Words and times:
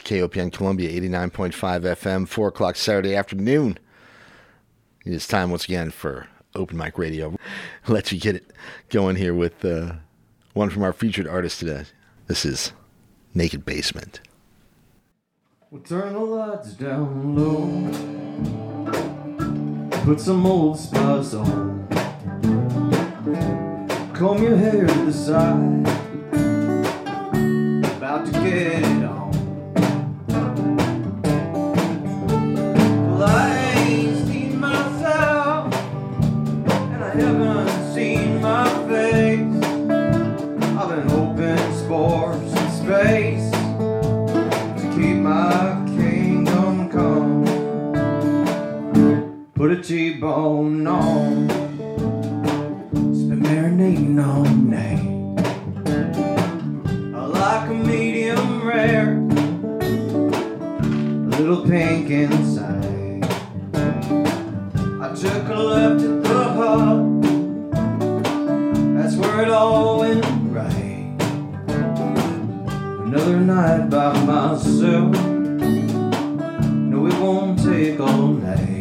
KOPN 0.00 0.52
Columbia 0.52 0.90
89.5 1.00 1.52
FM, 1.52 2.28
4 2.28 2.48
o'clock 2.48 2.76
Saturday 2.76 3.14
afternoon. 3.14 3.78
It 5.04 5.12
is 5.12 5.26
time 5.26 5.50
once 5.50 5.64
again 5.64 5.90
for 5.90 6.26
Open 6.54 6.76
Mic 6.76 6.98
Radio. 6.98 7.36
Let 7.88 8.12
you 8.12 8.20
get 8.20 8.36
it 8.36 8.52
going 8.90 9.16
here 9.16 9.34
with 9.34 9.64
uh, 9.64 9.94
one 10.54 10.70
from 10.70 10.82
our 10.82 10.92
featured 10.92 11.26
artist 11.26 11.60
today. 11.60 11.84
This 12.26 12.44
is 12.44 12.72
Naked 13.34 13.64
Basement. 13.64 14.20
We'll 15.70 15.82
turn 15.82 16.14
the 16.14 16.18
lights 16.18 16.72
down 16.72 17.36
low. 17.36 18.18
Put 20.04 20.20
some 20.20 20.46
old 20.46 20.78
spice 20.78 21.34
on. 21.34 21.86
Comb 24.14 24.42
your 24.42 24.56
hair 24.56 24.86
to 24.86 25.04
the 25.04 25.12
side. 25.12 25.86
About 27.96 28.26
to 28.26 28.32
get 28.32 29.04
on. 29.04 29.27
Sports 41.88 42.52
and 42.52 42.70
space 42.82 43.50
to 44.78 44.86
keep 44.94 45.16
my 45.16 45.82
kingdom 45.96 46.90
come. 46.90 47.46
Put 49.54 49.70
a 49.70 49.82
T-bone 49.82 50.86
on, 50.86 51.48
it's 52.92 53.22
been 53.22 53.40
marinating 53.40 54.22
all 54.22 54.44
night. 54.44 55.08
I 57.16 57.24
like 57.24 57.70
a 57.70 57.72
medium 57.72 58.68
rare, 58.68 59.16
a 61.24 61.30
little 61.38 61.62
pink 61.66 62.10
inside. 62.10 63.24
I 65.00 65.14
took 65.14 65.48
a 65.48 65.58
left 65.58 66.02
at 66.04 66.22
the 66.22 66.44
hub, 66.58 67.22
that's 68.94 69.14
where 69.16 69.40
it 69.40 69.48
all 69.48 70.00
went. 70.00 70.27
Another 73.18 73.40
night 73.40 73.90
by 73.90 74.12
myself. 74.24 75.12
No, 76.72 77.06
it 77.08 77.18
won't 77.18 77.58
take 77.58 77.98
all 77.98 78.28
night. 78.28 78.77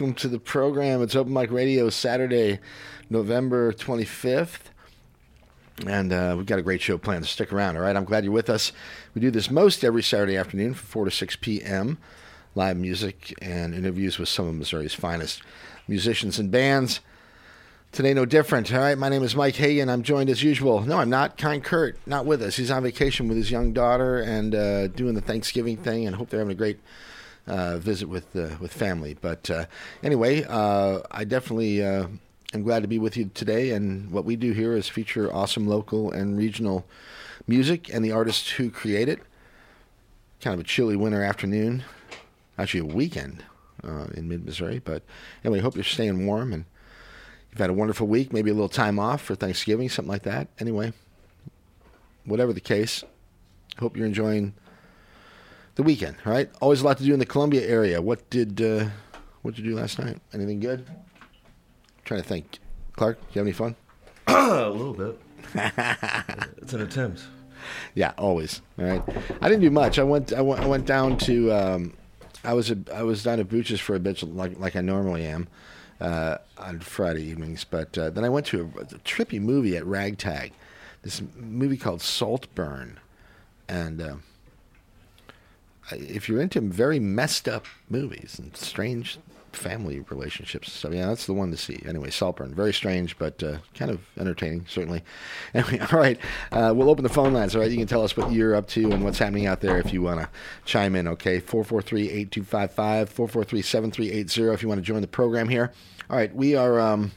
Welcome 0.00 0.14
to 0.14 0.28
the 0.28 0.38
program. 0.38 1.02
It's 1.02 1.14
Open 1.14 1.34
Mic 1.34 1.50
Radio, 1.50 1.90
Saturday, 1.90 2.58
November 3.10 3.70
25th. 3.74 4.70
And 5.86 6.10
uh, 6.10 6.36
we've 6.38 6.46
got 6.46 6.58
a 6.58 6.62
great 6.62 6.80
show 6.80 6.96
planned. 6.96 7.26
So 7.26 7.28
stick 7.28 7.52
around, 7.52 7.76
all 7.76 7.82
right? 7.82 7.94
I'm 7.94 8.06
glad 8.06 8.24
you're 8.24 8.32
with 8.32 8.48
us. 8.48 8.72
We 9.12 9.20
do 9.20 9.30
this 9.30 9.50
most 9.50 9.84
every 9.84 10.02
Saturday 10.02 10.38
afternoon 10.38 10.72
from 10.72 10.86
4 10.86 11.04
to 11.04 11.10
6 11.10 11.36
p.m. 11.42 11.98
Live 12.54 12.78
music 12.78 13.34
and 13.42 13.74
interviews 13.74 14.18
with 14.18 14.30
some 14.30 14.46
of 14.46 14.54
Missouri's 14.54 14.94
finest 14.94 15.42
musicians 15.86 16.38
and 16.38 16.50
bands. 16.50 17.00
Today, 17.92 18.14
no 18.14 18.24
different. 18.24 18.72
All 18.72 18.80
right, 18.80 18.96
my 18.96 19.10
name 19.10 19.22
is 19.22 19.36
Mike 19.36 19.56
Hagan. 19.56 19.90
I'm 19.90 20.02
joined 20.02 20.30
as 20.30 20.42
usual. 20.42 20.80
No, 20.80 20.96
I'm 20.96 21.10
not. 21.10 21.36
Kind 21.36 21.62
Kurt, 21.62 21.98
not 22.06 22.24
with 22.24 22.40
us. 22.40 22.56
He's 22.56 22.70
on 22.70 22.84
vacation 22.84 23.28
with 23.28 23.36
his 23.36 23.50
young 23.50 23.74
daughter 23.74 24.18
and 24.18 24.54
uh, 24.54 24.86
doing 24.86 25.12
the 25.12 25.20
Thanksgiving 25.20 25.76
thing, 25.76 26.06
and 26.06 26.16
hope 26.16 26.30
they're 26.30 26.40
having 26.40 26.52
a 26.52 26.56
great 26.56 26.78
uh, 27.50 27.78
visit 27.78 28.08
with 28.08 28.34
uh, 28.36 28.56
with 28.60 28.72
family. 28.72 29.16
But 29.20 29.50
uh, 29.50 29.66
anyway, 30.02 30.44
uh, 30.48 31.00
I 31.10 31.24
definitely 31.24 31.84
uh, 31.84 32.06
am 32.54 32.62
glad 32.62 32.82
to 32.82 32.88
be 32.88 32.98
with 32.98 33.16
you 33.16 33.30
today. 33.34 33.70
And 33.72 34.10
what 34.12 34.24
we 34.24 34.36
do 34.36 34.52
here 34.52 34.76
is 34.76 34.88
feature 34.88 35.32
awesome 35.34 35.66
local 35.66 36.12
and 36.12 36.38
regional 36.38 36.86
music 37.48 37.92
and 37.92 38.04
the 38.04 38.12
artists 38.12 38.50
who 38.50 38.70
create 38.70 39.08
it. 39.08 39.20
kind 40.40 40.54
of 40.54 40.60
a 40.60 40.64
chilly 40.64 40.94
winter 40.94 41.24
afternoon, 41.24 41.82
actually 42.56 42.80
a 42.80 42.94
weekend 42.94 43.44
in 44.14 44.28
mid 44.28 44.44
Missouri. 44.46 44.78
But 44.78 45.02
anyway, 45.44 45.60
hope 45.60 45.74
you're 45.74 45.84
staying 45.84 46.26
warm 46.26 46.52
and 46.52 46.64
you've 47.50 47.58
had 47.58 47.70
a 47.70 47.74
wonderful 47.74 48.06
week. 48.06 48.32
Maybe 48.32 48.50
a 48.50 48.54
little 48.54 48.68
time 48.68 49.00
off 49.00 49.22
for 49.22 49.34
Thanksgiving, 49.34 49.88
something 49.88 50.12
like 50.12 50.22
that. 50.22 50.46
Anyway, 50.60 50.92
whatever 52.24 52.52
the 52.52 52.60
case, 52.60 53.02
hope 53.80 53.96
you're 53.96 54.06
enjoying 54.06 54.54
the 55.76 55.82
weekend. 55.82 56.16
right? 56.24 56.50
always 56.60 56.80
a 56.80 56.84
lot 56.84 56.98
to 56.98 57.04
do 57.04 57.12
in 57.12 57.18
the 57.18 57.26
Columbia 57.26 57.66
area. 57.66 58.00
What 58.02 58.28
did 58.30 58.60
uh, 58.60 58.86
what 59.42 59.54
did 59.54 59.64
you 59.64 59.72
do 59.72 59.76
last 59.78 59.98
night? 59.98 60.18
Anything 60.32 60.60
good? 60.60 60.86
trying 62.04 62.22
to 62.22 62.28
think. 62.28 62.58
Clark, 62.96 63.18
you 63.32 63.38
have 63.38 63.46
any 63.46 63.52
fun? 63.52 63.76
a 64.26 64.68
little 64.68 64.92
bit. 64.94 65.18
it's 66.56 66.72
an 66.72 66.80
attempt. 66.82 67.22
Yeah, 67.94 68.12
always. 68.18 68.62
All 68.78 68.84
right. 68.84 69.02
I 69.40 69.48
didn't 69.48 69.60
do 69.62 69.70
much. 69.70 69.98
I 69.98 70.02
went. 70.02 70.32
I 70.32 70.40
went, 70.40 70.60
I 70.62 70.66
went 70.66 70.86
down 70.86 71.16
to. 71.18 71.52
Um, 71.52 71.92
I 72.42 72.52
was. 72.54 72.70
A, 72.70 72.78
I 72.92 73.02
was 73.02 73.22
down 73.22 73.38
at 73.38 73.48
Booches 73.48 73.80
for 73.80 73.94
a 73.94 74.00
bit, 74.00 74.22
like 74.22 74.58
like 74.58 74.76
I 74.76 74.80
normally 74.80 75.24
am, 75.24 75.46
uh, 76.00 76.38
on 76.58 76.80
Friday 76.80 77.22
evenings. 77.24 77.64
But 77.64 77.96
uh, 77.96 78.10
then 78.10 78.24
I 78.24 78.28
went 78.28 78.46
to 78.46 78.60
a, 78.60 78.80
a 78.80 78.84
trippy 79.04 79.40
movie 79.40 79.76
at 79.76 79.84
Ragtag, 79.84 80.52
this 81.02 81.22
movie 81.36 81.76
called 81.76 82.00
Saltburn, 82.02 82.98
and 83.68 84.00
uh, 84.00 84.14
I- 84.14 84.16
if 85.92 86.28
you're 86.28 86.40
into 86.40 86.60
very 86.60 86.98
messed 86.98 87.48
up 87.48 87.66
movies 87.88 88.38
and 88.38 88.56
strange 88.56 89.18
family 89.52 90.00
relationships, 90.10 90.72
so 90.72 90.90
yeah, 90.90 91.06
that's 91.06 91.26
the 91.26 91.32
one 91.32 91.50
to 91.50 91.56
see. 91.56 91.82
Anyway, 91.86 92.10
Saltburn, 92.10 92.54
very 92.54 92.72
strange, 92.72 93.18
but 93.18 93.42
uh, 93.42 93.58
kind 93.74 93.90
of 93.90 94.00
entertaining, 94.18 94.64
certainly. 94.68 95.02
Anyway, 95.54 95.80
all 95.80 95.98
right, 95.98 96.18
uh, 96.52 96.72
we'll 96.74 96.90
open 96.90 97.02
the 97.02 97.08
phone 97.08 97.32
lines. 97.32 97.56
All 97.56 97.62
right, 97.62 97.70
you 97.70 97.76
can 97.76 97.88
tell 97.88 98.04
us 98.04 98.16
what 98.16 98.30
you're 98.30 98.54
up 98.54 98.68
to 98.68 98.92
and 98.92 99.02
what's 99.02 99.18
happening 99.18 99.46
out 99.46 99.60
there 99.60 99.78
if 99.78 99.92
you 99.92 100.02
want 100.02 100.20
to 100.20 100.28
chime 100.64 100.94
in. 100.94 101.08
Okay, 101.08 101.40
443-8255, 101.40 102.30
443-7380 103.10 104.54
if 104.54 104.62
you 104.62 104.68
want 104.68 104.78
to 104.78 104.82
join 104.82 105.00
the 105.00 105.08
program 105.08 105.48
here. 105.48 105.72
All 106.08 106.16
right, 106.16 106.34
we 106.34 106.54
are. 106.54 106.78
Um, 106.78 107.12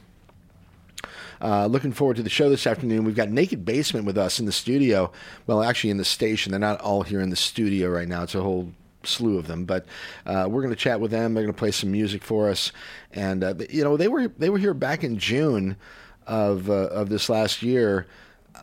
uh, 1.40 1.66
looking 1.66 1.92
forward 1.92 2.16
to 2.16 2.22
the 2.22 2.30
show 2.30 2.48
this 2.48 2.66
afternoon. 2.66 3.04
We've 3.04 3.14
got 3.14 3.30
Naked 3.30 3.64
Basement 3.64 4.06
with 4.06 4.18
us 4.18 4.38
in 4.38 4.46
the 4.46 4.52
studio. 4.52 5.12
Well, 5.46 5.62
actually, 5.62 5.90
in 5.90 5.96
the 5.96 6.04
station. 6.04 6.50
They're 6.50 6.60
not 6.60 6.80
all 6.80 7.02
here 7.02 7.20
in 7.20 7.30
the 7.30 7.36
studio 7.36 7.88
right 7.90 8.08
now. 8.08 8.22
It's 8.22 8.34
a 8.34 8.42
whole 8.42 8.72
slew 9.06 9.38
of 9.38 9.46
them, 9.46 9.64
but 9.64 9.86
uh, 10.26 10.46
we're 10.48 10.62
going 10.62 10.74
to 10.74 10.80
chat 10.80 11.00
with 11.00 11.10
them. 11.10 11.34
They're 11.34 11.44
going 11.44 11.54
to 11.54 11.58
play 11.58 11.70
some 11.70 11.90
music 11.90 12.22
for 12.22 12.48
us, 12.48 12.72
and 13.12 13.44
uh, 13.44 13.54
you 13.70 13.84
know 13.84 13.96
they 13.96 14.08
were 14.08 14.28
they 14.28 14.50
were 14.50 14.58
here 14.58 14.74
back 14.74 15.04
in 15.04 15.18
June 15.18 15.76
of 16.26 16.70
uh, 16.70 16.88
of 16.88 17.08
this 17.08 17.28
last 17.28 17.62
year. 17.62 18.06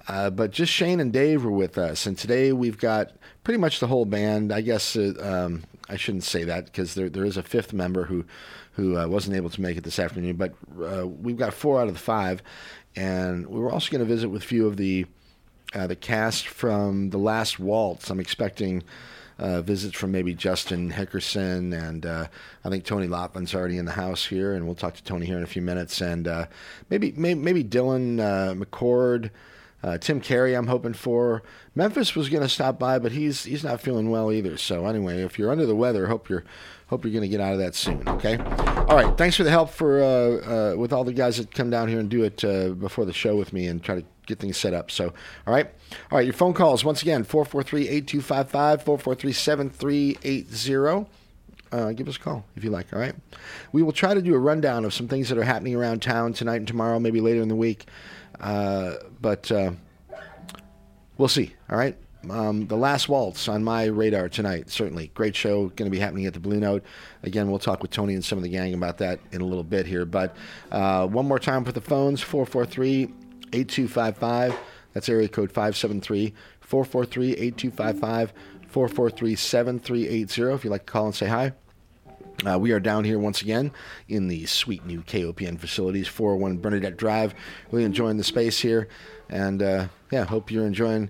Uh, 0.08 0.30
but 0.30 0.52
just 0.52 0.72
Shane 0.72 1.00
and 1.00 1.14
Dave 1.14 1.44
were 1.44 1.52
with 1.52 1.78
us, 1.78 2.06
and 2.06 2.18
today 2.18 2.54
we've 2.54 2.78
got 2.78 3.12
pretty 3.44 3.60
much 3.60 3.80
the 3.80 3.88
whole 3.88 4.06
band. 4.06 4.52
I 4.52 4.62
guess 4.62 4.96
uh, 4.96 5.14
um, 5.22 5.64
I 5.90 5.98
shouldn't 5.98 6.24
say 6.24 6.44
that 6.46 6.66
because 6.66 6.96
there 6.96 7.10
there 7.10 7.26
is 7.26 7.38
a 7.38 7.44
fifth 7.44 7.74
member 7.74 8.06
who 8.06 8.26
who 8.74 8.98
uh, 8.98 9.08
wasn't 9.08 9.36
able 9.36 9.50
to 9.50 9.62
make 9.62 9.78
it 9.78 9.84
this 9.84 10.00
afternoon. 10.00 10.36
But 10.36 10.54
uh, 10.82 11.08
we've 11.08 11.38
got 11.38 11.54
four 11.54 11.80
out 11.82 11.88
of 11.88 11.94
the 11.94 12.00
five, 12.00 12.42
and 12.96 13.48
we 13.48 13.60
were 13.60 13.72
also 13.72 13.92
going 13.92 14.00
to 14.00 14.06
visit 14.06 14.30
with 14.30 14.44
a 14.44 14.46
few 14.46 14.68
of 14.68 14.78
the 14.78 15.06
uh, 15.74 15.88
the 15.88 15.96
cast 15.96 16.48
from 16.48 17.10
the 17.12 17.18
last 17.18 17.60
waltz. 17.60 18.10
I'm 18.10 18.20
expecting. 18.20 18.84
Uh, 19.40 19.60
visits 19.60 19.98
from 19.98 20.12
maybe 20.12 20.36
Justin 20.36 20.92
Hickerson 20.92 21.74
and 21.74 22.06
uh, 22.06 22.28
I 22.64 22.70
think 22.70 22.86
Tony 22.86 23.08
Lotven's 23.08 23.56
already 23.56 23.80
in 23.80 23.86
the 23.86 23.92
house 23.92 24.24
here, 24.24 24.54
and 24.54 24.68
we'll 24.68 24.76
talk 24.76 24.94
to 24.94 25.04
Tony 25.04 25.26
here 25.26 25.38
in 25.38 25.42
a 25.42 25.48
few 25.48 25.64
minutes. 25.64 26.00
And 26.00 26.28
uh, 26.28 26.46
maybe, 26.92 27.12
maybe 27.14 27.40
maybe 27.40 27.64
Dylan 27.64 28.18
McCord, 28.56 29.32
uh, 29.84 29.98
Tim 29.98 30.22
Carey. 30.22 30.54
I'm 30.54 30.68
hoping 30.68 30.94
for 30.94 31.42
Memphis 31.76 32.16
was 32.16 32.30
going 32.30 32.44
to 32.44 32.50
stop 32.50 32.78
by, 32.78 33.00
but 33.00 33.12
he's 33.12 33.46
he's 33.46 33.64
not 33.64 33.82
feeling 33.82 34.10
well 34.10 34.32
either. 34.32 34.58
So 34.58 34.86
anyway, 34.86 35.24
if 35.24 35.40
you're 35.40 35.52
under 35.52 35.66
the 35.66 35.76
weather, 35.76 36.08
hope 36.08 36.30
you're 36.30 36.44
hope 36.88 37.06
you're 37.06 37.14
going 37.14 37.24
to 37.24 37.30
get 37.30 37.40
out 37.40 37.54
of 37.54 37.60
that 37.60 37.74
soon. 37.74 38.08
Okay. 38.08 38.38
All 38.38 38.96
right. 38.96 39.18
Thanks 39.18 39.38
for 39.38 39.44
the 39.44 39.50
help 39.50 39.70
for 39.70 40.02
uh, 40.02 40.74
uh, 40.74 40.78
with 40.78 40.94
all 40.94 41.04
the 41.04 41.14
guys 41.14 41.38
that 41.38 41.54
come 41.54 41.70
down 41.70 41.88
here 41.88 42.00
and 42.00 42.10
do 42.10 42.24
it 42.24 42.44
uh, 42.44 42.70
before 42.70 43.06
the 43.06 43.14
show 43.14 43.36
with 43.36 43.54
me 43.54 43.68
and 43.68 43.82
try 43.82 43.96
to 43.96 44.04
get 44.26 44.40
things 44.40 44.58
set 44.58 44.74
up. 44.74 44.92
So, 44.92 45.14
all 45.48 45.54
right. 45.54 45.68
All 46.12 46.18
right. 46.18 46.26
Your 46.26 46.34
phone 46.34 46.54
calls 46.54 46.84
once 46.84 47.02
again 47.02 47.24
443-8255, 47.24 48.84
443-7380. 48.84 51.08
Uh, 51.72 51.94
give 51.94 52.10
us 52.10 52.18
a 52.18 52.20
call 52.20 52.44
if 52.58 52.66
you 52.66 52.70
like. 52.70 52.92
All 52.92 53.00
right. 53.00 53.16
We 53.72 53.82
will 53.82 53.94
try 53.94 54.14
to 54.14 54.22
do 54.22 54.36
a 54.36 54.40
rundown 54.40 54.84
of 54.84 54.94
some 54.94 55.08
things 55.08 55.30
that 55.30 55.38
are 55.38 55.44
happening 55.44 55.74
around 55.74 56.02
town 56.02 56.34
tonight 56.34 56.58
and 56.58 56.68
tomorrow, 56.68 57.00
maybe 57.00 57.22
later 57.22 57.42
in 57.42 57.48
the 57.48 57.56
week. 57.56 57.86
Uh, 58.42 58.96
but 59.22 59.50
uh, 59.52 59.72
we'll 61.18 61.30
see. 61.30 61.54
All 61.70 61.78
right. 61.78 61.96
Um, 62.30 62.68
the 62.68 62.78
last 62.78 63.10
waltz 63.10 63.48
on 63.48 63.64
my 63.64 63.86
radar 63.86 64.30
tonight. 64.30 64.70
Certainly, 64.70 65.10
great 65.16 65.36
show. 65.36 65.70
Going 65.70 65.90
to 65.90 65.92
be 65.92 65.98
happening 65.98 66.28
at 66.28 66.34
the 66.34 66.40
Blue 66.40 66.60
Note. 66.60 66.84
Again, 67.24 67.50
we'll 67.50 67.58
talk 67.58 67.82
with 67.82 67.90
Tony 67.92 68.14
and 68.14 68.24
some 68.24 68.38
of 68.38 68.44
the 68.44 68.50
gang 68.50 68.76
about 68.76 69.00
that 69.00 69.20
in 69.32 69.42
a 69.42 69.46
little 69.46 69.64
bit 69.64 69.88
here. 69.88 70.06
But 70.06 70.36
uh, 70.72 71.08
one 71.08 71.28
more 71.28 71.40
time 71.40 71.66
for 71.66 71.72
the 71.72 71.82
phones: 71.82 72.24
443-8255. 72.24 74.56
That's 74.94 75.10
area 75.10 75.30
code 75.30 75.52
573 75.52 76.36
443 76.60 77.32
8255 77.32 78.34
443 78.68 79.36
7380. 79.36 80.54
If 80.54 80.64
you'd 80.64 80.70
like 80.70 80.86
to 80.86 80.92
call 80.92 81.06
and 81.06 81.16
say 81.16 81.26
hi. 81.28 81.54
Uh, 82.46 82.58
we 82.58 82.72
are 82.72 82.80
down 82.80 83.04
here 83.04 83.20
once 83.20 83.42
again 83.42 83.72
in 84.08 84.28
the 84.28 84.46
sweet 84.46 84.86
new 84.86 85.02
KOPN 85.02 85.60
facilities, 85.60 86.08
401 86.08 86.58
Bernadette 86.58 86.98
Drive. 86.98 87.36
Really 87.72 87.86
enjoying 87.86 88.18
the 88.18 88.24
space 88.24 88.60
here. 88.60 88.88
And 89.30 89.62
uh, 89.62 89.88
yeah, 90.12 90.26
hope 90.26 90.50
you're 90.50 90.66
enjoying 90.66 91.10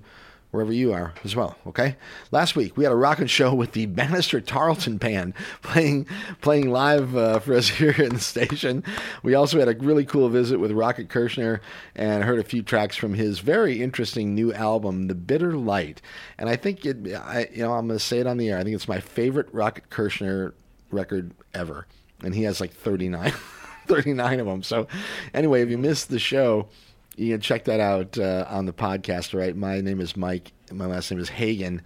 wherever 0.52 0.74
you 0.74 0.92
are 0.92 1.14
as 1.24 1.34
well. 1.34 1.56
Okay. 1.66 1.96
Last 2.32 2.58
week 2.58 2.76
we 2.76 2.84
had 2.84 2.92
a 2.92 2.98
rockin' 2.98 3.28
show 3.28 3.54
with 3.56 3.72
the 3.72 3.86
Bannister 3.86 4.42
Tarleton 4.42 4.98
Band 4.98 5.34
playing 5.62 6.06
playing 6.42 6.70
live 6.70 7.16
uh, 7.16 7.40
for 7.40 7.54
us 7.54 7.70
here 7.78 7.96
in 7.98 8.16
the 8.16 8.20
station. 8.20 8.84
We 9.24 9.34
also 9.34 9.60
had 9.60 9.70
a 9.70 9.78
really 9.78 10.06
cool 10.06 10.28
visit 10.28 10.60
with 10.60 10.72
Rocket 10.72 11.08
Kirshner 11.08 11.62
and 11.96 12.26
heard 12.26 12.40
a 12.40 12.44
few 12.44 12.62
tracks 12.62 12.98
from 12.98 13.14
his 13.14 13.40
very 13.40 13.82
interesting 13.82 14.36
new 14.36 14.54
album, 14.54 15.08
The 15.08 15.16
Bitter 15.16 15.54
Light. 15.54 16.02
And 16.38 16.50
I 16.50 16.58
think 16.58 16.86
it, 16.86 17.14
I, 17.16 17.48
you 17.54 17.64
know, 17.64 17.74
I'm 17.74 17.88
going 17.88 17.98
to 17.98 18.04
say 18.04 18.20
it 18.20 18.28
on 18.28 18.38
the 18.38 18.50
air. 18.50 18.58
I 18.58 18.64
think 18.64 18.76
it's 18.76 18.88
my 18.88 19.00
favorite 19.00 19.48
Rocket 19.54 19.90
Kirshner 19.90 20.52
record 20.92 21.32
ever, 21.54 21.88
and 22.24 22.34
he 22.34 22.44
has 22.44 22.62
like 22.62 22.74
39, 22.74 23.32
39 23.88 24.40
of 24.40 24.46
them. 24.46 24.64
So, 24.64 24.88
anyway, 25.34 25.62
if 25.62 25.70
you 25.70 25.78
missed 25.78 26.10
the 26.10 26.20
show, 26.20 26.68
you 27.16 27.34
can 27.34 27.42
check 27.42 27.66
that 27.66 27.80
out 27.80 28.18
uh, 28.18 28.46
on 28.50 28.66
the 28.66 28.74
podcast. 28.74 29.38
Right, 29.38 29.56
my 29.56 29.82
name 29.82 30.00
is 30.00 30.16
Mike. 30.16 30.52
My 30.72 30.86
last 30.86 31.12
name 31.12 31.20
is 31.20 31.28
Hagan, 31.28 31.82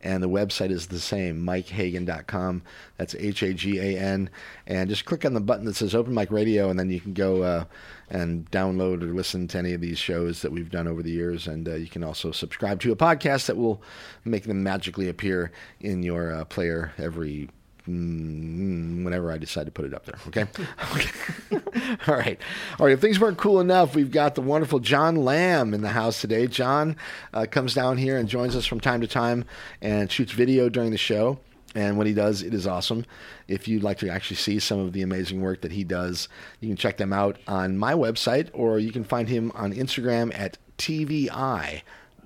and 0.00 0.22
the 0.22 0.28
website 0.28 0.70
is 0.70 0.86
the 0.86 0.98
same, 0.98 1.44
MikeHagan.com. 1.44 2.62
That's 2.96 3.14
H 3.14 3.42
A 3.42 3.52
G 3.52 3.78
A 3.78 3.98
N, 3.98 4.30
and 4.66 4.88
just 4.88 5.04
click 5.04 5.26
on 5.26 5.34
the 5.34 5.40
button 5.40 5.66
that 5.66 5.76
says 5.76 5.94
Open 5.94 6.14
Mic 6.14 6.30
Radio, 6.30 6.70
and 6.70 6.78
then 6.78 6.90
you 6.90 7.00
can 7.00 7.12
go 7.12 7.42
uh, 7.42 7.64
and 8.08 8.50
download 8.50 9.02
or 9.02 9.12
listen 9.12 9.46
to 9.48 9.58
any 9.58 9.74
of 9.74 9.82
these 9.82 9.98
shows 9.98 10.40
that 10.42 10.52
we've 10.52 10.70
done 10.70 10.88
over 10.88 11.02
the 11.02 11.10
years. 11.10 11.46
And 11.46 11.68
uh, 11.68 11.74
you 11.74 11.88
can 11.88 12.02
also 12.02 12.32
subscribe 12.32 12.80
to 12.80 12.92
a 12.92 12.96
podcast 12.96 13.46
that 13.46 13.56
will 13.56 13.82
make 14.24 14.44
them 14.44 14.62
magically 14.62 15.08
appear 15.08 15.52
in 15.80 16.02
your 16.02 16.34
uh, 16.34 16.44
player 16.46 16.92
every 16.96 17.50
whenever 17.86 19.30
I 19.30 19.38
decide 19.38 19.66
to 19.66 19.72
put 19.72 19.84
it 19.84 19.94
up 19.94 20.04
there. 20.04 20.18
Okay. 20.28 20.46
okay. 20.92 21.10
All 22.08 22.14
right. 22.14 22.38
All 22.78 22.86
right. 22.86 22.92
If 22.92 23.00
things 23.00 23.18
weren't 23.18 23.38
cool 23.38 23.60
enough, 23.60 23.94
we've 23.94 24.10
got 24.10 24.34
the 24.34 24.42
wonderful 24.42 24.78
John 24.78 25.16
Lamb 25.16 25.74
in 25.74 25.82
the 25.82 25.88
house 25.88 26.20
today. 26.20 26.46
John 26.46 26.96
uh, 27.32 27.46
comes 27.50 27.74
down 27.74 27.98
here 27.98 28.16
and 28.16 28.28
joins 28.28 28.56
us 28.56 28.66
from 28.66 28.80
time 28.80 29.00
to 29.00 29.06
time 29.06 29.44
and 29.80 30.10
shoots 30.10 30.32
video 30.32 30.68
during 30.68 30.90
the 30.90 30.98
show. 30.98 31.38
And 31.74 31.96
when 31.96 32.06
he 32.06 32.14
does, 32.14 32.42
it 32.42 32.52
is 32.52 32.66
awesome. 32.66 33.06
If 33.46 33.68
you'd 33.68 33.84
like 33.84 33.98
to 33.98 34.08
actually 34.08 34.36
see 34.36 34.58
some 34.58 34.80
of 34.80 34.92
the 34.92 35.02
amazing 35.02 35.40
work 35.40 35.60
that 35.60 35.72
he 35.72 35.84
does, 35.84 36.28
you 36.58 36.68
can 36.68 36.76
check 36.76 36.96
them 36.96 37.12
out 37.12 37.38
on 37.46 37.78
my 37.78 37.92
website 37.92 38.50
or 38.52 38.78
you 38.78 38.90
can 38.90 39.04
find 39.04 39.28
him 39.28 39.52
on 39.54 39.72
Instagram 39.72 40.36
at 40.36 40.58
TVI. 40.78 41.82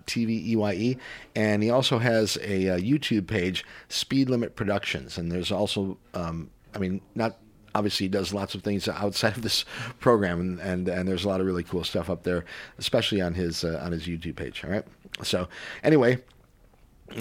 T 0.07 0.25
V 0.25 0.53
E 0.53 0.57
Y 0.57 0.73
E, 0.73 0.97
and 1.35 1.63
he 1.63 1.71
also 1.71 1.99
has 1.99 2.39
a, 2.43 2.71
uh 2.71 2.79
YouTube 2.79 3.27
page, 3.27 3.65
Speed 3.89 4.29
Limit 4.29 4.57
Productions, 4.57 5.19
and 5.19 5.31
there's 5.31 5.53
also, 5.53 5.99
um, 6.15 6.51
I 6.75 6.79
mean, 6.79 7.01
not 7.15 7.39
obviously 7.75 8.05
he 8.05 8.09
does 8.09 8.33
lots 8.33 8.55
of 8.55 8.63
things 8.63 8.89
outside 8.89 9.37
of 9.37 9.43
this 9.43 9.65
program, 10.01 10.41
and 10.41 10.61
and, 10.61 10.89
and 10.89 11.09
there's 11.09 11.25
a 11.25 11.29
lot 11.29 11.41
of 11.41 11.47
really 11.47 11.65
cool 11.65 11.85
stuff 11.85 12.09
up 12.09 12.23
there, 12.23 12.45
especially 12.79 13.21
on 13.21 13.35
his 13.35 13.65
uh, 13.65 13.81
on 13.83 13.93
his 13.93 14.07
YouTube 14.07 14.37
page. 14.37 14.65
All 14.65 14.71
right, 14.71 14.85
so 15.23 15.49
anyway, 15.83 16.19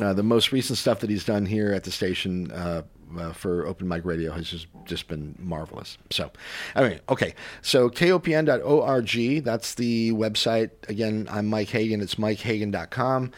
uh, 0.01 0.13
the 0.13 0.23
most 0.23 0.51
recent 0.51 0.77
stuff 0.77 0.99
that 0.99 1.09
he's 1.09 1.25
done 1.25 1.45
here 1.45 1.73
at 1.73 1.83
the 1.83 1.91
station 1.91 2.51
uh, 2.51 2.83
uh, 3.17 3.33
for 3.33 3.65
Open 3.65 3.87
Mic 3.87 4.05
Radio 4.05 4.31
has 4.31 4.49
just, 4.49 4.67
just 4.85 5.07
been 5.07 5.35
marvelous. 5.39 5.97
So, 6.09 6.31
anyway, 6.75 6.99
okay. 7.09 7.33
So, 7.61 7.89
kopn.org, 7.89 9.43
that's 9.43 9.75
the 9.75 10.11
website. 10.11 10.71
Again, 10.87 11.27
I'm 11.31 11.47
Mike 11.47 11.69
Hagan. 11.69 12.01
It's 12.01 12.15
mikehagan.com. 12.15 13.31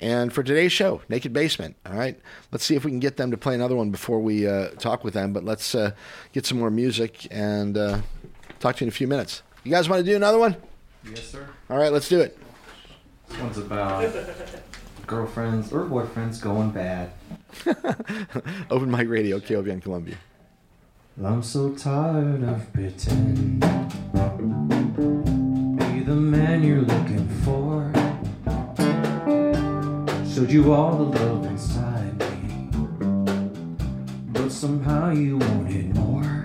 And 0.00 0.32
for 0.32 0.42
today's 0.42 0.72
show, 0.72 1.02
Naked 1.08 1.32
Basement. 1.32 1.76
All 1.86 1.94
right. 1.94 2.18
Let's 2.52 2.64
see 2.64 2.74
if 2.74 2.84
we 2.84 2.90
can 2.90 3.00
get 3.00 3.16
them 3.16 3.30
to 3.30 3.36
play 3.36 3.54
another 3.54 3.76
one 3.76 3.90
before 3.90 4.20
we 4.20 4.46
uh, 4.46 4.68
talk 4.78 5.04
with 5.04 5.14
them. 5.14 5.32
But 5.32 5.44
let's 5.44 5.74
uh, 5.74 5.92
get 6.32 6.46
some 6.46 6.58
more 6.58 6.70
music 6.70 7.26
and 7.30 7.76
uh, 7.76 8.00
talk 8.58 8.76
to 8.76 8.84
you 8.84 8.86
in 8.86 8.88
a 8.88 8.92
few 8.92 9.08
minutes. 9.08 9.42
You 9.64 9.70
guys 9.70 9.88
want 9.88 10.04
to 10.04 10.10
do 10.10 10.16
another 10.16 10.38
one? 10.38 10.56
Yes, 11.04 11.28
sir. 11.28 11.48
All 11.68 11.78
right, 11.78 11.92
let's 11.92 12.08
do 12.08 12.20
it. 12.20 12.38
This 13.28 13.38
one's 13.38 13.58
about 13.58 14.04
girlfriends 15.10 15.72
or 15.72 15.84
boyfriends 15.86 16.40
going 16.40 16.70
bad. 16.70 17.10
Open 18.70 18.88
Mic 18.88 19.08
Radio, 19.08 19.40
KOPN 19.40 19.82
Columbia. 19.82 20.14
I'm 21.22 21.42
so 21.42 21.70
tired 21.70 22.44
of 22.44 22.72
pretending 22.72 23.58
Be 25.76 26.00
the 26.00 26.14
man 26.14 26.62
you're 26.62 26.82
looking 26.82 27.28
for 27.42 27.92
Showed 30.32 30.52
you 30.52 30.72
all 30.72 30.96
the 30.96 31.18
love 31.18 31.44
inside 31.44 32.16
me 32.20 32.68
But 34.28 34.50
somehow 34.50 35.10
you 35.10 35.38
wanted 35.38 35.94
more 35.96 36.44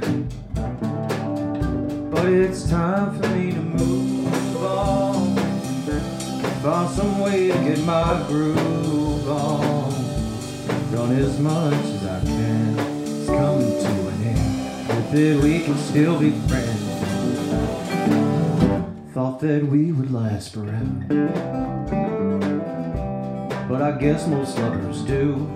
But 2.10 2.26
it's 2.26 2.68
time 2.68 3.22
for 3.22 3.30
me 3.30 3.52
to 3.52 3.65
Find 6.66 6.90
some 6.90 7.20
way 7.20 7.50
to 7.50 7.54
get 7.64 7.80
my 7.86 8.26
groove 8.28 9.30
on. 9.30 9.92
Done 10.92 11.16
as 11.16 11.40
much 11.40 11.74
as 11.76 12.08
I 12.08 12.20
can. 12.26 12.80
It's 13.04 13.28
coming 13.28 13.70
to 13.70 14.08
an 14.08 14.24
end. 14.24 14.88
Hope 14.88 15.12
that 15.12 15.44
we 15.44 15.60
can 15.60 15.78
still 15.78 16.20
be 16.20 16.32
friends. 16.48 16.82
Thought 19.14 19.42
that 19.42 19.64
we 19.68 19.92
would 19.92 20.12
last 20.12 20.56
forever. 20.56 21.06
But 23.70 23.84
I 23.84 23.92
guess 24.00 24.26
most 24.26 24.58
lovers 24.58 25.04
do. 25.04 25.48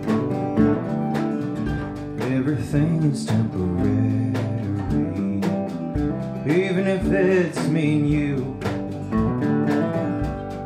Everything 2.20 3.01
is 3.12 3.25
temporary. 3.25 4.30
Even 6.46 6.88
if 6.88 7.04
it's 7.12 7.68
me 7.68 7.96
and 7.96 8.08
you 8.08 8.59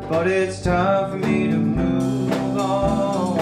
But 0.08 0.26
it's 0.26 0.62
time 0.62 1.10
for 1.10 1.16
me 1.16 1.48
to 1.48 1.56
move 1.56 2.58
on. 2.58 3.38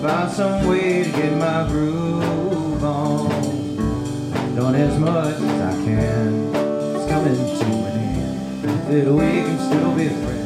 Find 0.00 0.30
some 0.30 0.68
way 0.68 1.04
to 1.04 1.10
get 1.10 1.32
my 1.36 1.66
groove 1.68 2.84
on. 2.84 3.28
Done 4.54 4.74
as 4.76 4.98
much 4.98 5.34
as 5.34 5.60
I 5.60 5.84
can. 5.84 6.54
It's 6.54 7.10
coming 7.10 7.34
to 7.34 7.64
an 7.86 7.98
end. 7.98 8.80
That 8.88 9.12
we 9.12 9.42
can 9.42 9.58
still 9.58 9.94
be 9.94 10.08
friends 10.08 10.45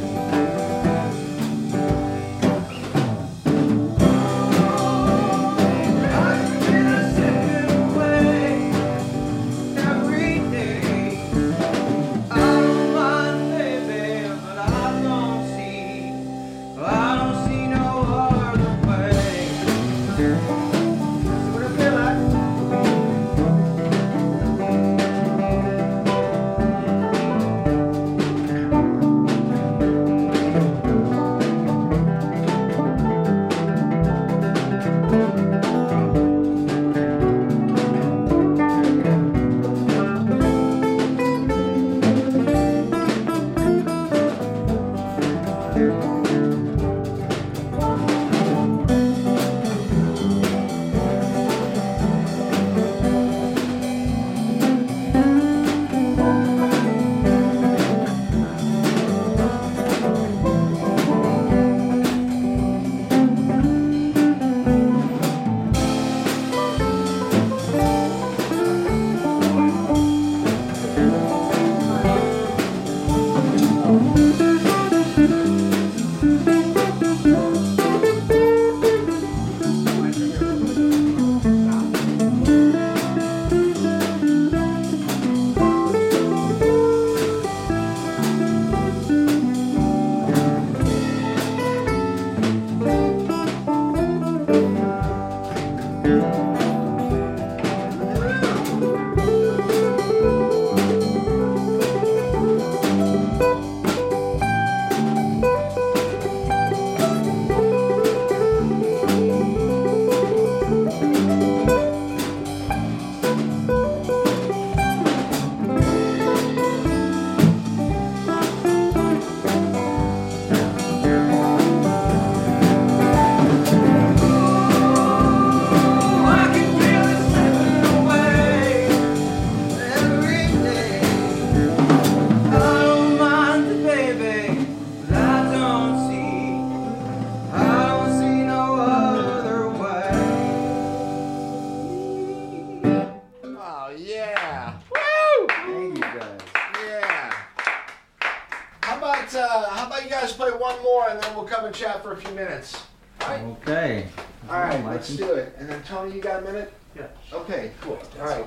you 156.21 156.25
got 156.25 156.43
a 156.43 156.45
minute? 156.45 156.73
Yeah. 156.95 157.07
Okay, 157.33 157.71
cool. 157.81 157.99
All 158.21 158.27
right. 158.27 158.45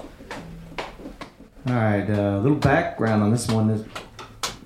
All 1.66 1.74
right, 1.74 2.08
a 2.08 2.36
uh, 2.36 2.40
little 2.40 2.58
background 2.58 3.24
on 3.24 3.32
this 3.32 3.48
one. 3.48 3.70
Is 3.72 3.86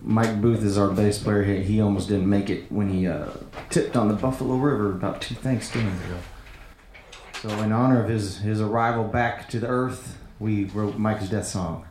Mike 0.01 0.41
Booth 0.41 0.61
is 0.61 0.77
our 0.77 0.89
bass 0.89 1.17
player. 1.17 1.43
He, 1.43 1.63
he 1.63 1.81
almost 1.81 2.09
didn't 2.09 2.29
make 2.29 2.49
it 2.49 2.69
when 2.69 2.89
he 2.89 3.07
uh, 3.07 3.29
tipped 3.69 3.95
on 3.95 4.09
the 4.09 4.13
Buffalo 4.13 4.55
River 4.55 4.91
about 4.91 5.21
two 5.21 5.35
Thanksgivings 5.35 6.03
ago. 6.05 6.17
So, 7.41 7.49
in 7.61 7.71
honor 7.71 8.03
of 8.03 8.09
his, 8.09 8.39
his 8.39 8.59
arrival 8.59 9.05
back 9.05 9.47
to 9.49 9.59
the 9.59 9.67
earth, 9.67 10.17
we 10.39 10.65
wrote 10.65 10.97
Mike's 10.97 11.29
death 11.29 11.47
song. 11.47 11.85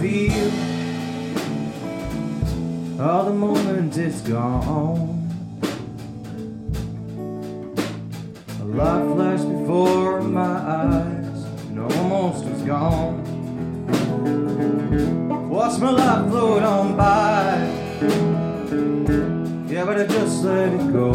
Feel? 0.00 0.50
All 3.00 3.24
the 3.24 3.32
moment 3.32 3.96
it's 3.96 4.20
gone. 4.20 5.26
A 8.60 8.64
light 8.64 9.14
flashed 9.14 9.48
before 9.48 10.20
my 10.22 10.42
eyes 10.42 11.44
and 11.68 11.80
almost 11.80 12.44
was 12.44 12.62
gone. 12.62 13.24
Watched 15.48 15.80
my 15.80 15.90
life 15.90 16.30
float 16.30 16.62
on 16.62 16.96
by. 16.96 17.56
Yeah, 19.72 19.84
but 19.84 20.00
I 20.00 20.06
just 20.06 20.44
let 20.44 20.72
it 20.72 20.92
go. 20.92 21.12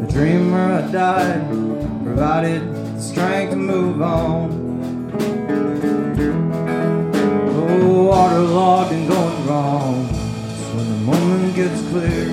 The 0.00 0.06
dreamer 0.10 0.72
I 0.72 0.90
died 0.90 1.48
provided 2.02 2.62
the 2.74 3.00
strength 3.00 3.50
to 3.50 3.56
move 3.56 4.00
on. 4.00 4.69
waterlogged 8.20 8.92
and 8.92 9.08
going 9.08 9.46
wrong. 9.46 10.06
So 10.06 10.76
when 10.76 10.88
the 10.90 11.00
moment 11.10 11.54
gets 11.54 11.80
clear, 11.88 12.26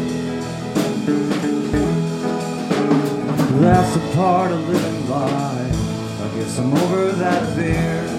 that's 3.62 3.96
a 3.96 4.16
part 4.16 4.52
of 4.52 4.68
living 4.68 5.10
life. 5.10 6.22
I 6.26 6.28
guess 6.36 6.60
I'm 6.60 6.74
over 6.74 7.14
that 7.14 7.56
fear. 7.56 8.17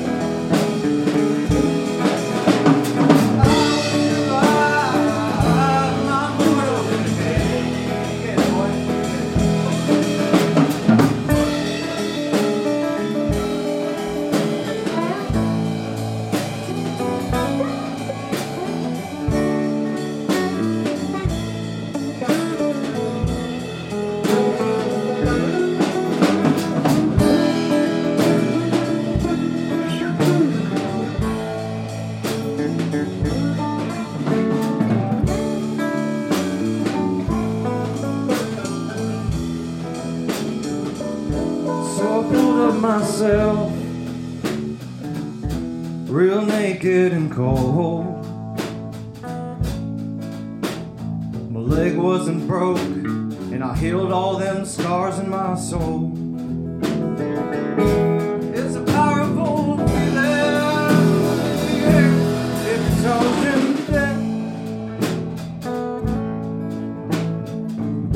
Myself, 42.88 43.70
real 46.08 46.40
naked 46.40 47.12
and 47.12 47.30
cold. 47.30 48.06
My 51.50 51.60
leg 51.60 51.98
wasn't 51.98 52.46
broke, 52.46 52.78
and 52.78 53.62
I 53.62 53.76
healed 53.76 54.10
all 54.10 54.38
them 54.38 54.64
scars 54.64 55.18
in 55.18 55.28
my 55.28 55.54
soul. 55.54 56.14
It's 58.54 58.74
a 58.74 58.84
powerful 58.84 59.76
feeling, 59.86 60.54
if 62.72 62.80
it's 62.90 63.04
all 63.04 63.44
in 63.52 63.76
death. 63.92 64.22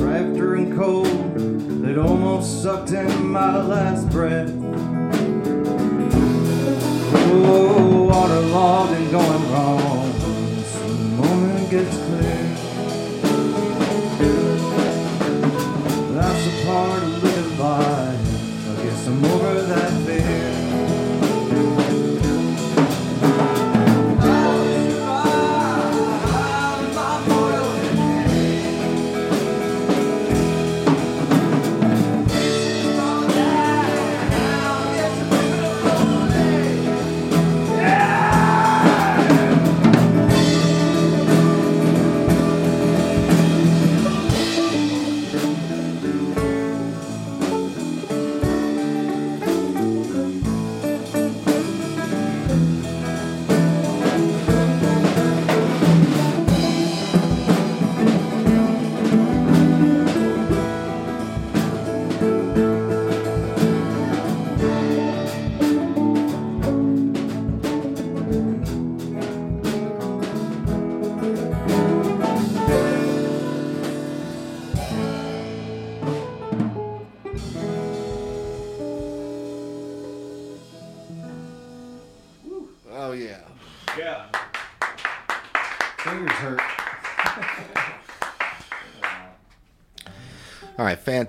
Rafter 0.00 0.54
and 0.54 0.74
cold 0.74 1.34
that 1.84 1.98
almost 1.98 2.62
sucked 2.62 2.92
in 2.92 3.26
my 3.26 3.62
last 3.62 4.08
breath. 4.08 4.61
Waterlogged 8.52 8.92
and 8.92 9.10
going 9.10 9.50
wrong. 9.50 9.71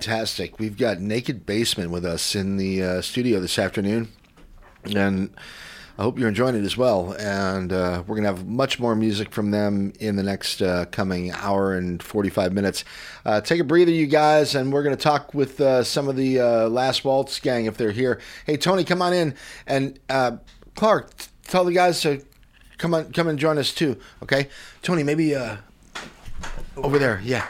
Fantastic. 0.04 0.58
We've 0.58 0.76
got 0.76 1.00
Naked 1.00 1.46
Basement 1.46 1.90
with 1.90 2.04
us 2.04 2.34
in 2.34 2.58
the 2.58 2.82
uh, 2.82 3.00
studio 3.00 3.40
this 3.40 3.58
afternoon, 3.58 4.08
and 4.94 5.34
I 5.96 6.02
hope 6.02 6.18
you're 6.18 6.28
enjoying 6.28 6.54
it 6.54 6.62
as 6.62 6.76
well. 6.76 7.14
And 7.18 7.72
uh, 7.72 8.02
we're 8.06 8.16
gonna 8.16 8.28
have 8.28 8.46
much 8.46 8.78
more 8.78 8.94
music 8.94 9.32
from 9.32 9.50
them 9.50 9.94
in 10.00 10.16
the 10.16 10.22
next 10.22 10.60
uh, 10.60 10.84
coming 10.90 11.32
hour 11.32 11.72
and 11.72 12.02
45 12.02 12.52
minutes. 12.52 12.84
Uh, 13.24 13.40
take 13.40 13.60
a 13.60 13.64
breather, 13.64 13.90
you 13.90 14.06
guys, 14.06 14.54
and 14.54 14.70
we're 14.74 14.82
gonna 14.82 14.94
talk 14.94 15.32
with 15.32 15.58
uh, 15.58 15.82
some 15.82 16.06
of 16.06 16.16
the 16.16 16.38
uh, 16.38 16.68
Last 16.68 17.02
Waltz 17.06 17.40
gang 17.40 17.64
if 17.64 17.78
they're 17.78 17.90
here. 17.90 18.20
Hey, 18.44 18.58
Tony, 18.58 18.84
come 18.84 19.00
on 19.00 19.14
in, 19.14 19.34
and 19.66 19.98
uh, 20.10 20.36
Clark, 20.74 21.12
tell 21.44 21.64
the 21.64 21.72
guys 21.72 22.02
to 22.02 22.22
come 22.76 22.92
on, 22.92 23.10
come 23.10 23.26
and 23.26 23.38
join 23.38 23.56
us 23.56 23.72
too. 23.72 23.98
Okay, 24.22 24.48
Tony, 24.82 25.02
maybe 25.02 25.34
over 26.76 26.98
there. 26.98 27.22
Yeah. 27.24 27.46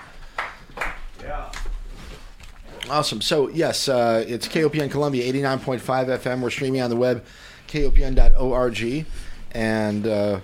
Awesome. 2.90 3.22
So, 3.22 3.48
yes, 3.48 3.88
uh, 3.88 4.22
it's 4.28 4.46
KOPN 4.46 4.90
Columbia 4.90 5.32
89.5 5.32 5.80
FM. 6.18 6.42
We're 6.42 6.50
streaming 6.50 6.82
on 6.82 6.90
the 6.90 6.96
web, 6.96 7.24
kopn.org. 7.66 9.06
And 9.52 10.06
uh, 10.06 10.40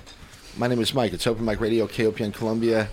my 0.57 0.67
name 0.67 0.81
is 0.81 0.95
Mike. 0.95 1.13
It's 1.13 1.27
Open 1.27 1.45
Mic 1.45 1.61
Radio, 1.61 1.87
KOPN 1.87 2.33
Columbia. 2.33 2.89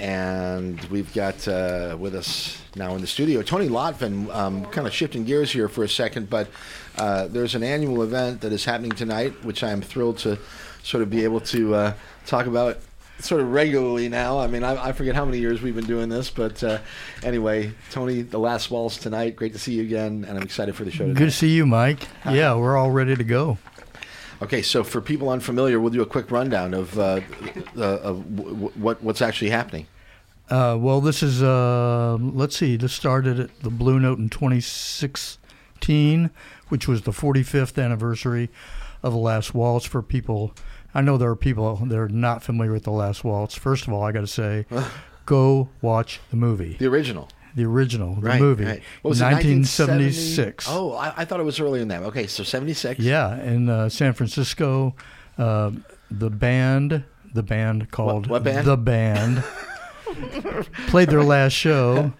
And 0.00 0.82
we've 0.84 1.12
got 1.12 1.46
uh, 1.46 1.98
with 2.00 2.14
us 2.14 2.62
now 2.76 2.94
in 2.94 3.02
the 3.02 3.06
studio 3.06 3.42
Tony 3.42 3.68
Lotven. 3.68 4.34
Um, 4.34 4.64
kind 4.66 4.86
of 4.86 4.94
shifting 4.94 5.24
gears 5.24 5.50
here 5.50 5.68
for 5.68 5.84
a 5.84 5.88
second, 5.88 6.30
but 6.30 6.48
uh, 6.96 7.26
there's 7.26 7.54
an 7.54 7.64
annual 7.64 8.02
event 8.02 8.40
that 8.40 8.52
is 8.52 8.64
happening 8.64 8.92
tonight, 8.92 9.44
which 9.44 9.62
I 9.62 9.70
am 9.70 9.82
thrilled 9.82 10.18
to 10.18 10.38
sort 10.82 11.02
of 11.02 11.10
be 11.10 11.24
able 11.24 11.40
to 11.40 11.74
uh, 11.74 11.94
talk 12.24 12.46
about 12.46 12.78
sort 13.20 13.40
of 13.40 13.52
regularly 13.52 14.08
now. 14.08 14.38
I 14.38 14.46
mean, 14.46 14.64
I, 14.64 14.88
I 14.88 14.92
forget 14.92 15.14
how 15.14 15.24
many 15.24 15.38
years 15.38 15.62
we've 15.62 15.74
been 15.74 15.86
doing 15.86 16.08
this, 16.08 16.30
but 16.30 16.62
uh, 16.62 16.78
anyway, 17.22 17.72
Tony, 17.90 18.22
the 18.22 18.38
last 18.38 18.70
waltz 18.70 18.96
tonight. 18.96 19.36
Great 19.36 19.52
to 19.52 19.58
see 19.58 19.74
you 19.74 19.82
again, 19.82 20.24
and 20.28 20.38
I'm 20.38 20.44
excited 20.44 20.76
for 20.76 20.84
the 20.84 20.90
show. 20.90 21.06
Today. 21.06 21.18
Good 21.18 21.24
to 21.26 21.30
see 21.30 21.50
you, 21.50 21.66
Mike. 21.66 22.06
Yeah, 22.24 22.54
we're 22.54 22.76
all 22.76 22.90
ready 22.90 23.16
to 23.16 23.24
go. 23.24 23.58
Okay, 24.40 24.62
so 24.62 24.84
for 24.84 25.00
people 25.00 25.30
unfamiliar, 25.30 25.80
we'll 25.80 25.90
do 25.90 26.02
a 26.02 26.06
quick 26.06 26.30
rundown 26.30 26.72
of, 26.72 26.96
uh, 26.96 27.20
uh, 27.76 27.82
of 27.82 28.36
w- 28.36 28.54
w- 28.54 28.72
what 28.76 29.02
what's 29.02 29.20
actually 29.20 29.50
happening. 29.50 29.88
Uh, 30.48 30.76
well, 30.78 31.00
this 31.00 31.24
is, 31.24 31.42
uh, 31.42 32.16
let's 32.20 32.56
see, 32.56 32.76
this 32.76 32.92
started 32.92 33.40
at 33.40 33.60
the 33.60 33.68
Blue 33.68 33.98
Note 33.98 34.18
in 34.18 34.28
2016, 34.30 36.30
which 36.68 36.88
was 36.88 37.02
the 37.02 37.10
45th 37.10 37.82
anniversary 37.82 38.48
of 39.02 39.12
The 39.12 39.18
Last 39.18 39.54
Waltz 39.54 39.86
for 39.86 40.02
people. 40.02 40.54
I 40.94 41.00
know 41.02 41.16
there 41.16 41.30
are 41.30 41.36
people 41.36 41.76
that 41.76 41.98
are 41.98 42.08
not 42.08 42.42
familiar 42.42 42.72
with 42.72 42.84
The 42.84 42.90
Last 42.90 43.22
Waltz. 43.24 43.54
First 43.54 43.86
of 43.86 43.92
all, 43.92 44.02
I 44.02 44.12
got 44.12 44.20
to 44.22 44.26
say, 44.26 44.66
go 45.26 45.68
watch 45.82 46.20
the 46.30 46.36
movie, 46.36 46.76
The 46.78 46.86
original, 46.86 47.28
the 47.54 47.64
original, 47.64 48.14
the 48.14 48.20
right? 48.22 48.40
movie, 48.40 48.64
right. 48.64 48.82
What 49.02 49.10
was 49.10 49.20
it, 49.20 49.24
1976. 49.24 50.66
Oh, 50.68 50.92
I, 50.94 51.12
I 51.18 51.24
thought 51.24 51.40
it 51.40 51.44
was 51.44 51.60
earlier 51.60 51.80
than 51.80 51.88
that. 51.88 52.02
Okay, 52.04 52.26
so 52.26 52.42
76. 52.42 53.00
Yeah, 53.00 53.40
in 53.42 53.68
uh, 53.68 53.88
San 53.88 54.12
Francisco, 54.14 54.94
uh, 55.36 55.72
the 56.10 56.30
band, 56.30 57.04
the 57.34 57.42
band 57.42 57.90
called 57.90 58.26
what 58.26 58.42
band? 58.42 58.66
The 58.66 58.76
Band, 58.76 59.44
played 60.88 61.10
their 61.10 61.22
last 61.22 61.52
show. 61.52 62.12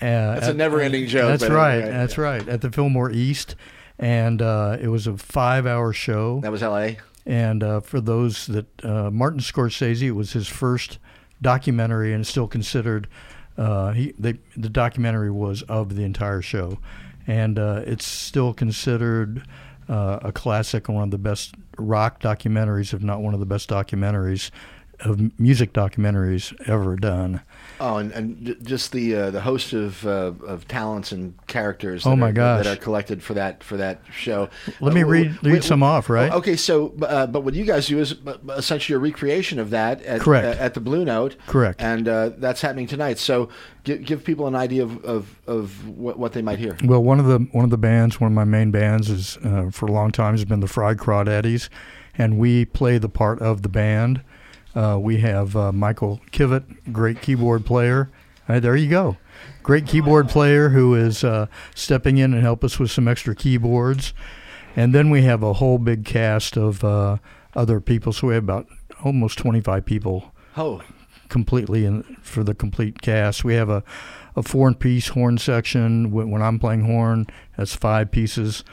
Uh, 0.00 0.34
That's 0.34 0.48
a 0.48 0.54
never-ending 0.54 1.06
joke, 1.08 1.38
That's 1.40 1.50
right. 1.50 1.74
anyway, 1.78 1.90
That's 1.90 2.16
right. 2.18 2.48
At 2.48 2.60
the 2.62 2.70
Fillmore 2.70 3.10
East, 3.10 3.54
and 3.98 4.40
uh, 4.40 4.78
it 4.80 4.88
was 4.88 5.06
a 5.06 5.16
five-hour 5.16 5.92
show. 5.92 6.40
That 6.40 6.52
was 6.52 6.62
L.A. 6.62 6.98
And 7.26 7.62
uh, 7.62 7.80
for 7.80 8.00
those 8.00 8.46
that 8.46 8.84
uh, 8.84 9.10
Martin 9.10 9.40
Scorsese, 9.40 10.02
it 10.02 10.12
was 10.12 10.32
his 10.32 10.48
first 10.48 10.98
documentary, 11.42 12.12
and 12.12 12.26
still 12.26 12.48
considered. 12.48 13.08
Uh, 13.56 13.92
he 13.92 14.14
they, 14.18 14.38
the 14.56 14.68
documentary 14.68 15.30
was 15.30 15.62
of 15.62 15.96
the 15.96 16.04
entire 16.04 16.40
show, 16.42 16.78
and 17.26 17.58
uh, 17.58 17.82
it's 17.84 18.06
still 18.06 18.54
considered 18.54 19.46
uh, 19.88 20.18
a 20.22 20.32
classic 20.32 20.88
one 20.88 21.04
of 21.04 21.10
the 21.10 21.18
best 21.18 21.54
rock 21.76 22.20
documentaries, 22.20 22.94
if 22.94 23.02
not 23.02 23.20
one 23.20 23.34
of 23.34 23.40
the 23.40 23.46
best 23.46 23.68
documentaries 23.68 24.50
of 25.00 25.38
music 25.38 25.72
documentaries 25.72 26.54
ever 26.68 26.96
done. 26.96 27.42
Oh, 27.80 27.96
and, 27.96 28.12
and 28.12 28.56
just 28.62 28.92
the 28.92 29.14
uh, 29.16 29.30
the 29.30 29.40
host 29.40 29.72
of 29.72 30.06
uh, 30.06 30.32
of 30.46 30.68
talents 30.68 31.12
and 31.12 31.34
characters. 31.46 32.06
Oh, 32.06 32.14
my 32.14 32.28
are, 32.28 32.32
gosh. 32.32 32.64
that 32.64 32.70
are 32.78 32.80
collected 32.80 33.22
for 33.22 33.34
that 33.34 33.64
for 33.64 33.76
that 33.78 34.02
show. 34.12 34.50
Let 34.80 34.92
me 34.94 35.02
Uh, 35.02 35.06
read- 35.06 35.34
w- 35.36 35.54
read 35.54 35.64
some 35.64 35.82
off, 35.82 36.10
right? 36.10 36.30
Okay, 36.32 36.56
so 36.56 36.94
uh, 37.02 37.26
but 37.26 37.42
what 37.42 37.54
you 37.54 37.64
guys 37.64 37.86
do 37.88 37.98
is 37.98 38.14
essentially 38.56 38.94
a 38.96 38.98
recreation 38.98 39.58
of 39.58 39.70
that 39.70 40.02
at, 40.02 40.20
Correct. 40.20 40.46
uh, 40.60 40.62
at 40.62 40.74
the 40.74 40.80
Blue 40.80 41.04
Note. 41.04 41.36
Correct. 41.46 41.80
and 41.80 42.06
uh, 42.06 42.30
that's 42.38 42.60
happening 42.60 42.86
tonight. 42.86 43.18
So 43.18 43.48
give, 43.84 44.04
give 44.04 44.24
people 44.24 44.46
an 44.46 44.54
idea 44.54 44.82
of 44.84 45.04
of, 45.04 45.40
of 45.46 45.88
what, 45.88 46.18
what 46.18 46.32
they 46.34 46.42
might 46.42 46.58
hear. 46.58 46.76
Well, 46.84 47.02
one 47.02 47.18
of 47.18 47.26
the 47.26 47.38
one 47.52 47.64
of 47.64 47.70
the 47.70 47.78
bands, 47.78 48.20
one 48.20 48.30
of 48.30 48.34
my 48.34 48.44
main 48.44 48.70
bands, 48.70 49.08
is 49.08 49.38
uh, 49.44 49.70
for 49.70 49.86
a 49.86 49.92
long 49.92 50.10
time 50.10 50.34
has 50.34 50.44
been 50.44 50.60
the 50.60 50.68
Fried 50.68 50.98
Crawdaddies, 50.98 51.68
and 52.18 52.38
we 52.38 52.64
play 52.66 52.98
the 52.98 53.08
part 53.08 53.40
of 53.40 53.62
the 53.62 53.68
band. 53.70 54.20
Uh, 54.74 54.98
we 55.00 55.18
have 55.18 55.56
uh, 55.56 55.72
Michael 55.72 56.20
Kivett, 56.30 56.92
great 56.92 57.20
keyboard 57.20 57.66
player. 57.66 58.10
Uh, 58.48 58.60
there 58.60 58.76
you 58.76 58.88
go, 58.88 59.16
great 59.62 59.86
keyboard 59.86 60.28
player 60.28 60.70
who 60.70 60.94
is 60.94 61.22
uh, 61.24 61.46
stepping 61.74 62.18
in 62.18 62.34
and 62.34 62.42
help 62.42 62.64
us 62.64 62.78
with 62.78 62.90
some 62.90 63.06
extra 63.08 63.34
keyboards, 63.34 64.12
and 64.76 64.94
then 64.94 65.10
we 65.10 65.22
have 65.22 65.42
a 65.42 65.54
whole 65.54 65.78
big 65.78 66.04
cast 66.04 66.56
of 66.56 66.82
uh, 66.84 67.18
other 67.54 67.80
people. 67.80 68.12
So 68.12 68.28
we 68.28 68.34
have 68.34 68.44
about 68.44 68.66
almost 69.04 69.38
twenty 69.38 69.60
five 69.60 69.84
people 69.84 70.32
Oh, 70.56 70.82
completely 71.28 71.84
in 71.84 72.02
for 72.22 72.42
the 72.42 72.54
complete 72.54 73.00
cast. 73.02 73.44
We 73.44 73.54
have 73.54 73.70
a, 73.70 73.84
a 74.34 74.42
four 74.42 74.72
piece 74.74 75.08
horn 75.08 75.38
section. 75.38 76.10
When 76.10 76.42
I'm 76.42 76.58
playing 76.58 76.82
horn, 76.86 77.26
that's 77.56 77.74
five 77.74 78.10
pieces. 78.10 78.64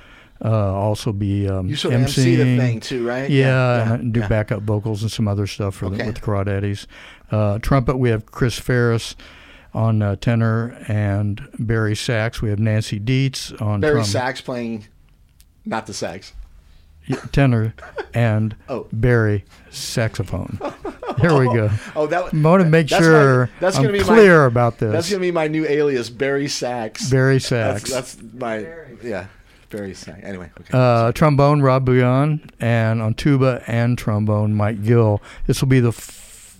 Uh, 0.43 0.49
also 0.73 1.11
be 1.11 1.47
um, 1.49 1.67
you 1.67 1.75
sort 1.75 1.93
of 1.95 2.01
emceeing. 2.01 2.05
MC 2.17 2.35
the 2.35 2.57
thing 2.57 2.79
too, 2.79 3.07
right? 3.07 3.29
Yeah, 3.29 3.93
and 3.95 4.13
do 4.13 4.19
yeah. 4.19 4.27
backup 4.27 4.61
vocals 4.61 5.01
and 5.01 5.11
some 5.11 5.27
other 5.27 5.47
stuff 5.47 5.75
for 5.75 5.89
the, 5.89 6.03
with 6.05 6.15
the 6.15 6.21
Crawdaddies. 6.21 6.85
Uh, 7.31 7.57
trumpet, 7.59 7.97
we 7.97 8.09
have 8.09 8.25
Chris 8.27 8.57
Ferris 8.59 9.15
on 9.73 10.01
uh, 10.01 10.15
tenor 10.15 10.77
and 10.87 11.47
Barry 11.57 11.95
Sachs. 11.95 12.41
We 12.41 12.49
have 12.49 12.59
Nancy 12.59 12.99
Dietz 12.99 13.51
on 13.53 13.81
Barry 13.81 13.95
trum- 13.95 14.05
Sax 14.05 14.39
playing, 14.41 14.85
not 15.65 15.87
the 15.87 15.93
sax. 15.93 16.33
tenor 17.31 17.73
and 18.13 18.55
Oh. 18.69 18.87
Barry 18.93 19.43
saxophone. 19.71 20.59
Here 21.21 21.35
we 21.35 21.45
go. 21.45 21.69
Oh, 21.95 22.05
that 22.07 22.31
I 22.33 22.37
want 22.37 22.61
to 22.63 22.69
make 22.69 22.89
that's 22.89 23.03
sure 23.03 23.47
my- 23.47 23.51
that's 23.59 23.77
I'm 23.77 23.83
gonna 23.83 23.93
be 23.93 23.99
my- 23.99 24.05
clear 24.05 24.45
about 24.45 24.77
this. 24.77 24.91
That's 24.91 25.09
gonna 25.09 25.21
be 25.21 25.31
my 25.31 25.47
new 25.47 25.65
alias, 25.65 26.09
Barry 26.11 26.47
Sax. 26.47 27.09
Barry 27.09 27.35
That's, 27.39 27.47
Sachs. 27.47 27.89
that's 27.89 28.17
my 28.35 28.67
yeah, 29.03 29.27
Barry 29.69 29.93
Sax. 29.93 30.19
Anyway, 30.23 30.49
okay. 30.59 30.69
uh, 30.73 31.11
trombone, 31.11 31.61
Rob 31.61 31.85
Bouillon, 31.85 32.49
and 32.59 33.01
on 33.01 33.13
tuba 33.13 33.63
and 33.67 33.97
trombone, 33.97 34.53
Mike 34.53 34.83
Gill. 34.83 35.21
This 35.45 35.61
will 35.61 35.67
be 35.67 35.79
the, 35.79 35.89
f- 35.89 36.57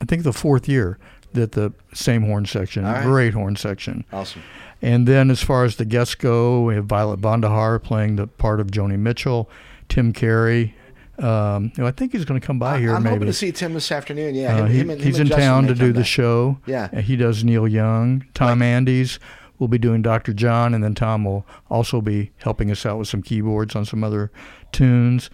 I 0.00 0.04
think, 0.04 0.22
the 0.22 0.32
fourth 0.32 0.68
year 0.68 0.98
that 1.32 1.52
the 1.52 1.72
same 1.92 2.22
horn 2.22 2.46
section, 2.46 2.84
right. 2.84 3.02
great 3.04 3.34
horn 3.34 3.56
section. 3.56 4.04
awesome. 4.12 4.42
And 4.80 5.08
then 5.08 5.30
as 5.30 5.42
far 5.42 5.64
as 5.64 5.76
the 5.76 5.84
guests 5.84 6.14
go, 6.14 6.62
we 6.62 6.74
have 6.76 6.84
Violet 6.86 7.20
Vonder 7.20 7.48
Haar 7.48 7.78
playing 7.80 8.16
the 8.16 8.26
part 8.28 8.60
of 8.60 8.68
Joni 8.68 8.98
Mitchell, 8.98 9.50
Tim 9.88 10.12
Carey. 10.12 10.74
Um, 11.18 11.72
you 11.76 11.82
know, 11.82 11.88
I 11.88 11.90
think 11.90 12.12
he's 12.12 12.24
going 12.24 12.40
to 12.40 12.46
come 12.46 12.60
by 12.60 12.78
here 12.78 12.94
I'm 12.94 13.02
maybe. 13.02 13.14
hoping 13.16 13.26
to 13.26 13.32
see 13.32 13.50
Tim 13.50 13.74
this 13.74 13.90
afternoon. 13.90 14.36
Yeah, 14.36 14.54
Uh, 14.54 14.66
him, 14.66 14.68
he- 14.70 14.78
him 14.78 14.90
and, 14.90 15.00
he's 15.00 15.18
in 15.18 15.26
Justin 15.26 15.44
town 15.44 15.66
to 15.66 15.74
do 15.74 15.88
the 15.92 16.00
back. 16.00 16.06
show. 16.06 16.58
Yeah. 16.64 16.88
Uh, 16.92 17.00
he 17.00 17.16
does 17.16 17.42
Neil 17.42 17.66
Young. 17.66 18.24
Tom 18.34 18.62
Andes 18.62 19.18
will 19.58 19.68
be 19.68 19.78
doing 19.78 20.02
Dr. 20.02 20.32
John, 20.32 20.74
and 20.74 20.82
then 20.82 20.94
Tom 20.94 21.24
will 21.24 21.46
also 21.70 22.00
be 22.00 22.32
helping 22.38 22.70
us 22.70 22.84
out 22.86 22.98
with 22.98 23.08
some 23.08 23.22
keyboards 23.22 23.74
on 23.74 23.84
some 23.84 24.04
other 24.04 24.30
tunes. 24.72 25.30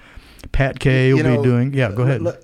Pat 0.53 0.79
Kay 0.79 1.13
will 1.13 1.19
You 1.19 1.23
know, 1.25 1.37
be 1.39 1.43
doing. 1.43 1.75
Yeah, 1.75 1.91
go 1.93 2.03
ahead. 2.03 2.23
Look, 2.23 2.44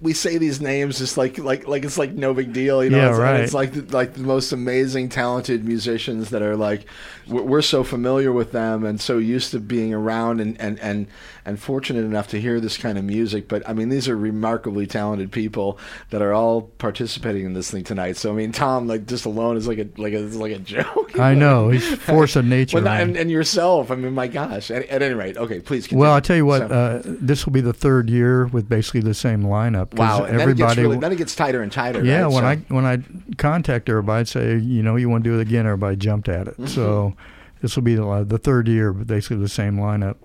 we 0.00 0.14
say 0.14 0.38
these 0.38 0.60
names 0.60 0.98
just 0.98 1.16
like 1.18 1.38
like 1.38 1.68
like 1.68 1.84
it's 1.84 1.98
like 1.98 2.12
no 2.12 2.32
big 2.32 2.52
deal, 2.52 2.82
you 2.82 2.90
know. 2.90 2.96
Yeah, 2.98 3.10
it's, 3.10 3.18
right. 3.18 3.40
It's 3.40 3.54
like 3.54 3.72
the, 3.72 3.82
like 3.96 4.14
the 4.14 4.20
most 4.20 4.50
amazing, 4.52 5.10
talented 5.10 5.64
musicians 5.64 6.30
that 6.30 6.40
are 6.42 6.56
like 6.56 6.86
we're, 7.28 7.42
we're 7.42 7.62
so 7.62 7.84
familiar 7.84 8.32
with 8.32 8.52
them 8.52 8.84
and 8.84 9.00
so 9.00 9.18
used 9.18 9.50
to 9.50 9.60
being 9.60 9.92
around 9.92 10.40
and 10.40 10.58
and 10.60 10.78
and 10.80 11.06
and 11.44 11.60
fortunate 11.60 12.04
enough 12.04 12.28
to 12.28 12.40
hear 12.40 12.60
this 12.60 12.76
kind 12.78 12.96
of 12.98 13.04
music. 13.04 13.48
But 13.48 13.68
I 13.68 13.72
mean, 13.72 13.88
these 13.90 14.08
are 14.08 14.16
remarkably 14.16 14.86
talented 14.86 15.32
people 15.32 15.78
that 16.10 16.22
are 16.22 16.32
all 16.32 16.62
participating 16.62 17.44
in 17.44 17.52
this 17.52 17.70
thing 17.70 17.84
tonight. 17.84 18.16
So 18.16 18.30
I 18.30 18.34
mean, 18.34 18.52
Tom, 18.52 18.86
like 18.86 19.06
just 19.06 19.26
alone 19.26 19.56
is 19.56 19.68
like 19.68 19.78
a 19.78 19.88
like 19.98 20.14
a 20.14 20.24
it's 20.24 20.36
like 20.36 20.52
a 20.52 20.58
joke. 20.60 21.18
I 21.18 21.34
know 21.34 21.68
he's 21.68 21.94
force 21.96 22.36
of 22.36 22.44
nature. 22.46 22.80
Well, 22.80 22.88
and, 22.88 23.16
and 23.16 23.30
yourself. 23.30 23.90
I 23.90 23.96
mean, 23.96 24.14
my 24.14 24.28
gosh. 24.28 24.70
At, 24.70 24.86
at 24.86 25.02
any 25.02 25.14
rate, 25.14 25.36
okay, 25.36 25.60
please. 25.60 25.86
Continue. 25.86 26.02
well, 26.02 26.14
I'll 26.14 26.20
tell 26.20 26.36
you 26.36 26.46
what, 26.46 26.60
So- 26.60 26.74
uh, 26.74 27.02
this 27.04 27.44
will 27.44 27.52
be 27.52 27.60
the 27.60 27.72
third 27.74 28.08
year 28.08 28.46
with 28.46 28.68
basically 28.68 29.00
the 29.00 29.14
same 29.14 29.42
lineup. 29.42 29.89
Wow, 29.94 30.24
and 30.24 30.38
then 30.38 30.48
it, 30.50 30.56
gets 30.56 30.72
everybody. 30.72 30.82
really, 30.82 30.98
then 30.98 31.12
it 31.12 31.16
gets 31.16 31.34
tighter 31.34 31.62
and 31.62 31.70
tighter. 31.72 32.04
yeah, 32.04 32.22
right? 32.22 32.26
when 32.32 32.42
So- 32.42 32.46
I 32.46 32.56
when 32.68 32.84
I 32.86 33.34
contact 33.36 33.88
everybody, 33.88 34.20
I'd 34.20 34.28
say, 34.28 34.56
you 34.58 34.82
know, 34.82 34.96
you 34.96 35.08
want 35.08 35.24
to 35.24 35.30
do 35.30 35.38
it 35.38 35.42
again, 35.42 35.66
everybody 35.66 35.96
jumped 35.96 36.28
at 36.28 36.48
it. 36.48 36.68
So 36.68 37.14
this 37.60 37.76
will 37.76 37.82
be 37.82 37.94
the, 37.94 38.24
the 38.26 38.38
third 38.38 38.68
year, 38.68 38.92
but 38.92 39.06
basically 39.06 39.38
the 39.38 39.48
same 39.48 39.76
lineup. 39.76 40.16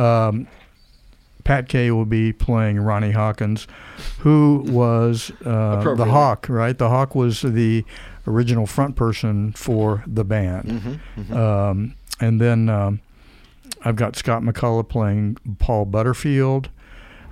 Um, 0.00 0.46
Pat 1.44 1.68
Kay 1.68 1.90
will 1.92 2.04
be 2.04 2.32
playing 2.32 2.80
Ronnie 2.80 3.12
Hawkins, 3.12 3.66
who 4.18 4.64
was 4.66 5.30
uh, 5.44 5.94
the 5.94 6.04
Hawk, 6.04 6.46
right? 6.48 6.76
The 6.76 6.88
Hawk 6.88 7.14
was 7.14 7.42
the 7.42 7.84
original 8.26 8.66
front 8.66 8.96
person 8.96 9.52
for 9.52 10.02
the 10.08 10.24
band. 10.24 11.00
Um, 11.32 11.94
and 12.20 12.40
then 12.40 12.68
um, 12.68 13.00
I've 13.84 13.94
got 13.96 14.16
Scott 14.16 14.42
McCullough 14.42 14.88
playing 14.88 15.36
Paul 15.60 15.84
Butterfield. 15.84 16.68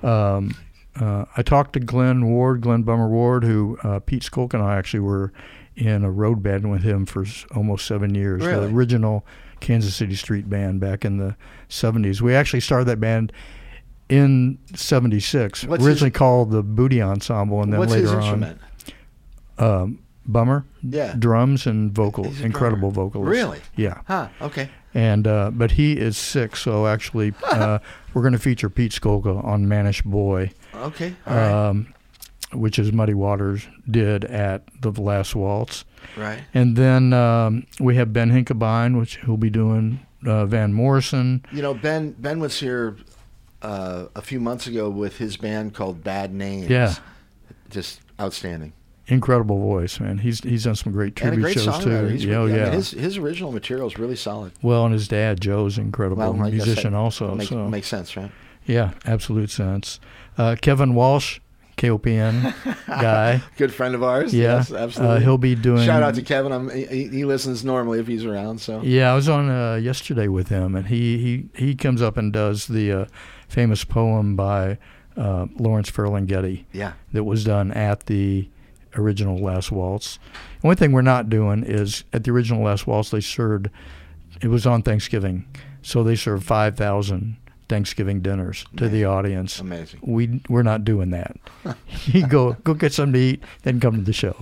Um, 0.02 0.54
uh, 1.00 1.24
I 1.36 1.42
talked 1.42 1.72
to 1.74 1.80
Glenn 1.80 2.26
Ward, 2.30 2.60
Glenn 2.60 2.82
Bummer 2.82 3.08
Ward, 3.08 3.44
who 3.44 3.78
uh, 3.82 3.98
Pete 4.00 4.22
Skolk 4.22 4.54
and 4.54 4.62
I 4.62 4.76
actually 4.76 5.00
were 5.00 5.32
in 5.76 6.04
a 6.04 6.10
road 6.10 6.42
band 6.42 6.70
with 6.70 6.82
him 6.82 7.04
for 7.06 7.24
almost 7.54 7.86
seven 7.86 8.14
years. 8.14 8.44
Really? 8.44 8.68
The 8.68 8.72
original 8.74 9.26
Kansas 9.60 9.94
City 9.96 10.14
Street 10.14 10.48
band 10.48 10.78
back 10.80 11.04
in 11.04 11.16
the 11.16 11.36
70s. 11.68 12.20
We 12.20 12.34
actually 12.34 12.60
started 12.60 12.84
that 12.86 13.00
band 13.00 13.32
in 14.08 14.58
76, 14.74 15.64
What's 15.64 15.80
his- 15.80 15.88
originally 15.88 16.10
called 16.10 16.50
the 16.50 16.62
Booty 16.62 17.00
Ensemble, 17.02 17.62
and 17.62 17.72
then 17.72 17.80
What's 17.80 17.92
later 17.92 18.02
his 18.04 18.12
on 18.12 18.22
instrument? 18.22 18.60
um, 19.58 19.98
Bummer, 20.26 20.64
Yeah. 20.82 21.14
drums 21.18 21.66
and 21.66 21.92
vocals, 21.92 22.40
incredible 22.40 22.90
drummer. 22.90 23.08
vocals. 23.10 23.28
Really? 23.28 23.60
Yeah 23.76 24.00
Huh. 24.06 24.28
Okay. 24.40 24.70
and 24.94 25.26
uh, 25.26 25.50
but 25.52 25.72
he 25.72 25.94
is 25.98 26.16
sick, 26.16 26.56
so 26.56 26.86
actually 26.86 27.34
uh, 27.50 27.78
we're 28.14 28.22
going 28.22 28.32
to 28.32 28.38
feature 28.38 28.70
Pete 28.70 28.92
Skolka 28.92 29.44
on 29.44 29.68
Mannish 29.68 30.00
Boy, 30.02 30.50
Okay. 30.76 31.14
Right. 31.26 31.68
um, 31.68 31.94
which 32.52 32.78
is 32.78 32.92
Muddy 32.92 33.14
Waters 33.14 33.66
did 33.90 34.24
at 34.24 34.62
the 34.80 34.90
Last 34.90 35.34
Waltz, 35.34 35.84
right. 36.16 36.40
and 36.54 36.76
then 36.76 37.12
um, 37.12 37.66
we 37.80 37.96
have 37.96 38.12
Ben 38.12 38.30
Hinkabine, 38.30 38.98
which 38.98 39.16
he'll 39.24 39.36
be 39.36 39.50
doing 39.50 40.00
uh, 40.26 40.46
Van 40.46 40.72
Morrison. 40.72 41.44
You 41.52 41.62
know, 41.62 41.74
Ben 41.74 42.12
Ben 42.12 42.38
was 42.38 42.60
here 42.60 42.96
uh, 43.62 44.06
a 44.14 44.22
few 44.22 44.40
months 44.40 44.66
ago 44.66 44.88
with 44.88 45.18
his 45.18 45.36
band 45.36 45.74
called 45.74 46.04
Bad 46.04 46.32
Names. 46.32 46.68
Yeah. 46.68 46.94
Just 47.70 48.00
outstanding. 48.20 48.72
Incredible 49.06 49.58
voice, 49.58 50.00
man. 50.00 50.18
He's 50.18 50.40
he's 50.40 50.64
done 50.64 50.76
some 50.76 50.92
great 50.92 51.14
tribute 51.14 51.42
great 51.42 51.54
shows 51.54 51.66
songwriter. 51.66 51.82
too. 51.82 52.06
He's, 52.06 52.24
yeah, 52.24 52.36
oh, 52.36 52.44
I 52.44 52.46
mean, 52.46 52.56
yeah. 52.56 52.70
his 52.70 52.90
his 52.92 53.18
original 53.18 53.52
material 53.52 53.86
is 53.86 53.98
really 53.98 54.16
solid. 54.16 54.52
well, 54.62 54.84
and 54.84 54.94
his 54.94 55.08
dad 55.08 55.40
Joe's 55.40 55.76
incredible 55.76 56.32
Well, 56.32 56.32
musician 56.32 56.94
also. 56.94 57.34
Make, 57.34 57.48
so 57.48 57.68
makes 57.68 57.88
sense, 57.88 58.16
right? 58.16 58.30
Yeah, 58.66 58.92
absolute 59.04 59.50
sense. 59.50 60.00
Uh, 60.36 60.56
Kevin 60.60 60.94
Walsh, 60.94 61.40
KOPN 61.76 62.86
guy. 62.86 63.42
Good 63.56 63.72
friend 63.72 63.94
of 63.94 64.02
ours. 64.02 64.32
Yeah, 64.32 64.56
Yes, 64.56 64.72
absolutely. 64.72 65.16
Uh, 65.16 65.20
he'll 65.20 65.38
be 65.38 65.54
doing. 65.54 65.84
Shout 65.84 66.02
out 66.02 66.14
to 66.14 66.22
Kevin. 66.22 66.52
I'm, 66.52 66.70
he, 66.70 67.08
he 67.08 67.24
listens 67.24 67.64
normally 67.64 68.00
if 68.00 68.06
he's 68.06 68.24
around. 68.24 68.60
So 68.60 68.82
Yeah, 68.82 69.12
I 69.12 69.14
was 69.14 69.28
on 69.28 69.50
uh, 69.50 69.76
yesterday 69.76 70.28
with 70.28 70.48
him, 70.48 70.74
and 70.74 70.86
he 70.86 71.18
he 71.18 71.48
he 71.66 71.74
comes 71.74 72.02
up 72.02 72.16
and 72.16 72.32
does 72.32 72.66
the 72.66 72.92
uh, 72.92 73.04
famous 73.48 73.84
poem 73.84 74.36
by 74.36 74.78
uh, 75.16 75.46
Lawrence 75.58 75.90
Ferlinghetti 75.90 76.64
yeah. 76.72 76.92
that 77.12 77.24
was 77.24 77.44
done 77.44 77.70
at 77.72 78.06
the 78.06 78.48
original 78.96 79.38
Last 79.38 79.72
Waltz. 79.72 80.18
One 80.60 80.76
thing 80.76 80.92
we're 80.92 81.02
not 81.02 81.28
doing 81.28 81.64
is 81.64 82.04
at 82.12 82.24
the 82.24 82.30
original 82.30 82.62
Last 82.62 82.86
Waltz 82.86 83.10
they 83.10 83.20
served. 83.20 83.68
It 84.40 84.48
was 84.48 84.66
on 84.66 84.82
Thanksgiving, 84.82 85.46
so 85.82 86.02
they 86.02 86.16
served 86.16 86.44
five 86.44 86.76
thousand 86.76 87.36
Thanksgiving 87.68 88.20
dinners 88.20 88.64
to 88.76 88.88
the 88.88 89.04
audience. 89.04 89.58
Amazing. 89.60 90.00
We 90.02 90.40
we're 90.48 90.62
not 90.62 90.84
doing 90.84 91.10
that. 91.10 91.36
you 92.06 92.26
go 92.26 92.54
go 92.64 92.74
get 92.74 92.92
something 92.92 93.14
to 93.14 93.18
eat, 93.18 93.42
then 93.62 93.80
come 93.80 93.96
to 93.96 94.02
the 94.02 94.12
show. 94.12 94.36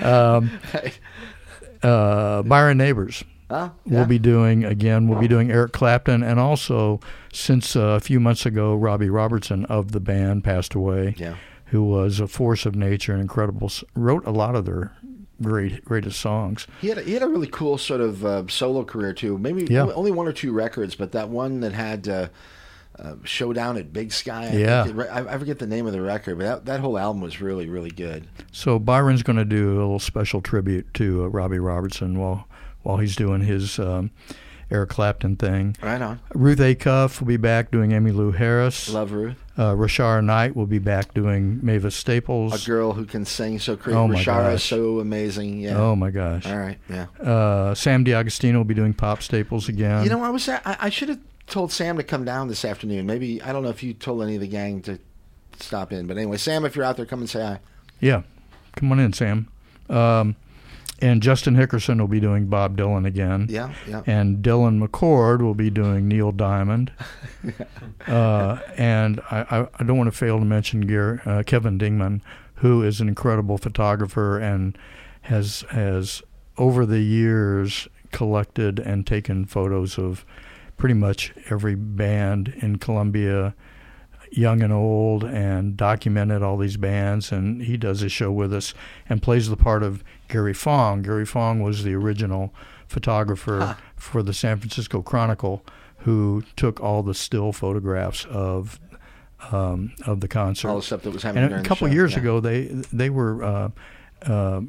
Um, 0.00 0.50
uh, 1.82 2.42
Byron 2.42 2.78
Neighbors 2.78 3.24
Huh? 3.48 3.70
we'll 3.84 4.06
be 4.06 4.18
doing 4.18 4.64
again. 4.64 5.06
We'll 5.06 5.20
be 5.20 5.28
doing 5.28 5.52
Eric 5.52 5.72
Clapton, 5.72 6.24
and 6.24 6.40
also 6.40 6.98
since 7.32 7.76
uh, 7.76 7.80
a 7.80 8.00
few 8.00 8.18
months 8.18 8.44
ago, 8.44 8.74
Robbie 8.74 9.08
Robertson 9.08 9.64
of 9.66 9.92
the 9.92 10.00
band 10.00 10.42
passed 10.42 10.74
away, 10.74 11.14
Yeah. 11.16 11.36
who 11.66 11.84
was 11.84 12.18
a 12.18 12.26
force 12.26 12.66
of 12.66 12.74
nature 12.74 13.12
and 13.12 13.20
incredible. 13.22 13.70
Wrote 13.94 14.26
a 14.26 14.32
lot 14.32 14.56
of 14.56 14.64
their 14.64 14.96
great 15.42 15.84
greatest 15.84 16.20
songs. 16.20 16.66
He 16.80 16.88
had 16.88 16.98
a, 16.98 17.02
he 17.02 17.12
had 17.14 17.22
a 17.22 17.28
really 17.28 17.46
cool 17.48 17.78
sort 17.78 18.00
of 18.00 18.24
uh, 18.24 18.44
solo 18.48 18.84
career 18.84 19.12
too. 19.12 19.38
Maybe 19.38 19.66
Yeah. 19.70 19.82
only- 19.94 20.10
one 20.10 20.26
or 20.26 20.32
two 20.32 20.52
records, 20.52 20.94
but 20.94 21.12
that 21.12 21.28
one 21.28 21.60
that 21.60 21.72
had 21.72 22.08
uh, 22.08 22.28
uh, 22.98 23.14
Showdown 23.24 23.76
at 23.76 23.92
Big 23.92 24.12
Sky. 24.12 24.48
I 24.52 24.56
Yeah. 24.56 24.86
it- 24.86 24.98
I, 25.10 25.38
forget 25.38 25.58
the 25.58 25.66
name 25.66 25.86
of 25.86 25.92
the 25.92 26.00
record, 26.00 26.38
but 26.38 26.44
that, 26.44 26.64
that 26.66 26.80
whole 26.80 26.96
album 26.98 27.20
was 27.20 27.40
really, 27.40 27.68
really 27.68 27.90
good. 27.90 28.26
So 28.52 28.78
Byron's 28.78 29.22
going 29.22 29.36
to 29.36 29.44
do 29.44 29.72
a 29.74 29.76
little 29.76 29.98
special 29.98 30.40
tribute 30.40 30.92
to 30.94 31.24
uh, 31.24 31.26
Robbie 31.28 31.58
Robertson 31.58 32.18
while 32.18 32.48
while 32.82 32.98
he's 32.98 33.16
doing 33.16 33.40
his 33.40 33.78
um, 33.80 34.12
Eric 34.70 34.90
Clapton 34.90 35.34
thing. 35.36 35.76
Right 35.82 36.00
on. 36.00 36.20
Ruth 36.34 36.60
Acuff 36.60 37.20
will 37.20 37.26
be 37.26 37.36
back 37.36 37.70
doing 37.72 37.90
Emmylou 37.90 38.14
Lou 38.14 38.30
Harris. 38.32 38.88
Love 38.88 39.10
Ruth. 39.12 39.42
Uh, 39.58 39.72
Rashara 39.74 40.22
Knight 40.22 40.54
will 40.54 40.66
be 40.66 40.78
back 40.78 41.14
doing 41.14 41.60
Mavis 41.62 41.94
Staples. 41.94 42.62
A 42.62 42.66
girl 42.66 42.92
who 42.92 43.06
can 43.06 43.24
sing 43.24 43.58
so 43.58 43.74
crazy. 43.76 43.96
Oh, 43.96 44.06
my 44.06 44.16
Rashara 44.16 44.48
is 44.52 44.60
gosh. 44.60 44.64
so 44.64 45.00
amazing. 45.00 45.60
Yeah. 45.60 45.78
Oh 45.78 45.96
my 45.96 46.10
gosh. 46.10 46.46
All 46.46 46.58
right. 46.58 46.78
Yeah. 46.90 47.06
Uh, 47.18 47.74
Sam 47.74 48.04
DiAgostino 48.04 48.56
will 48.56 48.64
be 48.64 48.74
doing 48.74 48.92
Pop 48.92 49.22
Staples 49.22 49.68
again. 49.68 50.04
You 50.04 50.10
know, 50.10 50.22
I 50.22 50.28
was 50.28 50.46
I, 50.48 50.60
I 50.64 50.90
should 50.90 51.08
have 51.08 51.20
told 51.46 51.72
Sam 51.72 51.96
to 51.96 52.02
come 52.02 52.24
down 52.24 52.48
this 52.48 52.64
afternoon. 52.66 53.06
Maybe 53.06 53.40
I 53.40 53.52
don't 53.52 53.62
know 53.62 53.70
if 53.70 53.82
you 53.82 53.94
told 53.94 54.22
any 54.22 54.34
of 54.34 54.42
the 54.42 54.48
gang 54.48 54.82
to 54.82 54.98
stop 55.58 55.90
in, 55.90 56.06
but 56.06 56.18
anyway, 56.18 56.36
Sam, 56.36 56.66
if 56.66 56.76
you're 56.76 56.84
out 56.84 56.98
there, 56.98 57.06
come 57.06 57.20
and 57.20 57.30
say 57.30 57.40
hi. 57.40 57.60
Yeah, 57.98 58.22
come 58.74 58.92
on 58.92 59.00
in, 59.00 59.14
Sam. 59.14 59.48
Um, 59.88 60.36
and 61.00 61.22
Justin 61.22 61.56
Hickerson 61.56 62.00
will 62.00 62.08
be 62.08 62.20
doing 62.20 62.46
Bob 62.46 62.76
Dylan 62.76 63.06
again. 63.06 63.46
Yeah, 63.48 63.72
yeah. 63.86 64.02
And 64.06 64.42
Dylan 64.42 64.84
McCord 64.84 65.42
will 65.42 65.54
be 65.54 65.70
doing 65.70 66.08
Neil 66.08 66.32
Diamond. 66.32 66.92
uh, 68.06 68.58
and 68.76 69.20
I, 69.30 69.66
I, 69.78 69.84
don't 69.84 69.98
want 69.98 70.10
to 70.10 70.16
fail 70.16 70.38
to 70.38 70.44
mention 70.44 70.82
Gary, 70.82 71.20
uh, 71.26 71.42
Kevin 71.44 71.78
Dingman, 71.78 72.22
who 72.56 72.82
is 72.82 73.00
an 73.00 73.08
incredible 73.08 73.58
photographer 73.58 74.38
and 74.38 74.76
has 75.22 75.64
has 75.70 76.22
over 76.56 76.86
the 76.86 77.00
years 77.00 77.88
collected 78.12 78.78
and 78.78 79.06
taken 79.06 79.44
photos 79.44 79.98
of 79.98 80.24
pretty 80.76 80.94
much 80.94 81.34
every 81.50 81.74
band 81.74 82.54
in 82.60 82.78
Columbia, 82.78 83.54
young 84.36 84.62
and 84.62 84.72
old, 84.72 85.24
and 85.24 85.76
documented 85.76 86.42
all 86.42 86.58
these 86.58 86.76
bands. 86.76 87.32
And 87.32 87.62
he 87.62 87.76
does 87.76 88.02
a 88.02 88.08
show 88.08 88.30
with 88.30 88.52
us 88.52 88.74
and 89.08 89.22
plays 89.22 89.48
the 89.48 89.56
part 89.56 89.82
of 89.82 90.04
Gary 90.28 90.52
Fong. 90.52 91.02
Gary 91.02 91.24
Fong 91.24 91.62
was 91.62 91.82
the 91.84 91.94
original 91.94 92.52
photographer 92.86 93.60
Huh. 93.60 93.74
for 93.96 94.22
the 94.22 94.34
San 94.34 94.58
Francisco 94.58 95.02
Chronicle, 95.02 95.64
who 95.98 96.44
took 96.54 96.80
all 96.80 97.02
the 97.02 97.14
still 97.14 97.52
photographs 97.52 98.24
of 98.26 98.78
um, 99.52 99.92
of 100.06 100.20
the 100.20 100.28
concert. 100.28 100.68
All 100.68 100.76
the 100.76 100.82
stuff 100.82 101.02
that 101.02 101.12
was 101.12 101.22
happening 101.22 101.52
And 101.52 101.54
a 101.54 101.68
couple 101.68 101.88
years 101.88 102.12
yeah. 102.12 102.20
ago, 102.20 102.40
they 102.40 102.64
they 102.92 103.10
were 103.10 103.42
uh, 103.42 103.68
uh, 104.22 104.60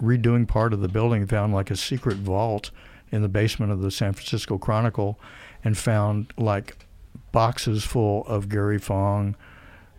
redoing 0.00 0.46
part 0.46 0.72
of 0.72 0.80
the 0.80 0.88
building. 0.88 1.26
Found 1.26 1.54
like 1.54 1.70
a 1.70 1.76
secret 1.76 2.16
vault 2.16 2.70
in 3.10 3.22
the 3.22 3.28
basement 3.28 3.72
of 3.72 3.80
the 3.80 3.90
San 3.90 4.12
Francisco 4.12 4.58
Chronicle, 4.58 5.18
and 5.64 5.76
found 5.76 6.32
like 6.36 6.76
boxes 7.32 7.84
full 7.84 8.24
of 8.26 8.48
Gary 8.48 8.78
Fong 8.78 9.34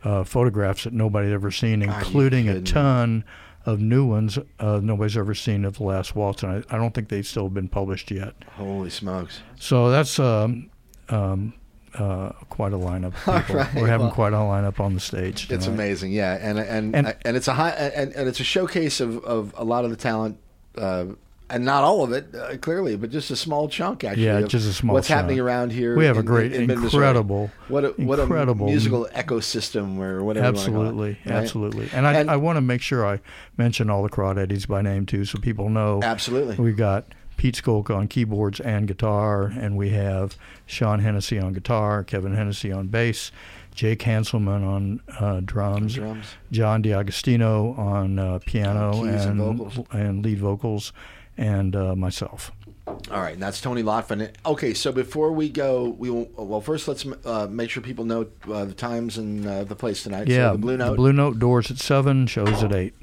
uh, 0.04 0.24
photographs 0.24 0.84
that 0.84 0.94
nobody 0.94 1.28
had 1.28 1.34
ever 1.36 1.52
seen, 1.52 1.82
including 1.82 2.48
a 2.50 2.62
ton 2.62 3.24
of 3.66 3.80
new 3.80 4.06
ones 4.06 4.38
uh, 4.60 4.80
nobody's 4.84 5.16
ever 5.18 5.34
seen 5.34 5.64
of 5.66 5.78
the 5.78 5.84
Last 5.84 6.16
Waltz, 6.16 6.44
and 6.44 6.52
I, 6.70 6.76
I 6.76 6.78
don't 6.78 6.94
think 6.94 7.08
they've 7.10 7.26
still 7.26 7.50
been 7.50 7.70
published 7.70 8.12
yet. 8.12 8.34
Holy 8.58 8.90
smokes! 8.90 9.40
So 9.58 9.90
that's 9.90 10.20
um, 10.20 10.70
um, 11.08 11.54
uh, 11.94 12.30
quite 12.50 12.74
a 12.74 12.78
lineup. 12.78 13.14
People. 13.42 13.56
right, 13.56 13.74
We're 13.76 13.88
having 13.88 14.08
well- 14.08 14.16
quite 14.16 14.34
a 14.34 14.38
lineup 14.38 14.80
on 14.82 14.94
the 14.94 15.00
stage. 15.00 15.50
It's 15.50 15.68
amazing, 15.68 16.12
yeah, 16.12 16.38
and 16.42 16.60
and 16.60 16.94
And- 16.96 17.16
and, 17.24 17.38
it's 17.38 17.48
a 17.48 17.54
high 17.54 17.70
and, 17.70 18.12
and 18.14 18.28
it's 18.28 18.42
a 18.42 18.44
showcase 18.44 19.00
of, 19.00 19.24
of 19.24 19.54
a 19.58 19.64
lot 19.64 19.86
of 19.86 19.92
the 19.92 19.98
talent, 19.98 20.38
uh, 20.78 21.06
and 21.54 21.64
not 21.64 21.84
all 21.84 22.04
of 22.04 22.12
it 22.12 22.34
uh, 22.36 22.58
clearly, 22.58 22.96
but 22.98 23.10
just 23.12 23.30
a 23.32 23.36
small 23.36 23.70
chunk 23.70 24.04
actually. 24.04 24.26
Yeah, 24.26 24.42
just 24.42 24.68
a 24.68 24.74
small 24.74 24.96
What's 24.96 25.08
happening 25.08 25.40
around 25.40 25.72
here? 25.72 25.96
We 25.96 26.06
have 26.06 26.18
a 26.18 26.24
great, 26.24 26.52
in 26.54 26.68
mid-Missouri. 26.68 27.04
incredible, 27.06 27.52
what 27.68 27.86
a, 27.86 27.90
what 27.90 28.20
incredible 28.20 28.66
a 28.68 28.70
musical 28.70 29.08
ecosystem 29.14 29.98
or 30.00 30.24
whatever. 30.24 30.46
call 30.48 30.56
it, 30.56 30.58
Absolutely, 30.60 31.10
right? 31.26 31.36
absolutely. 31.36 31.90
And 31.94 32.08
I, 32.08 32.14
And- 32.16 32.32
I 32.32 32.36
want 32.38 32.58
to 32.58 32.62
make 32.62 32.82
sure 32.82 33.06
I 33.06 33.20
mention 33.58 33.90
all 33.90 34.04
the 34.04 34.10
Crawdaddies 34.10 34.68
by 34.68 34.82
name 34.82 35.06
too, 35.06 35.26
so 35.26 35.38
people 35.40 35.70
know. 35.70 36.00
Absolutely. 36.04 36.56
We've 36.58 36.76
got 36.78 37.06
Pete 37.38 37.56
Skolka 37.56 37.96
on 37.96 38.08
keyboards 38.08 38.60
and 38.60 38.88
guitar, 38.88 39.46
and 39.46 39.76
we 39.76 39.90
have 39.90 40.36
Sean 40.66 41.00
Hennessy 41.00 41.40
on 41.40 41.54
guitar, 41.54 42.04
Kevin 42.04 42.34
Hennessy 42.36 42.72
on 42.72 42.88
bass, 42.88 43.32
Jake 43.76 44.00
Hanselman 44.02 44.64
on 44.66 45.02
uh, 45.20 45.42
drums, 45.44 45.96
Drums. 45.96 46.28
John 46.52 46.84
DiAgostino 46.84 47.76
on 47.78 48.20
uh, 48.20 48.40
piano 48.46 48.92
Keys 48.94 49.26
and 49.26 49.84
and 49.92 50.24
lead 50.24 50.38
vocals, 50.38 50.94
and 51.38 51.76
uh, 51.76 51.96
myself. 51.96 52.52
All 52.88 53.22
right, 53.22 53.34
and 53.34 53.42
that's 53.42 53.62
Tony 53.62 53.82
Lotven. 53.82 54.30
Okay, 54.46 54.74
so 54.74 54.92
before 54.92 55.32
we 55.32 55.50
go, 55.50 55.90
we 55.98 56.10
will, 56.10 56.30
well 56.36 56.62
first 56.62 56.88
let's 56.88 57.06
uh, 57.26 57.48
make 57.50 57.70
sure 57.70 57.82
people 57.82 58.06
know 58.06 58.28
uh, 58.52 58.66
the 58.66 58.74
times 58.74 59.18
and 59.18 59.46
uh, 59.48 59.64
the 59.64 59.76
place 59.76 60.04
tonight. 60.04 60.28
Yeah, 60.28 60.50
so 60.50 60.52
the 60.54 60.58
Blue 60.60 60.78
Note. 60.78 60.90
The 60.92 60.96
Blue 60.98 61.14
Note 61.14 61.40
doors 61.40 61.72
at 61.72 61.78
seven, 61.78 62.28
shows 62.28 62.62
at 62.64 62.74
eight. 62.74 62.94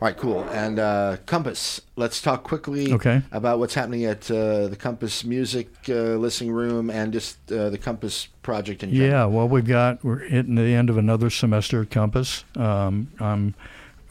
All 0.00 0.08
right, 0.08 0.16
cool. 0.16 0.42
And 0.50 0.78
uh, 0.78 1.16
Compass. 1.26 1.80
Let's 1.96 2.20
talk 2.20 2.42
quickly 2.42 2.92
Okay. 2.92 3.22
about 3.30 3.58
what's 3.58 3.74
happening 3.74 4.04
at 4.04 4.30
uh, 4.30 4.66
the 4.68 4.76
Compass 4.76 5.24
Music 5.24 5.68
uh, 5.88 5.92
Listening 6.16 6.50
Room 6.52 6.90
and 6.90 7.12
just 7.12 7.50
uh, 7.52 7.70
the 7.70 7.78
Compass 7.78 8.26
project 8.42 8.82
in 8.82 8.92
general. 8.92 9.10
Yeah, 9.10 9.24
well, 9.26 9.48
we've 9.48 9.66
got 9.66 10.02
we're 10.04 10.18
hitting 10.18 10.56
the 10.56 10.74
end 10.74 10.90
of 10.90 10.96
another 10.98 11.30
semester 11.30 11.82
at 11.82 11.90
Compass. 11.90 12.44
Um, 12.56 13.12
I'm 13.20 13.54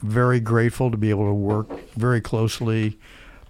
very 0.02 0.40
grateful 0.40 0.90
to 0.92 0.98
be 0.98 1.10
able 1.10 1.28
to 1.28 1.34
work 1.34 1.70
very 1.92 2.22
closely, 2.22 2.98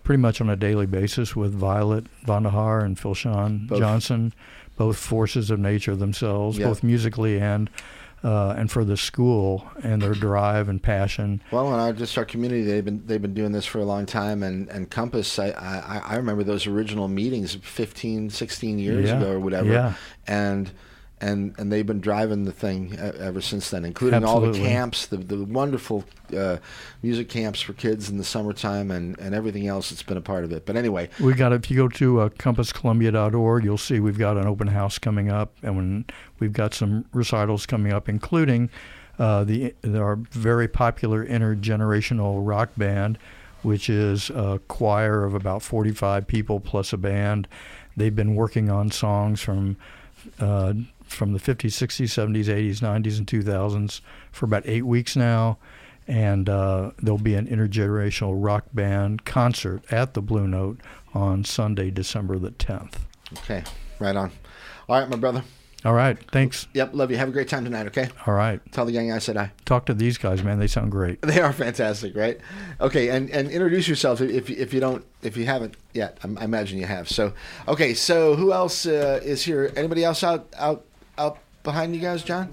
pretty 0.04 0.22
much 0.22 0.42
on 0.42 0.50
a 0.50 0.56
daily 0.56 0.86
basis, 0.86 1.36
with 1.36 1.54
Violet 1.54 2.06
Vonder 2.26 2.50
Haar 2.52 2.82
and 2.82 2.98
Philshawn 2.98 3.68
Both. 3.68 3.80
Johnson, 3.80 4.34
both 4.78 4.98
forces 4.98 5.50
of 5.52 5.60
nature 5.60 5.96
themselves, 5.96 6.58
Yeah. 6.58 6.68
both 6.68 6.84
musically 6.84 7.40
and 7.40 7.70
uh, 8.24 8.54
and 8.56 8.70
for 8.70 8.86
the 8.86 8.96
school 8.98 9.68
and 9.82 10.00
their 10.00 10.14
drive 10.14 10.70
and 10.70 10.82
passion. 10.84 11.42
Well, 11.50 11.74
in 11.74 11.80
our 11.80 11.92
just 11.92 12.16
our 12.20 12.26
community, 12.26 12.62
they've 12.62 12.86
been 12.86 13.02
they've 13.08 13.22
been 13.22 13.34
doing 13.34 13.52
this 13.52 13.66
for 13.66 13.80
a 13.80 13.84
long 13.84 14.06
time, 14.06 14.44
and, 14.44 14.70
and 14.70 14.90
Compass. 14.92 15.40
I, 15.40 15.50
I 15.50 16.02
I 16.06 16.16
remember 16.18 16.44
those 16.44 16.68
original 16.68 17.08
meetings 17.08 17.56
15, 17.56 18.30
16 18.30 18.78
years 18.78 19.10
Yeah, 19.10 19.18
ago 19.18 19.32
or 19.32 19.40
whatever, 19.40 19.72
yeah. 19.72 19.94
and 20.28 20.72
and 21.22 21.54
and 21.58 21.72
they've 21.72 21.86
been 21.86 22.02
driving 22.02 22.46
the 22.46 22.52
thing 22.52 22.98
ever 22.98 23.40
since 23.42 23.70
then, 23.70 23.86
including 23.86 24.26
all 24.26 24.42
the 24.42 24.54
camps, 24.54 25.06
the 25.06 25.18
the 25.18 25.44
wonderful 25.46 26.04
uh, 26.36 26.58
music 27.04 27.30
camps 27.30 27.62
for 27.62 27.74
kids 27.74 28.10
in 28.10 28.18
the 28.18 28.24
summertime, 28.24 28.90
and 28.92 29.18
and 29.20 29.36
everything 29.36 29.68
else 29.68 29.92
that's 29.92 30.04
been 30.04 30.18
a 30.18 30.22
part 30.22 30.44
of 30.44 30.52
it. 30.52 30.66
But 30.66 30.76
anyway, 30.76 31.10
We 31.20 31.34
got 31.34 31.54
if 31.54 31.70
you 31.70 31.78
go 31.78 31.88
to 31.88 32.22
uh, 32.22 32.30
compasscolumbia.org, 32.30 33.64
you'll 33.64 33.78
see 33.78 34.00
we've 34.00 34.18
got 34.18 34.36
an 34.36 34.48
open 34.48 34.68
house 34.68 34.98
coming 34.98 35.32
up, 35.32 35.54
and 35.62 35.76
when 35.78 36.06
we've 36.40 36.54
got 36.54 36.74
some 36.74 37.06
recitals 37.14 37.66
coming 37.66 37.94
up, 37.94 38.10
including 38.10 38.70
uh, 39.20 39.44
the 39.44 39.76
our 39.94 40.16
very 40.16 40.68
popular 40.68 41.26
intergenerational 41.26 42.46
rock 42.46 42.70
band, 42.76 43.20
which 43.62 43.90
is 43.90 44.32
a 44.32 44.60
choir 44.68 45.24
of 45.24 45.36
about 45.36 45.62
45 45.62 46.26
people 46.26 46.60
plus 46.60 46.94
a 46.94 46.98
band. 46.98 47.48
They've 47.96 48.16
been 48.16 48.36
working 48.36 48.72
on 48.72 48.90
songs 48.90 49.42
from 49.42 49.78
uh, 50.40 50.74
from 51.12 51.34
the 51.34 51.40
50s, 51.40 51.72
60s, 51.72 52.08
70s, 52.08 52.46
80s, 52.46 52.80
90s, 52.80 53.18
and 53.18 53.28
2000s 53.28 54.02
for 54.32 54.46
about 54.46 54.64
eight 54.66 54.84
weeks 54.86 55.16
now. 55.16 55.58
And 56.08 56.50
uh, 56.50 56.92
there'll 57.02 57.20
be 57.20 57.36
an 57.36 57.48
intergenerational 57.48 58.34
rock 58.36 58.66
band 58.74 59.24
concert 59.24 59.84
at 59.92 60.14
the 60.14 60.22
Blue 60.22 60.48
Note 60.48 60.80
on 61.14 61.44
Sunday, 61.44 61.92
December 61.92 62.38
the 62.40 62.52
10th. 62.52 62.96
okay, 63.40 63.64
right 64.00 64.16
on. 64.16 64.32
All 64.90 65.00
right, 65.00 65.10
my 65.10 65.16
brother. 65.18 65.44
All 65.84 65.94
right. 65.94 66.16
Thanks. 66.32 66.68
Yep, 66.76 66.92
love 66.94 67.10
you. 67.10 67.18
Have 67.18 67.30
a 67.30 67.32
great 67.32 67.48
time 67.48 67.64
tonight. 67.64 67.88
Okay, 67.88 68.08
All 68.28 68.36
right. 68.36 68.60
tell 68.72 68.86
the 68.86 68.92
gang 68.92 69.12
I 69.12 69.18
said 69.18 69.36
hi. 69.36 69.52
Talk 69.66 69.88
to 69.88 69.96
these 69.96 70.16
guys, 70.20 70.44
man. 70.44 70.60
They 70.60 70.68
sound 70.68 70.92
great. 70.92 71.20
They 71.26 71.40
are 71.42 71.52
fantastic, 71.54 72.16
right? 72.16 72.40
Okay, 72.80 73.10
and, 73.10 73.32
and 73.32 73.50
introduce 73.50 73.88
yourself 73.88 74.22
if 74.22 74.48
if 74.50 74.74
you 74.76 74.80
don't 74.80 75.04
if 75.24 75.38
you 75.38 75.46
haven't 75.46 75.76
yet. 75.94 76.20
I, 76.24 76.44
imagine 76.44 76.78
you 76.78 76.86
have. 76.86 77.10
So, 77.10 77.34
okay, 77.68 77.96
so 77.96 78.36
who 78.36 78.54
else 78.54 78.86
uh, 78.86 79.22
is 79.24 79.42
here? 79.44 79.72
Anybody 79.76 80.04
else 80.04 80.24
out 80.24 80.54
out 80.56 80.86
behind 81.64 81.96
you 81.96 82.02
guys, 82.02 82.24
John? 82.24 82.50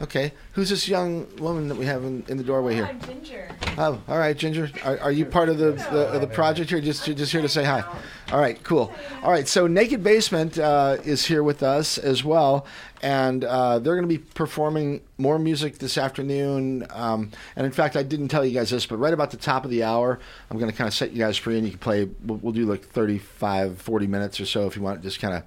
Okay, 0.00 0.32
who's 0.52 0.70
this 0.70 0.86
young 0.86 1.26
woman 1.38 1.66
that 1.66 1.74
we 1.74 1.84
have 1.84 2.04
in, 2.04 2.24
in 2.28 2.36
the 2.36 2.44
doorway 2.44 2.72
here? 2.72 2.86
I'm 2.86 3.00
Ginger. 3.00 3.48
Oh, 3.76 4.00
all 4.06 4.18
right, 4.18 4.36
Ginger. 4.36 4.70
Are, 4.84 4.96
are 4.98 5.10
you 5.10 5.26
part 5.26 5.48
of 5.48 5.58
the, 5.58 5.72
the 5.72 6.08
of 6.12 6.20
the 6.20 6.28
project 6.28 6.70
here? 6.70 6.80
Just 6.80 7.04
just 7.04 7.32
here 7.32 7.42
to 7.42 7.48
say 7.48 7.64
hi. 7.64 7.82
All 8.30 8.40
right, 8.40 8.62
cool. 8.62 8.92
All 9.24 9.32
right, 9.32 9.48
so 9.48 9.66
Naked 9.66 10.04
Basement 10.04 10.56
uh, 10.56 10.98
is 11.02 11.26
here 11.26 11.42
with 11.42 11.64
us 11.64 11.98
as 11.98 12.22
well, 12.22 12.64
and 13.02 13.42
uh, 13.42 13.80
they're 13.80 13.96
going 13.96 14.08
to 14.08 14.18
be 14.18 14.18
performing 14.18 15.00
more 15.16 15.36
music 15.36 15.78
this 15.78 15.98
afternoon. 15.98 16.86
Um, 16.90 17.32
and 17.56 17.66
in 17.66 17.72
fact, 17.72 17.96
I 17.96 18.04
didn't 18.04 18.28
tell 18.28 18.44
you 18.44 18.54
guys 18.54 18.70
this, 18.70 18.86
but 18.86 18.98
right 18.98 19.12
about 19.12 19.32
the 19.32 19.36
top 19.36 19.64
of 19.64 19.70
the 19.72 19.82
hour, 19.82 20.20
I'm 20.48 20.58
going 20.58 20.70
to 20.70 20.76
kind 20.76 20.86
of 20.86 20.94
set 20.94 21.10
you 21.10 21.18
guys 21.18 21.36
free, 21.36 21.56
and 21.56 21.66
you 21.66 21.72
can 21.72 21.80
play. 21.80 22.08
We'll, 22.24 22.38
we'll 22.38 22.52
do 22.52 22.66
like 22.66 22.84
35, 22.84 23.82
40 23.82 24.06
minutes 24.06 24.38
or 24.38 24.46
so 24.46 24.68
if 24.68 24.76
you 24.76 24.82
want, 24.82 25.02
just 25.02 25.18
kind 25.18 25.34
of. 25.34 25.42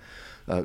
Uh, 0.46 0.64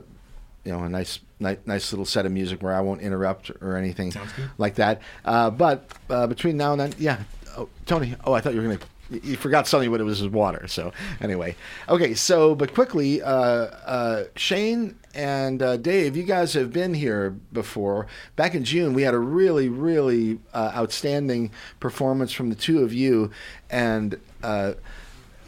you 0.64 0.72
know, 0.72 0.80
a 0.80 0.88
nice, 0.88 1.20
nice, 1.40 1.58
nice 1.66 1.92
little 1.92 2.06
set 2.06 2.26
of 2.26 2.32
music 2.32 2.62
where 2.62 2.74
I 2.74 2.80
won't 2.80 3.00
interrupt 3.00 3.50
or 3.60 3.76
anything 3.76 4.12
like 4.58 4.76
that. 4.76 5.00
Uh, 5.24 5.50
but 5.50 5.90
uh, 6.10 6.26
between 6.26 6.56
now 6.56 6.72
and 6.72 6.80
then, 6.80 6.94
yeah. 6.98 7.22
Oh, 7.56 7.68
Tony. 7.86 8.14
Oh, 8.24 8.32
I 8.32 8.40
thought 8.40 8.52
you 8.54 8.60
were 8.60 8.66
going 8.66 8.78
to 8.78 8.86
you 9.10 9.36
forgot 9.36 9.66
something, 9.66 9.90
but 9.90 10.00
it 10.00 10.04
was 10.04 10.26
water. 10.28 10.66
So 10.68 10.92
anyway, 11.20 11.56
okay. 11.88 12.14
So, 12.14 12.54
but 12.54 12.74
quickly, 12.74 13.22
uh, 13.22 13.30
uh, 13.30 14.24
Shane 14.34 14.96
and 15.14 15.62
uh, 15.62 15.76
Dave, 15.76 16.16
you 16.16 16.24
guys 16.24 16.54
have 16.54 16.72
been 16.72 16.94
here 16.94 17.30
before. 17.52 18.06
Back 18.34 18.54
in 18.54 18.64
June, 18.64 18.94
we 18.94 19.02
had 19.02 19.14
a 19.14 19.18
really, 19.18 19.68
really 19.68 20.40
uh, 20.52 20.72
outstanding 20.74 21.50
performance 21.80 22.32
from 22.32 22.48
the 22.48 22.56
two 22.56 22.82
of 22.82 22.92
you, 22.92 23.30
and. 23.70 24.20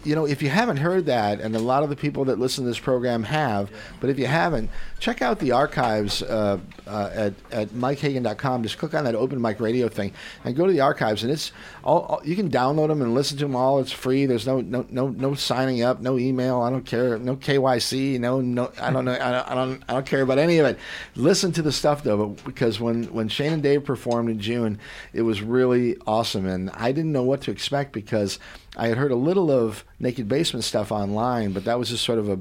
You 0.04 0.14
know, 0.14 0.26
if 0.26 0.42
you 0.42 0.48
haven't 0.48 0.78
heard 0.78 1.06
that, 1.06 1.40
and 1.40 1.54
a 1.56 1.58
lot 1.58 1.82
of 1.82 1.90
the 1.90 1.96
people 1.96 2.24
that 2.26 2.38
listen 2.38 2.64
to 2.64 2.70
this 2.70 2.78
program 2.78 3.24
have, 3.24 3.70
but 4.00 4.10
if 4.10 4.18
you 4.18 4.26
haven't, 4.26 4.70
check 5.00 5.22
out 5.22 5.38
the 5.38 5.52
archives 5.52 6.22
uh, 6.22 6.58
uh, 6.86 7.10
at, 7.12 7.34
at 7.50 7.68
mikehagan.com. 7.68 8.62
Just 8.62 8.78
click 8.78 8.94
on 8.94 9.04
that 9.04 9.14
open 9.14 9.40
mic 9.40 9.60
radio 9.60 9.88
thing 9.88 10.12
and 10.44 10.56
go 10.56 10.66
to 10.66 10.72
the 10.72 10.80
archives, 10.80 11.22
and 11.22 11.32
it's 11.32 11.52
all, 11.84 12.00
all 12.02 12.20
you 12.24 12.36
can 12.36 12.50
download 12.50 12.88
them 12.88 13.02
and 13.02 13.14
listen 13.14 13.36
to 13.38 13.44
them 13.44 13.56
all. 13.56 13.80
It's 13.80 13.92
free. 13.92 14.26
There's 14.26 14.46
no 14.46 14.60
no 14.60 14.86
no 14.90 15.08
no 15.08 15.34
signing 15.34 15.82
up, 15.82 16.00
no 16.00 16.18
email. 16.18 16.60
I 16.60 16.70
don't 16.70 16.84
care. 16.84 17.18
No 17.18 17.36
KYC. 17.36 18.18
No 18.18 18.40
no. 18.40 18.72
I 18.80 18.90
don't 18.90 19.04
know. 19.04 19.12
I 19.12 19.30
don't 19.30 19.48
I 19.48 19.54
don't, 19.54 19.82
I 19.88 19.92
don't 19.94 20.06
care 20.06 20.22
about 20.22 20.38
any 20.38 20.58
of 20.58 20.66
it. 20.66 20.78
Listen 21.16 21.52
to 21.52 21.62
the 21.62 21.72
stuff 21.72 22.02
though, 22.02 22.36
because 22.44 22.80
when 22.80 23.04
when 23.04 23.28
Shane 23.28 23.52
and 23.52 23.62
Dave 23.62 23.84
performed 23.84 24.30
in 24.30 24.40
June, 24.40 24.78
it 25.12 25.22
was 25.22 25.42
really 25.42 25.96
awesome, 26.06 26.46
and 26.46 26.70
I 26.70 26.92
didn't 26.92 27.12
know 27.12 27.24
what 27.24 27.42
to 27.42 27.50
expect 27.50 27.92
because. 27.92 28.38
I 28.78 28.86
had 28.88 28.96
heard 28.96 29.10
a 29.10 29.16
little 29.16 29.50
of 29.50 29.84
Naked 29.98 30.28
Basement 30.28 30.64
stuff 30.64 30.92
online, 30.92 31.52
but 31.52 31.64
that 31.64 31.78
was 31.78 31.88
just 31.90 32.04
sort 32.04 32.18
of 32.18 32.28
a 32.28 32.38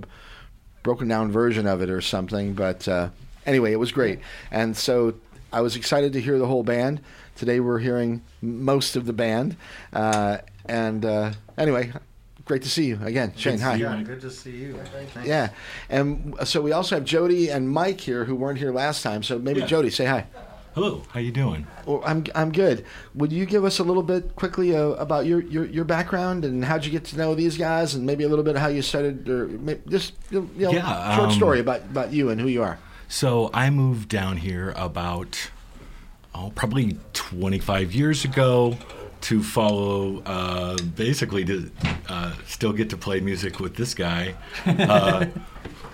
broken 0.84 1.08
down 1.08 1.32
version 1.32 1.65
of 1.67 1.82
it 1.82 1.89
or 1.89 2.00
something. 2.00 2.54
But 2.54 2.88
uh, 2.88 3.10
anyway, 3.45 3.71
it 3.73 3.78
was 3.80 3.91
great. 3.91 4.19
And 4.52 4.78
so 4.78 5.15
I 5.52 5.62
was 5.62 5.76
excited 5.76 6.13
to 6.13 6.21
hear 6.21 6.38
the 6.38 6.45
whole 6.47 6.63
band. 6.63 7.02
Today 7.36 7.60
we're 7.60 7.80
hearing 7.80 8.21
most 8.41 8.95
of 8.95 9.06
the 9.06 9.13
band. 9.13 9.58
Uh, 9.91 10.38
and 10.65 11.04
uh, 11.04 11.32
anyway, 11.58 11.91
great 12.45 12.62
to 12.62 12.69
see 12.69 12.86
you 12.86 13.00
again. 13.04 13.34
Shane, 13.36 13.60
hi. 13.60 13.76
Yeah, 13.76 14.02
good 14.04 14.21
to 14.21 14.32
see 14.32 14.52
you. 14.52 14.80
Thanks. 14.93 15.28
Yeah. 15.28 15.50
And 15.89 16.36
so 16.43 16.62
we 16.62 16.71
also 16.71 16.95
have 16.95 17.04
Jody 17.06 17.50
and 17.50 17.69
Mike 17.69 18.00
here 18.00 18.26
who 18.26 18.36
weren't 18.36 18.60
here 18.60 18.71
last 18.71 19.02
time. 19.02 19.23
So 19.23 19.39
maybe 19.39 19.62
Yeah. 19.62 19.65
Jody, 19.67 19.89
say 19.89 20.06
hi. 20.06 20.28
Hello, 20.77 21.01
how 21.09 21.19
you 21.19 21.31
doing? 21.31 21.65
Well, 21.87 22.03
I'm 22.05 22.23
I'm 22.35 22.51
good. 22.51 22.85
Would 23.15 23.31
you 23.31 23.47
give 23.47 23.65
us 23.65 23.79
a 23.79 23.83
little 23.83 24.03
bit 24.03 24.35
quickly 24.35 24.75
uh, 24.75 24.89
about 24.89 25.25
your, 25.25 25.41
your, 25.41 25.65
your 25.65 25.85
background 25.85 26.45
and 26.45 26.63
how'd 26.63 26.85
you 26.85 26.91
get 26.91 27.03
to 27.05 27.17
know 27.17 27.33
these 27.33 27.57
guys, 27.57 27.95
and 27.95 28.05
maybe 28.05 28.23
a 28.23 28.29
little 28.29 28.43
bit 28.45 28.55
how 28.57 28.67
you 28.67 28.83
started, 28.83 29.27
or 29.27 29.47
just 29.89 30.13
you 30.29 30.47
know, 30.55 30.69
Yeah, 30.69 31.15
short 31.15 31.29
um, 31.29 31.35
story 31.35 31.61
about, 31.61 31.81
about 31.81 32.13
you 32.13 32.29
and 32.29 32.39
who 32.39 32.47
you 32.47 32.61
are. 32.61 32.77
So 33.07 33.49
I 33.55 33.71
moved 33.71 34.07
down 34.07 34.37
here 34.37 34.75
about 34.77 35.49
oh 36.35 36.51
probably 36.53 36.99
25 37.13 37.95
years 37.95 38.23
ago 38.23 38.77
to 39.21 39.41
follow 39.41 40.21
uh, 40.27 40.77
basically 40.95 41.43
to 41.45 41.71
uh, 42.07 42.35
still 42.45 42.71
get 42.71 42.91
to 42.91 42.97
play 42.97 43.19
music 43.19 43.59
with 43.59 43.77
this 43.77 43.95
guy. 43.95 44.35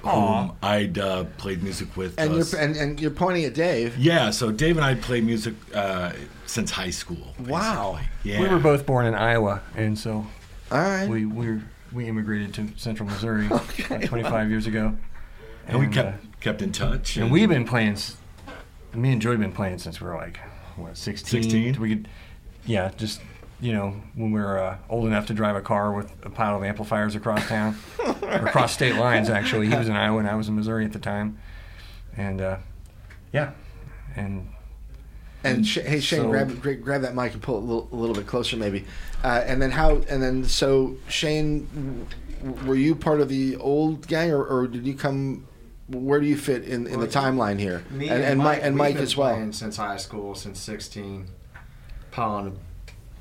Uh, 0.04 0.48
whom 0.48 0.58
I'd 0.62 0.98
uh, 0.98 1.24
played 1.38 1.64
music 1.64 1.96
with. 1.96 2.16
And 2.20 2.32
uh, 2.32 2.36
you're 2.36 2.46
and, 2.60 2.76
and 2.76 3.00
you're 3.00 3.12
pointing 3.12 3.46
at 3.46 3.54
Dave. 3.54 3.98
yeah, 3.98 4.32
so 4.32 4.52
Dave 4.52 4.76
and 4.78 4.86
I 4.86 4.96
played 4.96 5.24
music 5.24 5.54
uh, 5.74 6.12
since 6.46 6.72
high 6.72 6.90
school. 6.90 7.34
Wow. 7.40 7.94
basically. 7.94 8.32
Yeah. 8.32 8.42
We 8.42 8.48
were 8.50 8.60
both 8.60 8.86
born 8.86 9.06
in 9.06 9.16
Iowa, 9.16 9.62
and 9.76 9.98
so 9.98 10.26
All 10.72 10.78
right. 10.80 11.08
we 11.08 11.26
we 11.26 11.60
we 11.94 12.08
immigrated 12.08 12.54
to 12.56 12.68
Central 12.78 13.08
Missouri 13.08 13.46
about 13.48 13.68
25 14.04 14.50
years 14.50 14.68
ago. 14.68 14.96
and 15.68 15.80
we 15.80 15.86
and, 15.86 15.94
kept 15.94 16.10
uh, 16.24 16.28
kept 16.42 16.62
in 16.62 16.72
touch. 16.72 17.18
and 17.18 17.32
we've 17.32 17.50
been 17.50 17.66
playing. 17.66 17.94
s- 17.94 18.18
Me 18.94 19.12
and 19.12 19.22
Joy 19.22 19.32
have 19.32 19.40
been 19.40 19.54
playing 19.54 19.78
since 19.80 20.02
we 20.02 20.08
were 20.08 20.16
like 20.16 20.38
what 20.76 20.98
16. 20.98 21.44
16? 21.44 21.80
We 21.82 21.90
could, 21.90 22.08
yeah, 22.66 22.92
just 22.98 23.22
you 23.62 23.72
know 23.74 23.96
when 24.16 24.32
we 24.32 24.40
were 24.42 24.58
uh, 24.58 24.78
old 24.90 25.06
enough 25.08 25.26
to 25.28 25.34
drive 25.34 25.56
a 25.56 25.62
car 25.62 25.94
with 25.94 26.12
a 26.26 26.30
pile 26.30 26.56
of 26.58 26.64
amplifiers 26.64 27.16
across 27.16 27.48
town, 27.48 27.78
or 28.06 28.30
across 28.48 28.74
state 28.74 28.96
lines. 28.96 29.30
Actually, 29.30 29.68
he 29.68 29.76
was 29.76 29.88
in 29.88 29.96
Iowa 29.96 30.20
and 30.20 30.28
I 30.30 30.36
was 30.36 30.48
in 30.50 30.56
Missouri 30.56 30.86
at 30.86 30.94
the 30.94 31.00
time, 31.00 31.38
and 32.18 32.42
uh, 32.42 32.58
yeah, 33.32 33.52
and 34.16 34.50
And 35.44 35.66
sh- 35.68 35.80
hey, 35.80 36.00
Shane, 36.00 36.22
So- 36.24 36.30
grab 36.30 36.62
grab 36.84 37.02
that 37.02 37.16
mic 37.16 37.34
and 37.34 37.42
pull 37.42 37.56
it 37.58 37.62
a 37.62 37.66
little, 37.66 37.90
a 37.92 37.96
little 37.96 38.16
bit 38.16 38.28
closer, 38.28 38.58
maybe. 38.58 38.86
Uh, 39.24 39.44
and 39.46 39.62
then 39.62 39.72
how? 39.72 39.96
And 40.10 40.22
then 40.22 40.44
so 40.46 40.98
Shane, 41.08 42.08
w- 42.44 42.68
were 42.68 42.76
you 42.76 42.96
part 42.96 43.22
of 43.22 43.30
the 43.30 43.56
old 43.58 44.08
gang, 44.08 44.32
or, 44.32 44.44
or 44.44 44.68
did 44.68 44.86
you 44.86 44.94
come? 44.96 45.48
Where 45.90 46.20
do 46.22 46.26
you 46.26 46.38
fit 46.38 46.64
in, 46.64 46.88
in 46.88 47.00
the 47.02 47.08
timeline 47.08 47.60
here? 47.60 47.84
Me 47.92 48.08
and, 48.10 48.24
and 48.24 48.40
Mike 48.40 48.60
and 48.64 48.74
we've 48.76 48.80
Mike 48.80 48.94
been 48.96 49.04
as 49.04 49.18
well. 49.18 49.52
Since 49.52 49.76
high 49.78 49.98
school, 49.98 50.34
since 50.34 50.60
16. 50.60 51.28
Piling 52.12 52.48
a 52.48 52.52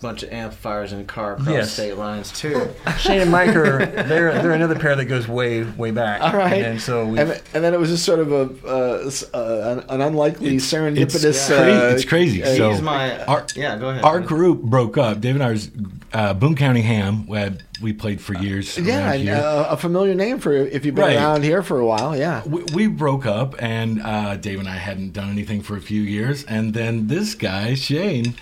bunch 0.03 0.23
of 0.23 0.31
amplifiers 0.33 0.93
in 0.93 1.01
a 1.01 1.05
car 1.05 1.33
across 1.35 1.49
Yes. 1.49 1.73
state 1.73 1.97
lines, 1.97 2.31
too. 2.33 2.69
Shane 2.99 3.21
and 3.21 3.31
Mike 3.31 3.55
are 3.57 3.87
they're 3.87 4.33
they're 4.43 4.53
another 4.53 4.79
pair 4.79 4.97
that 4.97 5.07
goes 5.07 5.27
way 5.29 5.62
way 5.65 5.91
back. 5.93 6.21
All 6.21 6.37
right. 6.37 6.62
and 6.62 6.81
so 6.81 7.07
we 7.07 7.19
And, 7.19 7.31
and 7.55 7.65
then 7.65 7.73
it 7.73 7.81
was 7.81 7.88
just 7.88 8.05
sort 8.05 8.19
of 8.21 8.33
a 8.33 8.51
uh, 8.67 9.11
uh, 9.33 9.79
an, 9.88 9.88
an 9.88 10.01
unlikely 10.03 10.57
It's- 10.57 10.71
serendipitous. 10.71 11.25
it's 11.25 11.51
uh, 11.51 11.57
cra- 11.62 11.93
it's 11.93 12.05
crazy. 12.05 12.43
uh, 12.43 12.47
So- 12.57 12.71
He's 12.73 12.83
my. 12.83 13.25
our- 13.25 13.47
yeah, 13.57 13.79
go 13.79 13.88
ahead. 13.91 14.05
Our 14.05 14.21
group 14.21 14.62
broke 14.62 14.99
up. 14.99 15.21
Dave 15.21 15.37
and 15.37 15.45
I 15.45 15.51
was 15.53 15.71
uh, 16.12 16.35
Boone 16.35 16.57
County 16.57 16.83
Ham. 16.83 17.27
where 17.27 17.57
We 17.81 17.93
played 17.93 18.21
for 18.21 18.35
years. 18.35 18.77
yeah, 18.79 19.12
and, 19.12 19.29
uh, 19.29 19.67
a 19.71 19.77
familiar 19.77 20.15
name 20.15 20.38
for 20.38 20.53
if 20.53 20.85
you've 20.85 20.95
been 20.95 21.05
Right. 21.05 21.17
around 21.17 21.43
here 21.45 21.62
for 21.62 21.79
a 21.81 21.87
while. 21.87 22.17
Yeah. 22.17 22.43
we, 22.47 22.62
we 22.75 22.87
broke 22.87 23.25
up, 23.27 23.55
and 23.59 24.01
uh, 24.03 24.37
Dave 24.37 24.59
and 24.61 24.69
I 24.69 24.77
hadn't 24.77 25.12
done 25.15 25.31
anything 25.31 25.62
for 25.62 25.77
a 25.77 25.81
few 25.81 26.03
years. 26.03 26.45
And 26.45 26.75
then 26.75 27.07
this 27.09 27.35
guy, 27.35 27.75
Shane, 27.75 28.35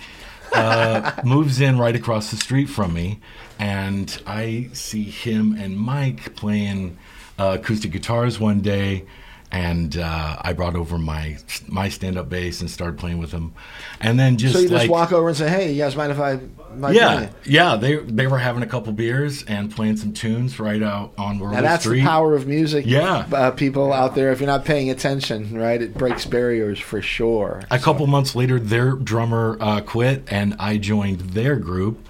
uh, 0.53 1.11
moves 1.23 1.59
in 1.61 1.77
right 1.77 1.95
across 1.95 2.31
the 2.31 2.37
street 2.37 2.67
from 2.69 2.93
me, 2.93 3.19
and 3.59 4.21
I 4.25 4.69
see 4.73 5.03
him 5.03 5.55
and 5.57 5.77
Mike 5.77 6.35
playing 6.35 6.97
uh, 7.39 7.57
acoustic 7.59 7.91
guitars 7.91 8.39
one 8.39 8.61
day. 8.61 9.05
And 9.51 9.97
uh, 9.97 10.37
I 10.39 10.53
brought 10.53 10.77
over 10.77 10.97
my 10.97 11.37
my 11.67 11.89
stand 11.89 12.17
up 12.17 12.29
bass 12.29 12.61
and 12.61 12.69
started 12.69 12.97
playing 12.97 13.17
with 13.17 13.31
them, 13.31 13.53
and 13.99 14.17
then 14.17 14.37
just 14.37 14.53
So 14.55 14.61
you 14.61 14.69
just 14.69 14.87
walk 14.87 15.11
over 15.11 15.27
and 15.27 15.37
say, 15.37 15.49
"Hey, 15.49 15.73
you 15.73 15.77
guys 15.83 15.93
mind 15.95 16.13
if 16.13 16.19
I?" 16.19 16.39
Mind 16.73 16.95
yeah, 16.95 17.13
playing?" 17.15 17.29
yeah, 17.43 17.75
they 17.75 17.97
they 17.97 18.27
were 18.27 18.37
having 18.37 18.63
a 18.63 18.65
couple 18.65 18.93
beers 18.93 19.43
and 19.43 19.69
playing 19.69 19.97
some 19.97 20.13
tunes 20.13 20.57
right 20.57 20.81
out 20.81 21.13
on 21.17 21.37
World 21.37 21.53
Now 21.55 21.61
that's 21.61 21.83
Street. 21.83 21.99
the 21.99 22.05
power 22.05 22.33
of 22.33 22.47
music. 22.47 22.85
Yeah. 22.87 23.27
uh, 23.33 23.51
people 23.51 23.91
out 23.91 24.15
there, 24.15 24.31
if 24.31 24.39
you're 24.39 24.47
not 24.47 24.63
paying 24.63 24.89
attention, 24.89 25.53
right, 25.59 25.81
it 25.81 25.95
breaks 25.95 26.25
barriers 26.25 26.79
for 26.79 27.01
sure. 27.01 27.63
A 27.69 27.77
couple 27.77 28.07
months 28.07 28.35
later, 28.35 28.57
their 28.57 28.93
drummer 28.93 29.57
uh, 29.59 29.81
quit, 29.81 30.23
and 30.31 30.55
I 30.59 30.77
joined 30.77 31.19
their 31.31 31.57
group. 31.57 32.07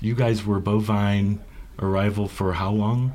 You 0.00 0.14
guys 0.14 0.44
were 0.46 0.60
Bovine 0.60 1.40
Arrival 1.80 2.28
for 2.28 2.52
how 2.52 2.70
long? 2.70 3.14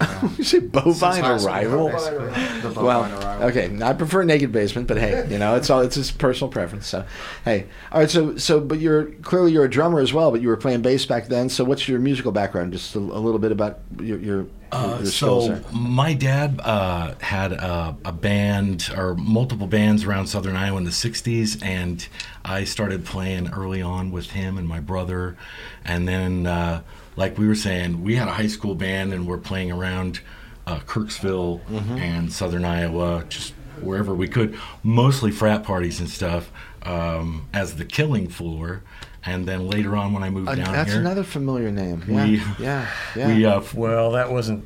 you 0.38 0.44
say 0.44 0.58
bovine 0.58 1.22
Since 1.22 1.44
high 1.44 1.62
arrival. 1.64 1.88
bovine 1.90 2.84
Well, 2.84 3.04
arrival. 3.04 3.48
okay, 3.48 3.78
I 3.82 3.92
prefer 3.92 4.24
naked 4.24 4.50
basement, 4.52 4.88
but 4.88 4.96
hey, 4.98 5.26
you 5.30 5.38
know, 5.38 5.54
it's 5.54 5.70
all 5.70 5.80
it's 5.82 5.94
just 5.94 6.18
personal 6.18 6.50
preference. 6.50 6.86
So, 6.86 7.04
hey, 7.44 7.66
all 7.92 8.00
right. 8.00 8.10
So, 8.10 8.36
so, 8.36 8.60
but 8.60 8.80
you're 8.80 9.06
clearly 9.22 9.52
you're 9.52 9.64
a 9.64 9.70
drummer 9.70 10.00
as 10.00 10.12
well, 10.12 10.30
but 10.30 10.40
you 10.40 10.48
were 10.48 10.56
playing 10.56 10.82
bass 10.82 11.06
back 11.06 11.28
then. 11.28 11.48
So, 11.48 11.64
what's 11.64 11.88
your 11.88 12.00
musical 12.00 12.32
background? 12.32 12.72
Just 12.72 12.94
a, 12.96 12.98
a 12.98 13.00
little 13.00 13.38
bit 13.38 13.52
about 13.52 13.78
your 14.00 14.18
your, 14.18 14.18
your, 14.20 14.46
Uh, 14.72 14.96
your 15.02 15.06
skills 15.06 15.46
so 15.46 15.48
there. 15.54 15.62
my 15.72 16.12
dad 16.14 16.60
uh, 16.64 17.14
had 17.20 17.52
a, 17.52 17.96
a 18.04 18.12
band 18.12 18.90
or 18.96 19.14
multiple 19.14 19.66
bands 19.68 20.04
around 20.04 20.26
Southern 20.26 20.56
Iowa 20.56 20.78
in 20.78 20.84
the 20.84 20.90
'60s, 20.90 21.62
and 21.62 22.06
I 22.44 22.64
started 22.64 23.04
playing 23.04 23.50
early 23.52 23.80
on 23.80 24.10
with 24.10 24.30
him 24.32 24.58
and 24.58 24.66
my 24.66 24.80
brother. 24.80 25.36
And 25.84 26.08
then, 26.08 26.46
uh, 26.46 26.82
like 27.16 27.38
we 27.38 27.46
were 27.46 27.54
saying, 27.54 28.02
we 28.02 28.16
had 28.16 28.28
a 28.28 28.32
high 28.32 28.46
school 28.48 28.74
band, 28.74 29.12
and 29.12 29.26
we're 29.26 29.38
playing 29.38 29.70
around 29.72 30.20
uh, 30.66 30.78
Kirksville 30.80 31.60
Mm-hmm. 31.66 31.98
and 31.98 32.32
Southern 32.32 32.64
Iowa, 32.64 33.24
just 33.28 33.52
wherever 33.80 34.14
we 34.14 34.28
could, 34.28 34.58
mostly 34.82 35.30
frat 35.30 35.62
parties 35.64 36.00
and 36.00 36.08
stuff, 36.08 36.50
um, 36.84 37.46
as 37.52 37.76
the 37.76 37.84
Killing 37.84 38.28
Floor. 38.28 38.82
And 39.26 39.46
then 39.46 39.68
later 39.68 39.96
on, 39.96 40.12
when 40.12 40.22
I 40.22 40.28
moved 40.30 40.48
Uh, 40.50 40.54
down 40.54 40.72
that's 40.72 40.90
here, 40.92 41.00
another 41.00 41.22
familiar 41.24 41.70
name. 41.70 42.02
Yeah, 42.06 42.24
We- 42.26 42.42
yeah, 42.64 42.86
yeah. 43.16 43.26
we 43.28 43.44
uh, 43.46 43.62
Well, 43.74 44.12
that 44.12 44.30
wasn't. 44.30 44.64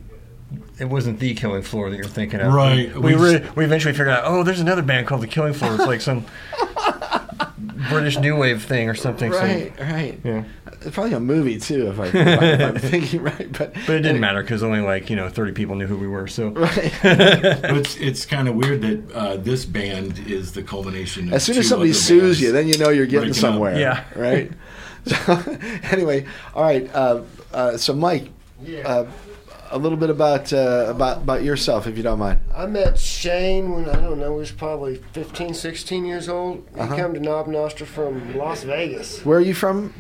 It 0.81 0.87
wasn't 0.89 1.19
the 1.21 1.35
Killing 1.35 1.63
Floor 1.63 1.91
that 1.91 1.97
you're 1.97 2.07
thinking 2.07 2.41
of. 2.41 2.53
Right, 2.55 2.93
We 2.95 3.15
we 3.15 3.17
we, 3.17 3.39
just- 3.39 3.57
we 3.57 3.65
eventually 3.65 3.93
figured 3.93 4.09
out. 4.09 4.23
Oh, 4.25 4.43
there's 4.43 4.61
another 4.61 4.83
band 4.83 5.07
called 5.07 5.21
the 5.21 5.27
Killing 5.27 5.53
Floor. 5.53 5.75
It's 5.75 5.87
like 5.87 6.01
some 6.01 6.25
British 7.91 8.19
new 8.19 8.37
wave 8.37 8.63
thing 8.65 8.89
or 8.89 8.95
something. 8.95 9.33
so- 9.33 9.39
right, 9.39 9.73
right. 9.81 10.21
yeah. 10.25 10.45
It's 10.81 10.95
probably 10.95 11.13
a 11.15 11.21
movie 11.21 11.59
too, 11.59 11.89
if, 11.89 11.99
I, 11.99 12.07
if 12.07 12.61
I'm 12.61 12.77
thinking 12.91 13.23
right. 13.23 13.51
But 13.51 13.75
But 13.75 13.97
it 13.97 14.01
didn't 14.03 14.21
matter 14.21 14.43
because 14.43 14.63
only 14.63 14.81
like 14.81 15.11
you 15.11 15.17
know 15.17 15.29
30 15.29 15.53
people 15.53 15.75
knew 15.75 15.87
who 15.87 15.97
we 15.99 16.07
were. 16.07 16.29
So 16.29 16.49
Right. 16.51 16.93
But 17.03 17.77
it's 17.79 17.97
it's 17.97 18.25
kind 18.27 18.49
of 18.49 18.55
weird 18.55 18.83
that 18.83 19.13
uh, 19.13 19.37
this 19.39 19.65
band 19.65 20.19
is 20.29 20.53
the 20.53 20.63
culmination. 20.63 21.29
Of 21.29 21.35
As 21.35 21.45
soon 21.45 21.57
as 21.59 21.69
somebody 21.69 21.93
sues 21.93 22.41
you, 22.41 22.53
then 22.53 22.69
you 22.69 22.79
know 22.79 22.91
you're 22.91 23.07
getting 23.07 23.31
breaking 23.31 23.45
up. 23.45 23.51
somewhere. 23.53 23.79
Yeah. 23.79 24.05
Right. 24.15 24.53
So, 25.07 25.43
anyway, 25.91 26.27
all 26.55 26.63
right. 26.65 26.91
Uh, 26.95 27.23
uh, 27.55 27.77
so, 27.79 27.95
Mike, 27.95 28.29
uh, 28.85 29.07
a 29.71 29.79
little 29.79 29.99
bit 29.99 30.11
about 30.11 30.53
uh, 30.53 30.87
about 30.89 31.19
about 31.19 31.43
yourself, 31.43 31.87
if 31.87 31.97
you 31.97 32.03
don't 32.03 32.19
mind. 32.19 32.41
I 32.55 32.67
met 32.67 32.99
Shane 32.99 33.71
when 33.73 33.89
I 33.89 34.01
don't 34.01 34.19
know, 34.19 34.33
he 34.35 34.39
was 34.39 34.51
probably 34.53 34.97
15, 35.13 35.55
16 35.55 36.05
years 36.05 36.29
old. 36.29 36.67
He 36.75 36.81
Uh-huh. 36.81 36.97
came 36.97 37.15
to 37.15 37.21
Knob 37.21 37.47
Noster 37.49 37.85
from 37.87 38.37
Las 38.37 38.63
Vegas. 38.65 39.25
Where 39.25 39.39
are 39.39 39.43
you 39.43 39.55
from? 39.55 39.93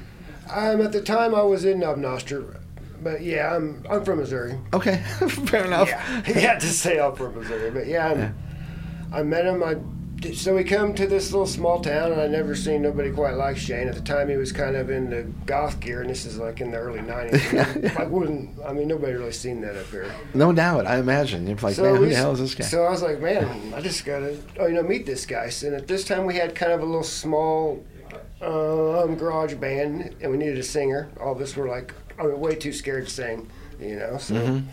Um, 0.50 0.80
at 0.80 0.92
the 0.92 1.02
time 1.02 1.34
I 1.34 1.42
was 1.42 1.64
in 1.64 1.78
Knob 1.80 1.98
Noster, 1.98 2.56
but 3.02 3.20
yeah, 3.22 3.54
I'm 3.54 3.84
I'm 3.90 4.04
from 4.04 4.18
Missouri. 4.18 4.58
Okay, 4.72 4.96
fair 5.46 5.64
enough. 5.66 5.88
Yeah, 5.88 6.22
he 6.26 6.32
had 6.40 6.60
to 6.60 6.66
say 6.68 6.98
I'm 6.98 7.14
from 7.14 7.34
Missouri, 7.34 7.70
but 7.70 7.86
yeah, 7.86 8.08
I'm, 8.08 8.34
I 9.12 9.22
met 9.22 9.44
him. 9.44 9.62
I 9.62 9.76
so 10.34 10.54
we 10.54 10.64
come 10.64 10.94
to 10.94 11.06
this 11.06 11.30
little 11.32 11.46
small 11.46 11.80
town, 11.80 12.12
and 12.12 12.20
I 12.20 12.26
never 12.26 12.54
seen 12.54 12.82
nobody 12.82 13.10
quite 13.10 13.34
like 13.34 13.56
Shane. 13.56 13.88
At 13.88 13.94
the 13.94 14.00
time, 14.00 14.28
he 14.28 14.36
was 14.36 14.52
kind 14.52 14.74
of 14.76 14.90
in 14.90 15.10
the 15.10 15.22
goth 15.46 15.78
gear, 15.80 16.00
and 16.00 16.10
this 16.10 16.24
is 16.26 16.38
like 16.38 16.60
in 16.60 16.70
the 16.70 16.78
early 16.78 17.00
'90s. 17.00 17.96
I 17.98 18.04
wouldn't. 18.04 18.58
I 18.64 18.72
mean, 18.72 18.88
nobody 18.88 19.12
really 19.12 19.32
seen 19.32 19.60
that 19.60 19.76
up 19.76 19.86
here. 19.90 20.12
No 20.34 20.52
doubt, 20.52 20.86
I 20.86 20.98
imagine. 20.98 21.46
You're 21.46 21.56
like, 21.58 21.74
So 21.74 21.84
man, 21.84 21.96
who 21.96 22.08
the 22.08 22.14
hell 22.16 22.32
is 22.32 22.40
this 22.40 22.54
guy? 22.54 22.64
So 22.64 22.84
I 22.84 22.90
was 22.90 23.02
like, 23.02 23.20
man, 23.20 23.72
I 23.74 23.80
just 23.80 24.04
gotta, 24.04 24.36
oh, 24.58 24.66
you 24.66 24.74
know, 24.74 24.82
meet 24.82 25.06
this 25.06 25.24
guy. 25.26 25.48
So, 25.50 25.68
and 25.68 25.76
at 25.76 25.86
this 25.86 26.04
time, 26.04 26.26
we 26.26 26.34
had 26.34 26.54
kind 26.54 26.72
of 26.72 26.80
a 26.80 26.84
little 26.84 27.02
small 27.04 27.84
um, 28.40 29.16
garage 29.16 29.54
band, 29.54 30.14
and 30.20 30.30
we 30.30 30.36
needed 30.36 30.58
a 30.58 30.62
singer. 30.62 31.10
All 31.20 31.32
of 31.32 31.40
us 31.40 31.56
were 31.56 31.68
like, 31.68 31.94
I 32.18 32.24
mean, 32.24 32.40
way 32.40 32.54
too 32.54 32.72
scared 32.72 33.06
to 33.06 33.12
sing, 33.12 33.50
you 33.80 33.96
know. 33.96 34.18
So, 34.18 34.34
Mm-hmm. 34.34 34.68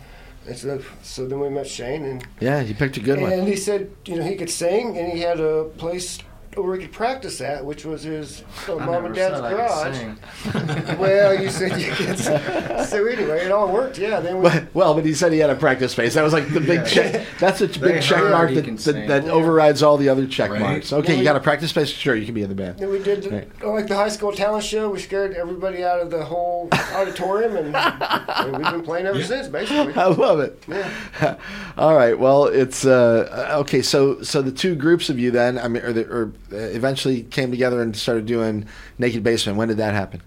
And 0.46 0.56
so, 0.56 0.80
so 1.02 1.26
then 1.26 1.40
we 1.40 1.48
met 1.48 1.66
Shane, 1.66 2.04
and 2.04 2.26
yeah, 2.40 2.62
he 2.62 2.74
picked 2.74 2.96
a 2.96 3.00
good 3.00 3.20
one. 3.20 3.32
and 3.32 3.46
he 3.48 3.56
said, 3.56 3.90
you 4.06 4.16
know, 4.16 4.22
he 4.22 4.36
could 4.36 4.50
sing, 4.50 4.96
and 4.98 5.12
he 5.12 5.20
had 5.20 5.40
a 5.40 5.64
place 5.76 6.18
where 6.62 6.76
he 6.76 6.82
could 6.82 6.92
practice 6.92 7.40
at, 7.40 7.64
which 7.64 7.84
was 7.84 8.02
his 8.02 8.42
uh, 8.68 8.76
mom 8.76 9.06
and 9.06 9.14
dad's 9.14 9.40
garage. 9.40 10.98
well, 10.98 11.40
you 11.40 11.50
said 11.50 11.80
you 11.80 11.92
could. 11.92 12.16
So 12.86 13.04
anyway, 13.04 13.44
it 13.44 13.50
all 13.50 13.72
worked. 13.72 13.98
Yeah. 13.98 14.20
Then 14.20 14.36
we. 14.38 14.42
But- 14.44 14.74
well, 14.74 14.94
but 14.94 15.04
he 15.04 15.12
said 15.14 15.32
he 15.32 15.38
had 15.38 15.50
a 15.50 15.56
practice 15.56 15.92
space. 15.92 16.14
That 16.14 16.22
was 16.22 16.32
like 16.32 16.48
the 16.52 16.60
big 16.60 16.86
check. 16.86 17.26
That's 17.40 17.60
a 17.60 17.66
big 17.68 18.00
check 18.02 18.22
mark 18.22 18.52
that, 18.54 18.64
that, 18.64 19.08
that 19.08 19.24
overrides 19.28 19.82
all 19.82 19.96
the 19.96 20.08
other 20.08 20.26
check 20.26 20.50
Right. 20.50 20.60
marks. 20.60 20.92
Okay, 20.92 21.08
Then 21.08 21.16
you 21.16 21.20
we- 21.20 21.24
got 21.24 21.36
a 21.36 21.40
practice 21.40 21.70
space? 21.70 21.88
Sure, 21.88 22.14
you 22.14 22.24
can 22.24 22.34
be 22.34 22.42
in 22.42 22.48
the 22.48 22.54
band. 22.54 22.78
Then 22.78 22.90
we 22.90 23.00
did 23.02 23.22
the, 23.24 23.30
Right. 23.30 23.48
oh, 23.62 23.72
like 23.72 23.88
the 23.88 23.96
high 23.96 24.08
school 24.08 24.32
talent 24.32 24.64
show. 24.64 24.90
We 24.90 25.00
scared 25.00 25.34
everybody 25.34 25.82
out 25.84 26.00
of 26.00 26.10
the 26.10 26.24
whole 26.24 26.68
auditorium, 26.94 27.56
and, 27.56 27.74
and 27.76 28.56
we've 28.56 28.70
been 28.70 28.82
playing 28.82 29.06
ever 29.06 29.18
Yeah. 29.18 29.26
since, 29.26 29.48
basically. 29.48 29.94
I 29.94 30.06
love 30.06 30.40
it. 30.40 30.62
Yeah. 30.68 31.36
All 31.76 31.94
right. 31.96 32.16
Well, 32.18 32.44
it's 32.46 32.84
uh, 32.86 33.56
okay. 33.60 33.82
So, 33.82 34.22
so 34.22 34.42
the 34.42 34.52
two 34.52 34.74
groups 34.76 35.08
of 35.10 35.18
you 35.18 35.30
then, 35.30 35.58
I 35.58 35.68
mean, 35.68 35.82
or, 35.82 35.92
the, 35.92 36.04
or 36.06 36.32
Uh, 36.52 36.56
eventually 36.56 37.22
came 37.24 37.50
together 37.50 37.82
and 37.82 37.96
started 37.96 38.24
doing 38.26 38.66
Naked 38.98 39.22
Basement. 39.24 39.58
When 39.58 39.68
did 39.68 39.78
that 39.78 39.94
happen? 39.94 40.22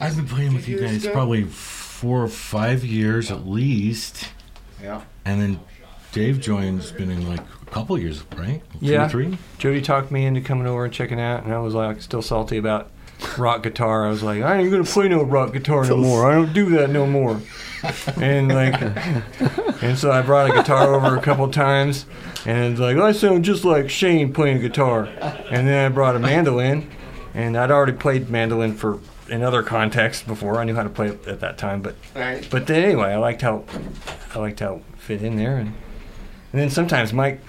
I've 0.00 0.16
been 0.16 0.26
playing 0.26 0.54
with 0.54 0.68
you 0.68 0.80
guys 0.80 1.04
ago? 1.04 1.12
probably 1.12 1.44
four 1.44 2.22
or 2.24 2.28
five 2.28 2.84
years 2.84 3.30
at 3.30 3.46
least, 3.46 4.28
Yeah. 4.82 5.02
and 5.24 5.40
then 5.40 5.60
Dave 6.12 6.40
join's 6.40 6.90
been 6.90 7.10
in 7.10 7.28
like 7.28 7.40
a 7.40 7.70
couple 7.70 7.96
years, 7.98 8.24
right? 8.36 8.62
Two 8.80 8.86
Yeah. 8.86 9.08
three. 9.08 9.38
Jody 9.58 9.80
talked 9.80 10.10
me 10.10 10.26
into 10.26 10.40
coming 10.40 10.66
over 10.66 10.84
and 10.84 10.92
checking 10.92 11.20
out, 11.20 11.44
and 11.44 11.52
I 11.54 11.58
was 11.58 11.74
like 11.74 12.02
still 12.02 12.22
salty 12.22 12.56
about 12.58 12.90
rock 13.38 13.62
guitar. 13.62 14.06
I 14.06 14.10
was 14.10 14.22
like, 14.22 14.42
I 14.42 14.58
ain't 14.58 14.70
gonna 14.70 14.82
play 14.84 15.08
no 15.08 15.22
rock 15.22 15.52
guitar 15.52 15.84
no 15.84 15.96
more. 16.08 16.30
I 16.30 16.34
don't 16.34 16.52
do 16.52 16.70
that 16.70 16.90
no 16.90 17.06
more. 17.06 17.40
And 18.16 18.48
like, 18.48 18.80
and 19.82 19.98
so 19.98 20.10
I 20.12 20.22
brought 20.22 20.50
a 20.50 20.54
guitar 20.54 20.94
over 20.94 21.16
a 21.16 21.20
couple 21.20 21.50
times, 21.50 22.06
and 22.46 22.72
it's 22.72 22.80
like 22.80 22.96
I 22.96 23.12
sound 23.12 23.44
just 23.44 23.64
like 23.64 23.90
Shane 23.90 24.32
playing 24.32 24.60
guitar. 24.60 25.06
And 25.50 25.66
then 25.66 25.86
I 25.86 25.88
brought 25.88 26.14
a 26.14 26.18
mandolin, 26.20 26.88
and 27.34 27.56
I'd 27.56 27.70
already 27.70 27.92
played 27.92 28.30
mandolin 28.30 28.74
for 28.74 29.00
in 29.28 29.42
other 29.42 29.62
contexts 29.62 30.22
before. 30.22 30.60
I 30.60 30.64
knew 30.64 30.74
how 30.74 30.82
to 30.82 30.88
play 30.90 31.08
it 31.08 31.26
at 31.26 31.40
that 31.40 31.58
time, 31.58 31.82
but 31.82 31.96
Right. 32.14 32.46
but 32.50 32.66
then 32.66 32.82
anyway, 32.84 33.12
I 33.12 33.16
liked 33.16 33.42
how 33.42 33.64
I 34.34 34.38
liked 34.38 34.60
how 34.60 34.74
it 34.76 34.82
fit 34.98 35.22
in 35.22 35.36
there, 35.36 35.56
and 35.56 35.68
and 36.52 36.60
then 36.60 36.70
sometimes 36.70 37.12
Mike 37.12 37.40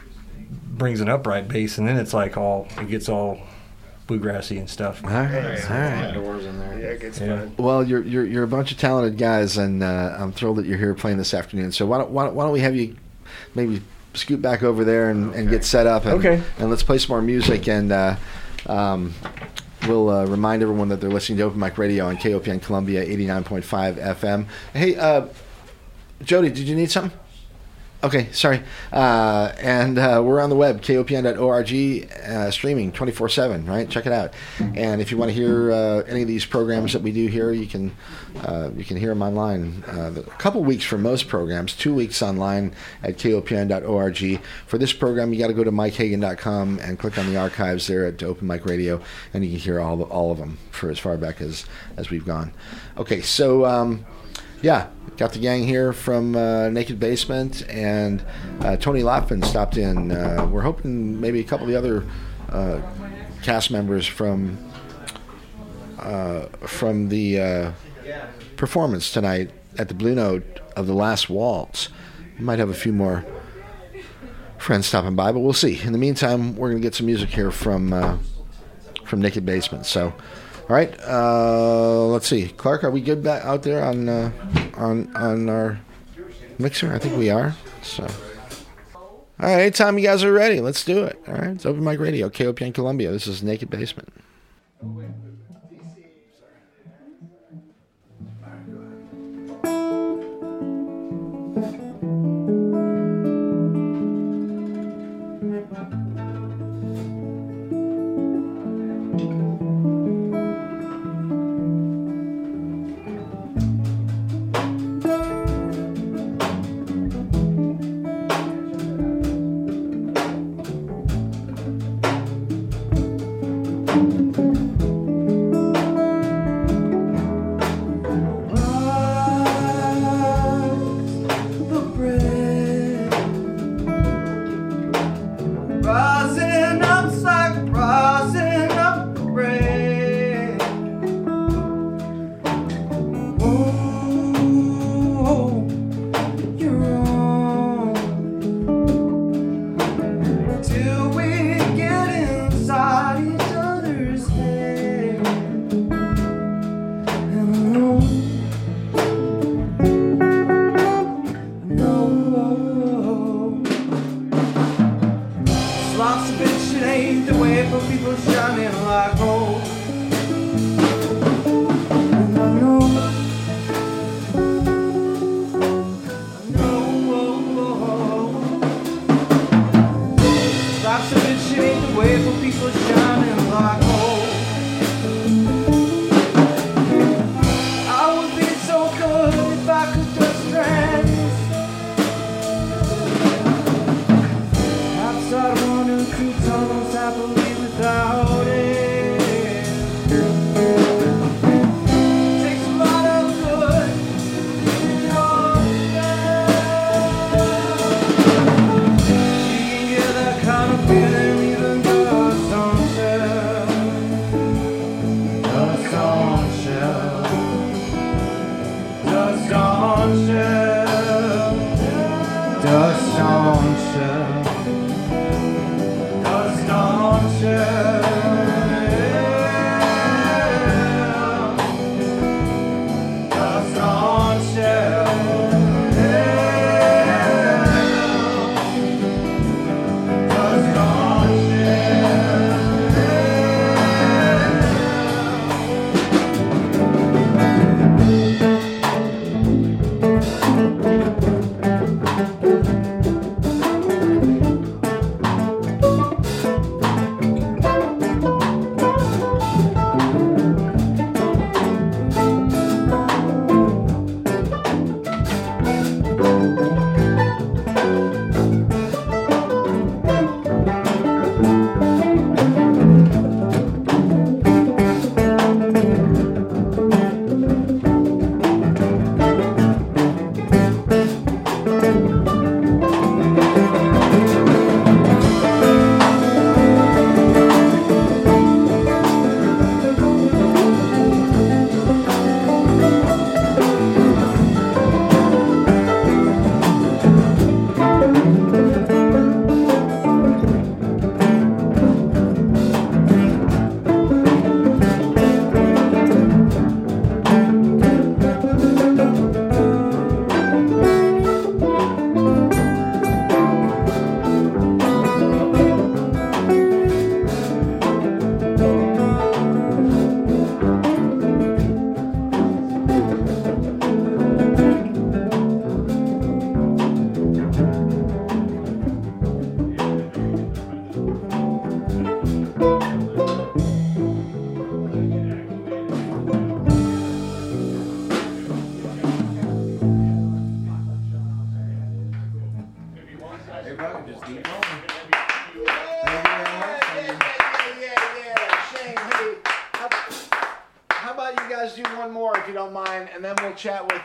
brings 0.49 1.01
an 1.01 1.09
upright 1.09 1.47
bass, 1.47 1.77
and 1.77 1.87
then 1.87 1.97
it's 1.97 2.13
like 2.13 2.37
all 2.37 2.67
it 2.79 2.89
gets 2.89 3.07
all 3.09 3.39
bluegrassy 4.07 4.59
and 4.59 4.69
stuff. 4.69 5.03
All 5.03 5.09
right. 5.09 5.63
All 5.69 5.77
right. 5.77 6.11
Doors 6.13 6.45
in 6.45 6.59
there. 6.59 6.79
Yeah, 6.79 6.85
it 6.87 7.01
gets 7.01 7.19
Yeah. 7.19 7.39
fun. 7.39 7.55
Well, 7.57 7.83
you're 7.87 8.03
you're 8.03 8.25
you're 8.25 8.43
a 8.43 8.47
bunch 8.47 8.71
of 8.71 8.77
talented 8.77 9.17
guys, 9.17 9.57
and 9.57 9.81
uh, 9.83 10.15
I'm 10.19 10.31
thrilled 10.31 10.57
that 10.57 10.65
you're 10.65 10.77
here 10.77 10.93
playing 10.93 11.17
this 11.17 11.33
afternoon. 11.33 11.71
So 11.71 11.85
why 11.85 11.97
don't 11.97 12.11
why 12.11 12.25
don't, 12.25 12.35
why 12.35 12.43
don't 12.43 12.53
we 12.53 12.59
have 12.61 12.75
you 12.75 12.95
maybe 13.55 13.81
scoot 14.13 14.41
back 14.41 14.61
over 14.63 14.83
there 14.83 15.09
and, 15.09 15.33
and 15.33 15.49
get 15.49 15.63
set 15.65 15.87
up, 15.87 16.05
and, 16.05 16.13
Okay. 16.19 16.41
and 16.59 16.69
let's 16.69 16.83
play 16.83 16.97
some 16.99 17.09
more 17.13 17.21
music, 17.21 17.67
and 17.67 17.91
uh, 17.91 18.15
um, 18.67 19.13
we'll 19.87 20.09
uh, 20.09 20.25
remind 20.25 20.61
everyone 20.61 20.89
that 20.89 21.01
they're 21.01 21.09
listening 21.09 21.39
to 21.39 21.45
Open 21.45 21.59
Mic 21.59 21.77
Radio 21.79 22.05
on 22.05 22.17
KOPN 22.17 22.61
Columbia 22.61 23.03
89.5 23.05 23.95
FM. 24.15 24.45
Hey, 24.73 24.95
uh, 24.97 25.25
Jody, 26.21 26.49
did 26.49 26.67
you 26.67 26.75
need 26.75 26.91
something? 26.91 27.17
Okay, 28.03 28.27
sorry. 28.33 28.61
Uh, 28.91 29.53
and 29.59 29.97
uh, 29.97 30.21
we're 30.25 30.41
on 30.41 30.49
the 30.49 30.57
web, 30.57 30.81
kopn.org, 30.81 32.11
uh, 32.27 32.51
streaming 32.51 32.91
24 32.91 33.29
7, 33.29 33.65
right? 33.65 33.89
Check 33.89 34.05
it 34.05 34.11
out. 34.11 34.33
And 34.59 34.99
if 34.99 35.09
you 35.09 35.17
want 35.17 35.29
to 35.29 35.33
hear 35.33 35.71
uh, 35.71 35.99
any 36.01 36.21
of 36.21 36.27
these 36.27 36.45
programs 36.45 36.91
that 36.91 37.01
we 37.01 37.13
do 37.13 37.27
here, 37.27 37.53
you 37.53 37.65
can 37.65 37.95
uh, 38.43 38.71
you 38.75 38.83
can 38.83 38.97
hear 38.97 39.09
them 39.09 39.21
online. 39.21 39.85
Uh, 39.87 40.15
a 40.17 40.21
couple 40.37 40.61
weeks 40.65 40.83
for 40.83 40.97
most 40.97 41.29
programs, 41.29 41.77
two 41.77 41.93
weeks 41.93 42.21
online 42.21 42.75
at 43.03 43.15
kopn.org. 43.15 44.41
For 44.67 44.77
this 44.77 44.91
program, 44.91 45.31
you 45.31 45.39
got 45.39 45.47
to 45.47 45.53
go 45.53 45.63
to 45.63 45.71
mikehagan.com 45.71 46.79
and 46.79 46.99
click 46.99 47.17
on 47.17 47.27
the 47.27 47.37
archives 47.37 47.87
there 47.87 48.05
at 48.05 48.21
Open 48.21 48.47
Mic 48.47 48.65
Radio, 48.65 49.01
and 49.33 49.45
you 49.45 49.51
can 49.51 49.59
hear 49.59 49.79
all, 49.79 50.01
all 50.03 50.29
of 50.29 50.39
them 50.39 50.57
for 50.71 50.89
as 50.89 50.99
far 50.99 51.15
back 51.15 51.39
as, 51.39 51.65
as 51.95 52.09
we've 52.09 52.25
gone. 52.25 52.51
Okay, 52.97 53.21
so. 53.21 53.65
Um, 53.65 54.05
yeah, 54.63 54.87
got 55.17 55.33
the 55.33 55.39
gang 55.39 55.67
here 55.67 55.91
from 55.91 56.35
uh, 56.35 56.69
Naked 56.69 56.97
Basement, 56.97 57.67
and 57.69 58.23
uh, 58.61 58.77
Tony 58.77 59.01
Lotven 59.01 59.43
stopped 59.43 59.77
in. 59.77 60.11
Uh, 60.11 60.47
we're 60.49 60.61
hoping 60.61 61.19
maybe 61.19 61.41
a 61.41 61.43
couple 61.43 61.65
of 61.65 61.71
the 61.71 61.77
other 61.77 62.05
uh, 62.49 62.81
cast 63.43 63.69
members 63.69 64.07
from 64.07 64.57
uh, 65.99 66.45
from 66.65 67.09
the 67.09 67.39
uh, 67.39 67.71
performance 68.55 69.11
tonight 69.11 69.51
at 69.77 69.89
the 69.89 69.93
Blue 69.93 70.15
Note 70.15 70.61
of 70.77 70.87
the 70.87 70.93
Last 70.93 71.29
Waltz. 71.29 71.89
We 72.39 72.45
might 72.45 72.59
have 72.59 72.69
a 72.69 72.73
few 72.73 72.93
more 72.93 73.25
friends 74.57 74.85
stopping 74.85 75.15
by, 75.15 75.33
but 75.33 75.41
we'll 75.41 75.51
see. 75.51 75.81
In 75.81 75.91
the 75.91 75.97
meantime, 75.97 76.55
we're 76.55 76.69
going 76.69 76.81
to 76.81 76.85
get 76.85 76.95
some 76.95 77.05
music 77.05 77.29
here 77.29 77.51
from 77.51 78.21
from 79.03 79.21
Naked 79.21 79.45
Basement. 79.45 79.85
So, 79.85 80.13
all 80.73 80.79
right, 80.79 80.99
uh, 81.07 82.05
let's 82.07 82.27
see. 82.27 82.47
Clark, 82.47 82.83
are 82.83 82.89
we 82.89 82.99
good 82.99 83.21
back 83.21 83.45
out 83.45 83.61
there 83.61 83.83
on 83.83 84.09
uh, 84.09 84.31
on 84.73 85.15
on 85.15 85.47
our 85.47 85.79
mixer? 86.57 86.91
I 86.91 86.97
think 86.97 87.15
we 87.15 87.29
are. 87.29 87.55
So, 87.83 88.07
all 88.95 89.21
right, 89.39 89.61
anytime 89.61 89.99
you 89.99 90.03
guys 90.03 90.23
are 90.23 90.33
ready, 90.33 90.61
let's 90.61 90.83
do 90.83 91.03
it. 91.03 91.21
All 91.27 91.35
right, 91.35 91.51
it's 91.51 91.67
Open 91.67 91.83
Mic 91.83 91.99
Radio, 91.99 92.27
KOPN 92.27 92.73
Columbia. 92.73 93.11
This 93.11 93.27
is 93.27 93.43
Naked 93.43 93.69
Basement. 93.69 94.11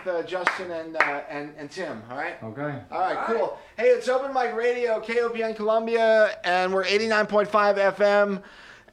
Uh, 0.09 0.23
Justin 0.23 0.71
and, 0.71 0.97
uh, 0.97 1.21
and 1.29 1.53
and 1.59 1.71
Tim. 1.71 2.03
All 2.11 2.17
right. 2.17 2.43
Okay. 2.43 2.81
All 2.91 3.01
right, 3.01 3.27
cool. 3.27 3.59
Hey, 3.77 3.89
it's 3.89 4.09
Open 4.09 4.33
Mic 4.33 4.55
Radio, 4.55 5.01
KOPN 5.01 5.55
Columbia, 5.57 6.37
and 6.45 6.73
we're 6.73 6.85
89.5 6.85 7.49
FM. 7.95 8.43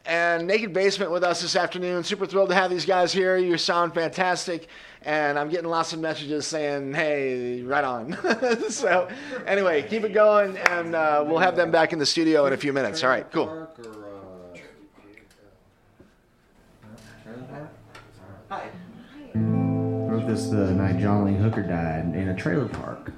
And 0.08 0.46
Naked 0.46 0.72
Basement 0.72 1.12
with 1.12 1.24
us 1.24 1.42
this 1.42 1.56
afternoon. 1.56 2.04
Super 2.04 2.28
thrilled 2.28 2.50
to 2.50 2.56
have 2.56 2.70
these 2.70 2.86
guys 2.86 3.12
here. 3.12 3.38
You 3.38 3.58
sound 3.58 3.96
fantastic. 3.96 4.68
And 5.02 5.40
I'm 5.40 5.50
getting 5.50 5.70
lots 5.70 5.94
of 5.94 6.00
messages 6.00 6.46
saying, 6.46 6.94
hey, 6.94 7.64
right 7.64 7.84
on. 7.84 8.16
so, 8.70 9.08
anyway, 9.48 9.82
keep 9.84 10.04
it 10.04 10.14
going, 10.14 10.58
and 10.58 10.94
uh, 10.94 11.24
we'll 11.28 11.40
have 11.40 11.56
them 11.56 11.72
back 11.72 11.92
in 11.94 12.00
the 12.00 12.06
studio 12.06 12.46
in 12.46 12.54
a 12.54 12.58
few 12.58 12.74
minutes. 12.74 13.04
All 13.04 13.10
right, 13.10 13.32
cool. 13.32 13.68
Hi. 18.50 19.65
This 20.26 20.48
the 20.48 20.72
night 20.72 20.98
John 20.98 21.26
Lee 21.26 21.36
Hooker 21.38 21.62
died 21.62 22.16
in 22.16 22.30
a 22.30 22.36
trailer 22.36 22.68
park. 22.68 23.12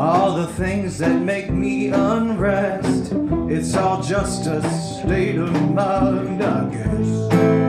All 0.00 0.34
the 0.34 0.46
things 0.46 0.96
that 0.96 1.14
make 1.14 1.50
me 1.50 1.88
unrest. 1.88 3.12
It's 3.50 3.76
all 3.76 4.00
just 4.02 4.46
a 4.46 4.62
state 4.72 5.36
of 5.36 5.52
mind, 5.74 6.42
I 6.42 6.70
guess. 6.70 7.59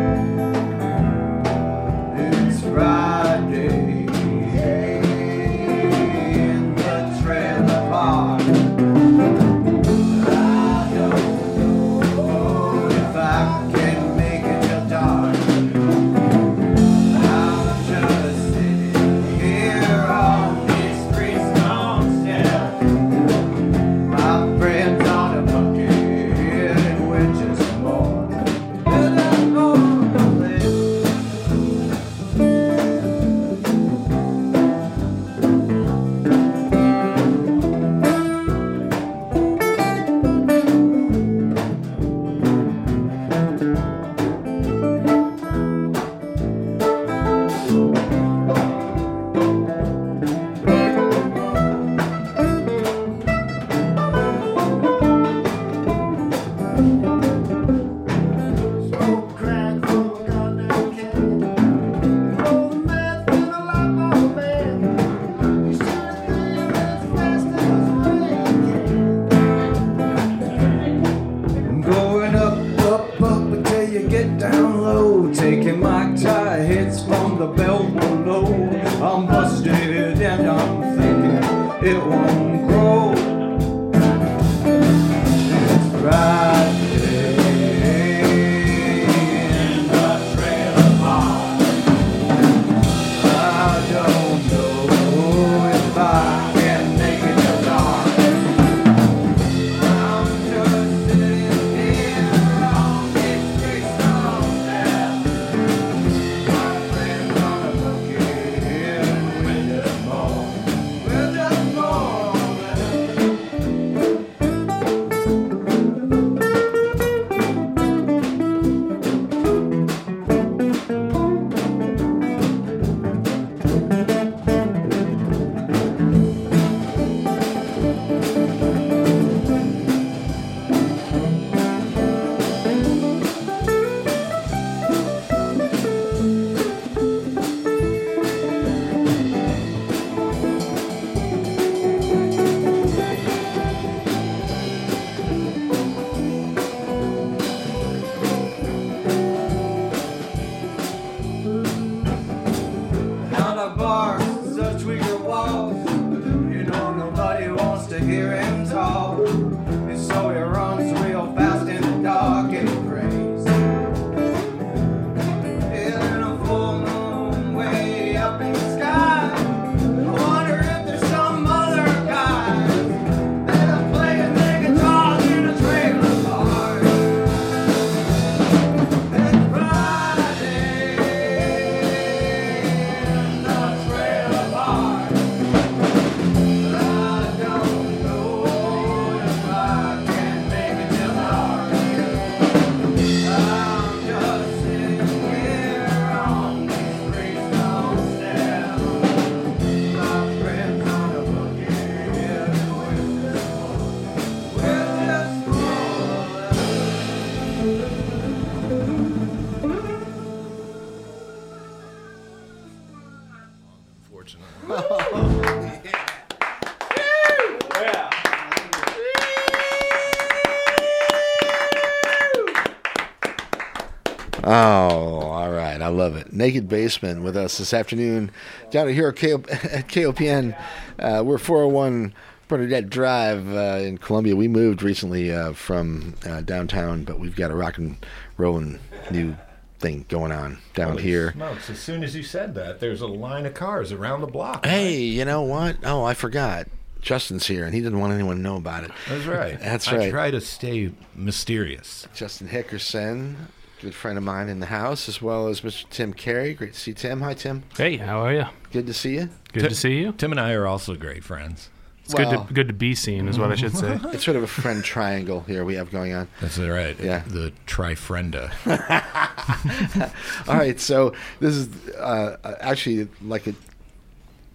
Love 225.91 226.15
it. 226.15 226.33
Naked 226.33 226.67
Basement 226.67 227.21
with 227.21 227.37
us 227.37 227.57
this 227.57 227.73
afternoon 227.73 228.31
down 228.69 228.87
here 228.89 229.09
at 229.09 229.15
KO- 229.15 229.43
at 229.51 229.87
KOPN. 229.87 230.57
Uh, 230.99 231.23
we're 231.25 231.37
401 231.37 232.13
Bernadette 232.47 232.89
Drive 232.89 233.47
uh, 233.53 233.79
in 233.81 233.97
Columbia. 233.97 234.35
We 234.35 234.47
moved 234.47 234.83
recently 234.83 235.33
uh, 235.33 235.53
from 235.53 236.15
uh, 236.25 236.41
downtown, 236.41 237.03
but 237.03 237.19
we've 237.19 237.35
got 237.35 237.51
a 237.51 237.55
rock 237.55 237.77
and 237.77 237.97
rolling 238.37 238.79
new 239.09 239.35
thing 239.79 240.05
going 240.09 240.31
on 240.31 240.59
down 240.73 240.91
Holy 240.91 241.03
here. 241.03 241.31
Smokes. 241.33 241.69
As 241.69 241.79
soon 241.79 242.03
as 242.03 242.15
you 242.15 242.23
said 242.23 242.53
that, 242.55 242.79
there's 242.79 243.01
a 243.01 243.07
line 243.07 243.45
of 243.45 243.53
cars 243.53 243.91
around 243.91 244.21
the 244.21 244.27
block. 244.27 244.65
Hey, 244.65 244.99
you 244.99 245.25
know 245.25 245.41
what? 245.41 245.77
Oh, 245.83 246.03
I 246.03 246.13
forgot. 246.13 246.67
Justin's 247.01 247.47
here, 247.47 247.65
and 247.65 247.73
he 247.73 247.81
didn't 247.81 247.99
want 247.99 248.13
anyone 248.13 248.35
to 248.35 248.41
know 248.43 248.57
about 248.57 248.83
it. 248.83 248.91
That's 249.09 249.25
right. 249.25 249.59
That's 249.61 249.91
right. 249.91 250.01
I 250.01 250.09
try 250.11 250.29
to 250.31 250.39
stay 250.39 250.91
mysterious. 251.15 252.07
Justin 252.13 252.47
Hickerson, 252.47 253.35
good 253.81 253.95
friend 253.95 254.17
of 254.17 254.23
mine 254.23 254.47
in 254.49 254.59
the 254.59 254.67
house, 254.67 255.09
as 255.09 255.21
well 255.21 255.47
as 255.47 255.61
Mr. 255.61 255.89
Tim 255.89 256.13
Carey. 256.13 256.53
Great 256.53 256.73
to 256.73 256.79
see 256.79 256.93
Tim. 256.93 257.21
Hi, 257.21 257.33
Tim. 257.33 257.63
Hey, 257.75 257.97
how 257.97 258.19
are 258.23 258.33
you? 258.33 258.45
Good 258.71 258.87
to 258.87 258.93
see 258.93 259.15
you. 259.15 259.29
Good 259.53 259.69
to 259.69 259.75
see 259.75 259.97
you. 259.99 260.11
Tim 260.13 260.31
and 260.31 260.39
I 260.39 260.53
are 260.53 260.67
also 260.67 260.95
great 260.95 261.23
friends. 261.23 261.69
It's 262.05 262.13
Well- 262.15 262.29
good 262.31 262.47
to 262.47 262.53
good 262.53 262.67
to 262.67 262.73
be 262.73 262.95
seen, 262.95 263.27
is 263.27 263.37
what 263.39 263.51
I 263.51 263.55
should 263.55 263.75
say. 263.75 263.99
It's 264.05 264.23
sort 264.25 264.35
of 264.37 264.43
a 264.43 264.47
friend 264.47 264.83
triangle 264.93 265.41
here 265.41 265.63
we 265.63 265.75
have 265.75 265.91
going 265.91 266.13
on. 266.13 266.27
That's 266.41 266.57
right. 266.57 266.99
Yeah. 266.99 267.23
The 267.27 267.53
trifrenda. 267.67 268.51
All 270.47 270.55
right, 270.57 270.79
so 270.79 271.13
this 271.39 271.55
is 271.55 271.89
uh, 271.95 272.37
actually 272.59 273.07
like 273.21 273.47
a. 273.47 273.53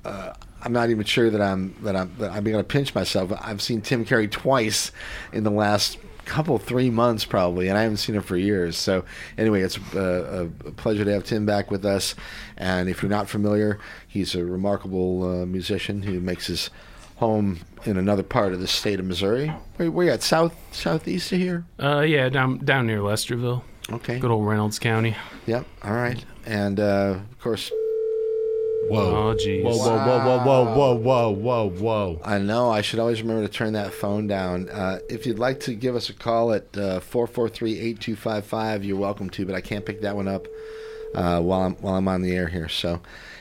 Uh, 0.04 0.32
I'm 0.62 0.72
not 0.72 0.90
even 0.90 1.04
sure 1.04 1.30
that 1.30 1.40
I'm 1.40 1.74
that 1.82 1.94
I'm 1.96 2.12
that 2.18 2.30
I'm 2.32 2.44
going 2.44 2.56
to 2.58 2.64
pinch 2.64 2.94
myself. 2.94 3.32
I've 3.40 3.62
seen 3.62 3.80
Tim 3.80 4.04
Carey 4.04 4.28
twice 4.28 4.90
in 5.32 5.44
the 5.44 5.50
last 5.50 5.98
couple 6.26 6.58
three 6.58 6.90
months 6.90 7.24
probably, 7.24 7.68
and 7.68 7.78
I 7.78 7.82
haven't 7.82 7.98
seen 7.98 8.14
him 8.16 8.22
for 8.22 8.36
years. 8.36 8.76
So 8.76 9.04
anyway, 9.38 9.62
it's 9.62 9.78
uh, 9.94 10.48
a 10.66 10.70
pleasure 10.72 11.04
to 11.04 11.12
have 11.12 11.24
Tim 11.24 11.46
back 11.46 11.70
with 11.70 11.84
us. 11.84 12.14
And 12.56 12.88
if 12.88 13.00
you're 13.02 13.10
not 13.10 13.28
familiar, 13.28 13.78
he's 14.08 14.34
a 14.34 14.44
remarkable 14.44 15.42
uh, 15.42 15.46
musician 15.46 16.02
who 16.02 16.20
makes 16.20 16.48
his 16.48 16.70
home 17.16 17.60
in 17.84 17.96
another 17.96 18.22
part 18.22 18.52
of 18.52 18.60
the 18.60 18.66
state 18.66 19.00
of 19.00 19.06
Missouri. 19.06 19.48
Where, 19.76 19.90
where 19.90 20.06
you 20.06 20.12
at? 20.12 20.22
South 20.22 20.54
southeast 20.72 21.32
of 21.32 21.38
here? 21.38 21.64
Uh, 21.80 22.00
yeah, 22.00 22.28
down 22.28 22.58
down 22.58 22.86
near 22.86 22.98
Lesterville, 22.98 23.62
Okay. 23.90 24.18
good 24.18 24.30
old 24.30 24.46
Reynolds 24.46 24.78
County. 24.78 25.16
Yep. 25.46 25.64
All 25.84 25.94
right. 25.94 26.22
And 26.44 26.78
uh, 26.80 27.18
of 27.30 27.38
course, 27.40 27.70
Whoa. 28.88 29.30
Oh, 29.30 29.34
jeez. 29.34 29.64
Whoa, 29.64 29.76
whoa, 29.76 29.98
whoa, 29.98 30.38
whoa, 30.44 30.74
whoa, 30.74 30.94
whoa, 30.94 31.30
whoa, 31.30 31.70
whoa, 31.70 32.20
I 32.24 32.38
know. 32.38 32.70
I 32.70 32.82
should 32.82 33.00
always 33.00 33.20
remember 33.20 33.46
to 33.46 33.52
turn 33.52 33.72
that 33.72 33.92
phone 33.92 34.26
down. 34.26 34.68
Uh, 34.68 35.00
if 35.08 35.26
you'd 35.26 35.38
like 35.38 35.60
to 35.60 35.74
give 35.74 35.96
us 35.96 36.08
a 36.08 36.12
call 36.12 36.52
at 36.52 36.76
uh, 36.76 37.00
443 37.00 37.72
8255, 37.72 38.84
you're 38.84 38.96
welcome 38.96 39.28
to, 39.30 39.44
but 39.44 39.54
I 39.54 39.60
can't 39.60 39.84
pick 39.84 40.02
that 40.02 40.14
one 40.14 40.28
up 40.28 40.46
uh, 41.14 41.40
while, 41.40 41.62
I'm, 41.62 41.74
while 41.76 41.94
I'm 41.94 42.06
on 42.06 42.22
the 42.22 42.34
air 42.34 42.46
here. 42.46 42.68
So, 42.68 43.00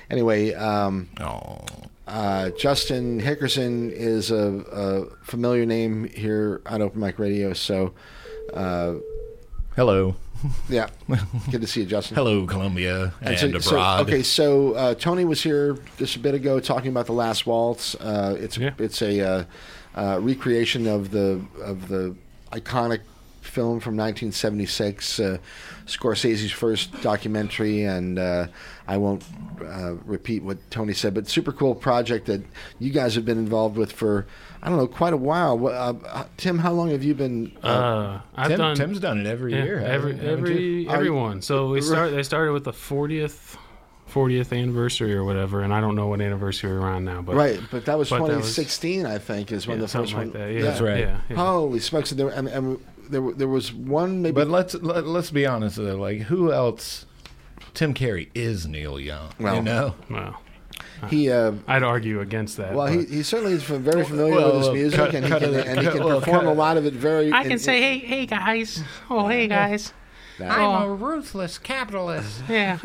anyway, 0.10 0.54
um, 0.54 1.10
uh, 2.08 2.50
Justin 2.52 3.22
Hickerson 3.22 3.92
is 3.92 4.32
a, 4.32 4.64
a, 4.72 5.06
familiar 5.24 5.66
name 5.66 6.06
here 6.06 6.62
on 6.66 6.82
Open 6.82 7.02
Mic 7.02 7.20
Radio. 7.20 7.54
So, 7.54 7.94
uh, 8.54 8.96
hello. 9.76 10.16
yeah, 10.70 10.90
good 11.52 11.62
to 11.62 11.68
see 11.68 11.82
you, 11.82 11.86
Justin. 11.86 12.16
Hello, 12.16 12.46
Columbia 12.46 13.14
and, 13.22 13.38
so- 13.38 13.60
so- 13.60 13.70
abroad. 13.76 14.02
okay, 14.08 14.24
so 14.24 14.74
uh, 14.74 14.94
Tony 14.96 15.26
was 15.26 15.42
here 15.42 15.78
just 15.98 16.16
a 16.16 16.20
bit 16.20 16.34
ago 16.36 16.60
talking 16.60 16.90
about 16.90 17.06
the 17.06 17.14
Last 17.14 17.46
Waltz. 17.46 17.96
Uh, 17.96 18.36
it's 18.40 18.58
Yeah. 18.58 18.72
it's 18.80 19.02
a 19.02 19.22
uh, 19.22 19.44
uh, 19.96 20.20
recreation 20.22 20.88
of 20.88 21.12
the 21.12 21.42
of 21.64 21.88
the 21.88 22.16
iconic 22.52 23.00
film 23.42 23.80
from 23.80 23.96
1976, 23.96 25.20
uh, 25.20 25.38
Scorsese's 25.86 26.52
first 26.52 26.92
documentary, 27.02 27.84
and 27.84 28.18
uh, 28.20 28.48
I 28.88 28.98
won't 28.98 29.24
uh, 29.66 29.96
repeat 30.06 30.44
what 30.44 30.58
Tony 30.70 30.94
said, 30.94 31.14
but 31.14 31.28
super 31.28 31.52
cool 31.52 31.74
project 31.76 32.28
that 32.28 32.44
you 32.80 32.92
guys 32.92 33.16
have 33.16 33.26
been 33.26 33.38
involved 33.40 33.78
with 33.78 33.92
for 33.92 34.28
I 34.62 34.70
don't 34.70 34.78
know 34.78 34.88
quite 34.88 35.14
a 35.14 35.18
while. 35.18 35.68
Uh, 35.68 36.26
Tim, 36.38 36.60
how 36.60 36.72
long 36.72 36.90
have 36.92 37.04
you 37.04 37.14
been? 37.16 37.56
Uh, 37.64 38.20
I've 38.36 38.50
Tim, 38.50 38.58
done 38.60 38.76
Tim's 38.76 39.00
done 39.00 39.20
it 39.20 39.28
every 39.28 39.54
yeah, 39.54 39.64
year. 39.64 39.80
every 39.80 40.14
haven't- 40.14 40.28
haven't 40.28 40.28
you? 40.28 40.32
every 40.34 40.56
Are 40.56 40.60
you- 40.60 40.90
everyone. 40.90 41.42
So 41.42 41.70
we 41.70 41.82
start. 41.82 42.12
They 42.12 42.24
started 42.24 42.52
with 42.54 42.64
the 42.64 42.74
40th 42.74 43.58
40th 44.12 44.56
anniversary 44.58 45.14
or 45.16 45.24
whatever, 45.24 45.62
and 45.62 45.74
I 45.74 45.82
don't 45.82 45.96
know 45.96 46.08
what 46.08 46.22
anniversary 46.22 46.72
we're 46.72 46.86
on 46.88 47.04
now, 47.06 47.22
but 47.22 47.36
right, 47.36 47.60
but 47.72 47.86
that 47.86 47.98
was 47.98 48.10
but 48.10 48.18
that 48.18 48.38
was- 48.38 48.56
2016, 48.56 49.06
I 49.06 49.18
think, 49.18 49.52
is 49.52 49.66
when 49.68 49.78
yeah, 49.78 49.82
the 49.82 49.88
first 49.88 50.12
something 50.12 50.16
one. 50.18 50.26
like 50.28 50.34
that. 50.34 50.54
Yeah, 50.54 50.62
That's 50.62 50.80
right. 50.82 51.00
Yeah, 51.00 51.22
yeah. 51.30 51.36
Holy 51.36 51.80
smokes! 51.80 52.12
And 52.12 52.20
there, 52.20 52.30
and, 52.30 52.48
and 52.48 52.80
there, 53.10 53.32
there 53.32 53.48
was 53.48 53.74
one 53.74 54.22
maybe. 54.22 54.36
But 54.36 54.48
let's 54.48 54.76
let, 54.76 55.06
let's 55.08 55.32
be 55.32 55.46
honest 55.46 55.78
though. 55.78 55.96
Like, 55.98 56.22
who 56.22 56.54
else 56.54 57.06
Tim 57.76 57.94
Carey 57.94 58.30
is 58.34 58.66
Neil 58.68 59.00
Young. 59.00 59.30
Well, 59.40 59.56
you 59.58 59.62
know. 59.62 59.96
Well, 60.10 60.42
He 61.10 61.30
uh, 61.32 61.54
I'd 61.68 61.84
argue 61.84 62.22
against 62.22 62.58
that. 62.58 62.74
well, 62.74 62.88
but- 62.88 63.08
he, 63.08 63.18
he 63.18 63.24
certainly 63.24 63.54
is 63.54 63.64
very 63.64 64.04
familiar 64.04 64.36
Well, 64.36 64.46
with 64.48 64.56
his 64.58 64.66
well, 64.68 64.74
music, 64.74 65.00
cut- 65.00 65.14
and 65.16 65.26
he 65.26 65.32
can 65.32 65.54
it- 65.54 65.68
and 65.68 65.80
he 65.82 65.88
can 65.88 66.04
well, 66.04 66.20
perform 66.20 66.48
a 66.48 66.54
lot 66.54 66.78
of 66.78 66.86
it 66.86 66.94
very. 66.94 67.32
I 67.32 67.44
in- 67.44 67.50
can 67.50 67.60
say, 67.60 67.82
hey, 67.82 67.98
hey 68.00 68.26
guys. 68.26 68.82
Oh, 69.10 69.28
hey 69.28 69.48
guys. 69.48 69.94
That- 70.40 70.52
I'm 70.52 70.62
Oh, 70.62 70.92
a 70.92 70.94
ruthless 70.94 71.58
capitalist. 71.58 72.44
yeah. 72.50 72.78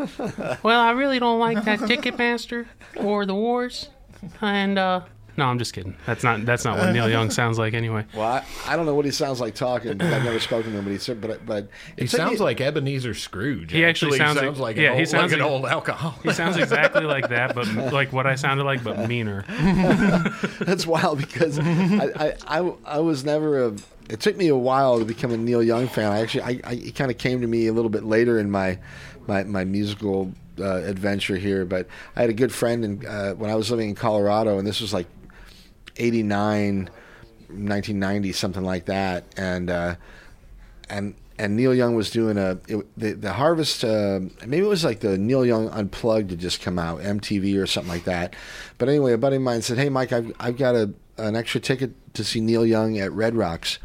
Well, 0.62 0.80
I 0.80 0.90
really 0.92 1.18
don't 1.18 1.38
like 1.40 1.64
that 1.64 1.78
Ticketmaster 1.90 2.66
or 2.96 3.26
the 3.26 3.34
Wars. 3.34 3.88
And 4.40 4.78
uh 4.78 5.00
no, 5.40 5.46
I'm 5.46 5.58
just 5.58 5.72
kidding. 5.72 5.96
That's 6.06 6.22
not 6.22 6.46
that's 6.46 6.64
not 6.64 6.78
what 6.78 6.92
Neil 6.92 7.08
Young 7.16 7.30
sounds 7.30 7.58
like 7.58 7.74
anyway. 7.74 8.04
Well, 8.14 8.26
I, 8.26 8.44
I 8.66 8.76
don't 8.76 8.86
know 8.86 8.94
what 8.94 9.04
he 9.04 9.10
sounds 9.10 9.40
like 9.40 9.54
talking. 9.56 9.92
because 9.98 10.12
I've 10.12 10.22
never 10.24 10.38
spoken 10.38 10.70
to 10.72 10.78
him, 10.78 10.84
but 10.84 10.92
he 10.92 10.98
said, 10.98 11.20
but 11.20 11.44
but 11.44 11.68
He 11.98 12.06
sounds 12.06 12.38
me- 12.38 12.44
like 12.44 12.60
Ebenezer 12.60 13.14
Scrooge. 13.14 13.72
He 13.72 13.84
actually 13.84 14.18
sounds 14.18 14.40
like- 14.40 14.56
like 14.58 14.76
yeah, 14.76 14.92
an 14.92 14.98
he 14.98 15.04
sounds 15.06 15.32
like 15.32 15.40
an 15.40 15.44
old 15.46 15.66
alcohol. 15.66 16.14
He 16.22 16.32
sounds 16.32 16.56
exactly 16.56 17.04
like 17.04 17.28
that, 17.30 17.54
but 17.54 17.66
like 17.92 18.12
what 18.12 18.26
I 18.26 18.36
sounded 18.36 18.64
like, 18.64 18.84
but 18.84 19.08
meaner. 19.08 19.44
That's 20.60 20.86
wild 20.86 21.18
because 21.18 21.58
I, 21.58 22.10
I, 22.16 22.34
I, 22.60 22.72
I 22.84 22.98
was 23.00 23.24
never 23.24 23.66
a. 23.66 23.74
It 24.08 24.20
took 24.20 24.36
me 24.36 24.48
a 24.48 24.56
while 24.56 24.98
to 24.98 25.04
become 25.04 25.30
a 25.32 25.36
Neil 25.36 25.62
Young 25.62 25.88
fan. 25.88 26.10
I 26.12 26.20
actually, 26.20 26.42
I, 26.42 26.60
I 26.64 26.72
it 26.74 26.94
kind 26.94 27.10
of 27.10 27.18
came 27.18 27.40
to 27.40 27.46
me 27.46 27.66
a 27.68 27.72
little 27.72 27.90
bit 27.90 28.04
later 28.04 28.38
in 28.38 28.50
my, 28.50 28.78
my, 29.26 29.44
my 29.44 29.64
musical 29.64 30.32
uh, 30.58 30.78
adventure 30.82 31.36
here. 31.36 31.64
But 31.64 31.86
I 32.16 32.22
had 32.22 32.30
a 32.30 32.34
good 32.34 32.52
friend 32.52 32.84
in, 32.84 33.06
uh, 33.06 33.32
when 33.34 33.50
I 33.50 33.54
was 33.54 33.70
living 33.70 33.88
in 33.90 33.94
Colorado, 33.94 34.58
and 34.58 34.66
this 34.66 34.80
was 34.80 34.92
like 34.92 35.06
89, 36.00 36.90
1990, 37.48 38.32
something 38.32 38.64
like 38.64 38.86
that. 38.86 39.24
And, 39.36 39.70
uh, 39.70 39.94
and, 40.88 41.14
and 41.38 41.56
Neil 41.56 41.74
Young 41.74 41.94
was 41.94 42.10
doing 42.10 42.36
a 42.36 42.58
it, 42.68 42.86
the 42.98 43.12
the 43.12 43.32
Harvest. 43.32 43.82
Uh, 43.82 44.20
maybe 44.46 44.64
it 44.64 44.68
was 44.68 44.84
like 44.84 45.00
the 45.00 45.16
Neil 45.16 45.46
Young 45.46 45.70
Unplugged 45.70 46.30
had 46.30 46.38
just 46.38 46.60
come 46.60 46.78
out, 46.78 47.00
MTV 47.00 47.60
or 47.60 47.66
something 47.66 47.90
like 47.90 48.04
that. 48.04 48.36
But 48.76 48.90
anyway, 48.90 49.14
a 49.14 49.18
buddy 49.18 49.36
of 49.36 49.42
mine 49.42 49.62
said, 49.62 49.78
"Hey, 49.78 49.88
Mike, 49.88 50.12
I've 50.12 50.32
I've 50.38 50.58
got 50.58 50.74
a 50.74 50.92
an 51.16 51.36
extra 51.36 51.60
ticket 51.60 51.92
to 52.14 52.24
see 52.24 52.40
Neil 52.40 52.66
Young 52.66 52.98
at 52.98 53.12
Red 53.12 53.34
Rocks. 53.34 53.78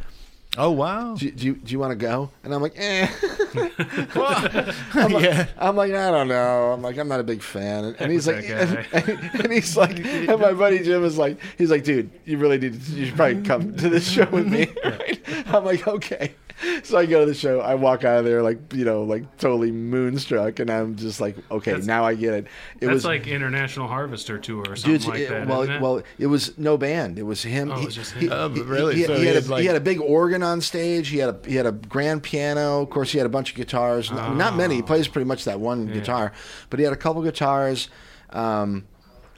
Oh 0.57 0.71
wow! 0.71 1.15
Do, 1.15 1.29
do 1.31 1.45
you 1.45 1.55
do 1.55 1.71
you 1.71 1.79
want 1.79 1.91
to 1.91 1.95
go?" 1.97 2.31
And 2.43 2.53
I'm 2.53 2.61
like, 2.61 2.73
"Eh." 2.77 3.07
I'm, 3.55 5.11
like, 5.11 5.23
yeah. 5.23 5.47
I'm 5.57 5.75
like, 5.75 5.93
I 5.93 6.11
don't 6.11 6.27
know. 6.27 6.71
I'm 6.73 6.81
like, 6.81 6.97
I'm 6.97 7.07
not 7.07 7.19
a 7.19 7.23
big 7.23 7.41
fan. 7.41 7.85
And, 7.85 7.95
and 8.01 8.11
he's 8.11 8.27
like, 8.27 8.37
with 8.37 8.87
and, 8.93 9.41
and 9.43 9.51
he's 9.53 9.75
like, 9.77 9.97
and 10.05 10.39
my 10.39 10.53
buddy 10.53 10.79
Jim 10.83 11.03
is 11.03 11.17
like, 11.17 11.39
he's 11.57 11.71
like, 11.71 11.83
dude, 11.83 12.09
you 12.25 12.37
really 12.37 12.57
need 12.57 12.81
to, 12.81 12.91
you 12.91 13.05
should 13.07 13.15
probably 13.15 13.41
come 13.43 13.75
to 13.77 13.89
this 13.89 14.07
show 14.09 14.25
with 14.29 14.47
me. 14.47 14.67
Right? 14.85 15.19
I'm 15.47 15.65
like, 15.65 15.87
okay. 15.87 16.33
So 16.83 16.97
I 16.97 17.05
go 17.05 17.21
to 17.21 17.25
the 17.25 17.33
show. 17.33 17.59
I 17.59 17.75
walk 17.75 18.03
out 18.03 18.19
of 18.19 18.25
there 18.25 18.41
like, 18.43 18.71
you 18.73 18.85
know, 18.85 19.03
like 19.03 19.37
totally 19.37 19.71
moonstruck, 19.71 20.59
and 20.59 20.69
I'm 20.69 20.95
just 20.95 21.19
like, 21.19 21.35
okay, 21.51 21.71
That's- 21.71 21.87
now 21.87 22.05
I 22.05 22.13
get 22.15 22.33
it. 22.33 22.45
It 22.79 22.85
That's 22.85 22.93
was 22.93 23.05
like 23.05 23.27
International 23.27 23.87
Harvester 23.87 24.37
Tour 24.37 24.63
or 24.69 24.75
something 24.75 24.99
Dude, 24.99 25.07
like 25.07 25.19
it- 25.21 25.29
that. 25.29 25.47
well, 25.47 25.61
isn't 25.63 25.75
it? 25.75 25.81
well, 25.81 26.01
it 26.19 26.27
was 26.27 26.57
no 26.57 26.77
band. 26.77 27.17
It 27.19 27.23
was 27.23 27.41
him. 27.43 27.71
Oh, 27.71 27.79
it 27.81 27.85
was 27.85 27.95
just 27.95 28.13
he- 28.13 28.29
Oh, 28.29 28.49
really? 28.49 28.95
He, 28.95 29.03
So 29.05 29.15
he 29.15 29.21
he 29.21 29.25
had, 29.25 29.35
had, 29.35 29.45
a, 29.45 29.51
like- 29.51 29.61
he 29.61 29.67
had 29.67 29.75
a 29.75 29.81
big 29.81 29.99
organ 29.99 30.43
on 30.45 30.61
stage. 30.61 31.09
He 31.09 31.17
had 31.17 31.29
a 31.29 31.49
he 31.49 31.55
had 31.55 31.65
a 31.65 31.71
grand 31.73 32.23
piano. 32.23 32.81
Of 32.81 32.89
course, 32.89 33.11
he 33.11 33.17
had 33.17 33.25
a 33.27 33.29
bunch 33.29 33.49
of 33.51 33.57
guitars. 33.57 34.11
N- 34.11 34.37
Not 34.37 34.55
many. 34.55 34.75
He 34.75 34.81
Oh. 34.81 34.85
plays 34.85 35.07
pretty 35.09 35.25
much 35.25 35.43
that 35.45 35.59
one 35.59 35.87
guitar, 35.87 36.31
but 36.69 36.79
he 36.79 36.83
had 36.85 36.93
a 36.93 36.97
couple 36.97 37.21
guitars. 37.23 37.89
Um, 38.29 38.85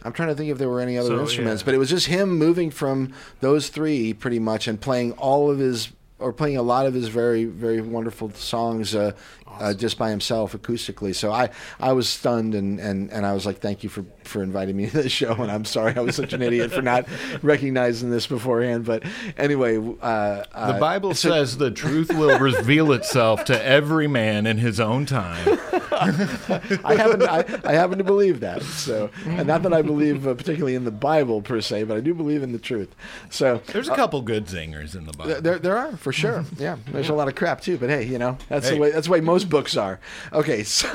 I'm 0.03 0.13
trying 0.13 0.29
to 0.29 0.35
think 0.35 0.51
if 0.51 0.57
there 0.59 0.69
were 0.69 0.79
any 0.79 0.97
other 0.97 1.09
So, 1.09 1.19
instruments, 1.19 1.61
yeah. 1.61 1.65
but 1.65 1.73
it 1.73 1.77
was 1.79 1.89
just 1.89 2.05
him 2.07 2.37
moving 2.37 2.69
from 2.69 3.11
those 3.41 3.69
three 3.69 4.13
pretty 4.13 4.39
much 4.39 4.67
and 4.67 4.79
playing 4.79 5.13
all 5.13 5.49
of 5.49 5.57
his 5.57 5.89
or 6.19 6.33
playing 6.33 6.57
a 6.57 6.61
lot 6.61 6.85
of 6.85 6.93
his 6.93 7.07
very 7.07 7.45
very 7.45 7.81
wonderful 7.81 8.31
songs 8.31 8.95
uh, 8.95 9.11
uh, 9.59 9.73
just 9.73 9.97
by 9.97 10.09
himself 10.09 10.53
acoustically. 10.53 11.15
So 11.15 11.31
I, 11.31 11.49
I 11.79 11.93
was 11.93 12.07
stunned 12.07 12.55
and, 12.55 12.79
and, 12.79 13.11
and 13.11 13.25
I 13.25 13.33
was 13.33 13.45
like, 13.45 13.59
thank 13.59 13.83
you 13.83 13.89
for, 13.89 14.05
for 14.23 14.43
inviting 14.43 14.75
me 14.75 14.89
to 14.89 15.01
the 15.03 15.09
show. 15.09 15.33
And 15.33 15.51
I'm 15.51 15.65
sorry 15.65 15.95
I 15.95 16.01
was 16.01 16.15
such 16.15 16.33
an 16.33 16.41
idiot 16.41 16.71
for 16.71 16.81
not 16.81 17.07
recognizing 17.41 18.09
this 18.09 18.27
beforehand. 18.27 18.85
But 18.85 19.03
anyway, 19.37 19.77
uh, 19.77 20.43
The 20.43 20.47
uh, 20.53 20.79
Bible 20.79 21.13
says 21.13 21.57
the 21.57 21.71
truth 21.71 22.09
will 22.09 22.39
reveal 22.39 22.91
itself 22.91 23.45
to 23.45 23.65
every 23.65 24.07
man 24.07 24.45
in 24.45 24.57
his 24.57 24.79
own 24.79 25.05
time. 25.05 25.59
I 26.83 26.95
happen 26.95 27.23
I, 27.23 27.43
I 27.65 27.73
happen 27.73 27.97
to 27.97 28.03
believe 28.03 28.39
that. 28.41 28.61
So, 28.63 29.09
and 29.25 29.47
not 29.47 29.63
that 29.63 29.73
I 29.73 29.81
believe 29.81 30.27
uh, 30.27 30.33
particularly 30.33 30.75
in 30.75 30.83
the 30.83 30.91
Bible 30.91 31.41
per 31.41 31.61
se, 31.61 31.83
but 31.83 31.97
I 31.97 31.99
do 32.01 32.13
believe 32.13 32.43
in 32.43 32.51
the 32.51 32.59
truth. 32.59 32.95
So 33.29 33.61
There's 33.67 33.89
a 33.89 33.95
couple 33.95 34.21
good 34.21 34.45
zingers 34.45 34.95
in 34.95 35.05
the 35.05 35.13
Bible. 35.13 35.41
There, 35.41 35.59
there 35.59 35.77
are 35.77 35.97
for 35.97 36.11
sure. 36.11 36.45
Yeah, 36.57 36.77
there's 36.91 37.09
a 37.09 37.13
lot 37.13 37.27
of 37.27 37.35
crap 37.35 37.61
too. 37.61 37.77
But 37.77 37.89
hey, 37.89 38.03
you 38.05 38.17
know 38.17 38.37
that's 38.49 38.67
Hey. 38.69 38.75
the 38.75 38.81
way 38.81 38.91
that's 38.91 39.07
the 39.07 39.13
way 39.13 39.21
most 39.21 39.49
books 39.49 39.77
are. 39.77 39.99
Okay, 40.33 40.63
so 40.63 40.87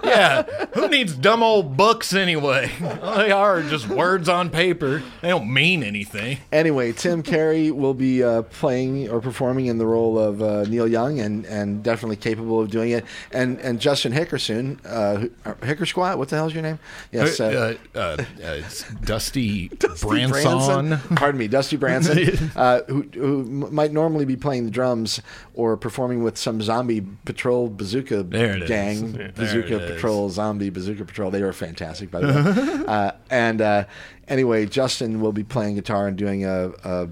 yeah, 0.04 0.42
who 0.74 0.88
needs 0.88 1.14
dumb 1.14 1.42
old 1.42 1.76
books 1.76 2.12
anyway? 2.14 2.70
All 3.02 3.16
they 3.18 3.30
are 3.30 3.62
just 3.62 3.88
words 3.88 4.28
on 4.28 4.50
paper. 4.50 5.02
They 5.22 5.28
don't 5.28 5.52
mean 5.52 5.82
anything. 5.82 6.38
anyway, 6.52 6.92
Tim 6.92 7.22
Carey 7.22 7.70
will 7.70 7.94
be 7.94 8.22
uh, 8.22 8.42
playing 8.42 9.08
or 9.10 9.20
performing 9.20 9.66
in 9.66 9.78
the 9.78 9.86
role 9.86 10.18
of 10.18 10.42
uh, 10.42 10.62
Neil 10.64 10.86
Young, 10.88 11.18
and, 11.20 11.44
and 11.46 11.82
definitely 11.82 12.16
capable 12.16 12.60
of 12.60 12.70
doing 12.70 12.90
it. 12.90 13.04
And 13.32 13.58
and 13.60 13.80
Justin 13.80 14.12
Hickerson, 14.12 14.36
uh, 14.50 15.16
who- 15.16 15.30
uh, 15.44 15.54
Hicker 15.64 15.86
Squat, 15.86 16.18
what 16.18 16.28
the 16.28 16.36
hell's 16.36 16.54
your 16.54 16.62
name? 16.62 16.78
Yes, 17.12 17.40
Uh, 17.40 17.74
uh, 17.94 17.98
uh, 17.98 18.16
it's 18.40 18.84
Dusty, 19.04 19.68
Dusty 19.78 20.26
Branson. 20.26 20.98
Pardon 21.16 21.38
me, 21.38 21.48
Dusty 21.48 21.76
Branson, 21.76 22.50
uh, 22.56 22.80
who, 22.88 23.02
who 23.14 23.44
might 23.44 23.92
normally 23.92 24.24
be 24.24 24.36
playing 24.36 24.64
the 24.64 24.70
drums 24.70 25.20
or 25.54 25.76
performing 25.76 26.22
with 26.22 26.36
some 26.38 26.60
zombie 26.62 27.06
patrol 27.24 27.68
bazooka 27.68 28.22
There 28.22 28.56
it 28.56 28.62
is. 28.62 28.68
gang, 28.68 29.06
Yeah, 29.10 29.16
there 29.16 29.32
bazooka 29.32 29.76
it 29.76 29.82
is. 29.82 29.90
patrol, 29.92 30.28
zombie 30.30 30.70
bazooka 30.70 31.04
patrol. 31.04 31.30
They 31.30 31.42
are 31.42 31.52
fantastic, 31.52 32.10
by 32.10 32.20
the 32.20 32.26
way. 32.26 32.84
uh, 32.88 33.10
and 33.30 33.60
uh, 33.60 33.84
anyway, 34.28 34.66
Justin 34.66 35.20
will 35.20 35.32
be 35.32 35.44
playing 35.44 35.74
guitar 35.76 36.06
and 36.08 36.16
doing 36.16 36.44
a, 36.44 36.70
a, 36.84 37.08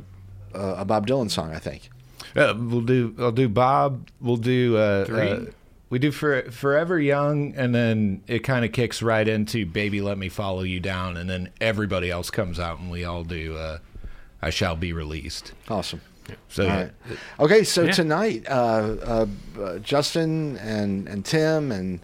a 0.55 0.85
Bob 0.85 1.07
Dylan 1.07 1.31
song, 1.31 1.53
I 1.55 1.59
think. 1.59 1.91
Uh, 2.37 2.53
we'll 2.57 2.81
do. 2.81 3.15
I'll 3.19 3.31
do 3.31 3.49
Bob. 3.49 4.09
We'll 4.21 4.37
do. 4.37 4.77
Uh, 4.77 5.05
Three? 5.05 5.31
uh, 5.31 5.41
we 5.91 5.99
do 5.99 6.11
for 6.11 6.43
Forever 6.51 6.99
Young, 6.99 7.55
and 7.57 7.75
then 7.75 8.23
it 8.27 8.41
kind 8.41 8.65
of 8.65 8.73
kicks 8.73 9.03
right 9.03 9.27
into 9.27 9.67
Baby 9.67 10.01
Let 10.01 10.19
Me 10.19 10.29
Follow 10.29 10.63
You 10.63 10.81
Down, 10.81 11.17
and 11.17 11.29
then 11.29 11.51
everybody 11.61 12.11
else 12.11 12.31
comes 12.31 12.59
out, 12.59 12.79
and 12.81 12.91
we 12.91 13.05
all 13.05 13.25
do. 13.25 13.57
Uh, 13.57 13.79
I 14.43 14.51
shall 14.51 14.77
be 14.77 14.93
released. 14.93 15.53
Awesome. 15.69 16.01
So 16.49 16.65
All 16.65 16.71
right. 16.71 16.91
Okay, 17.39 17.65
so 17.65 17.83
Yeah. 17.85 17.93
tonight, 17.93 18.45
uh, 18.49 18.97
uh, 19.03 19.27
uh, 19.61 19.79
Justin 19.79 20.57
and 20.59 21.07
and 21.07 21.25
Tim 21.25 21.71
and 21.71 22.01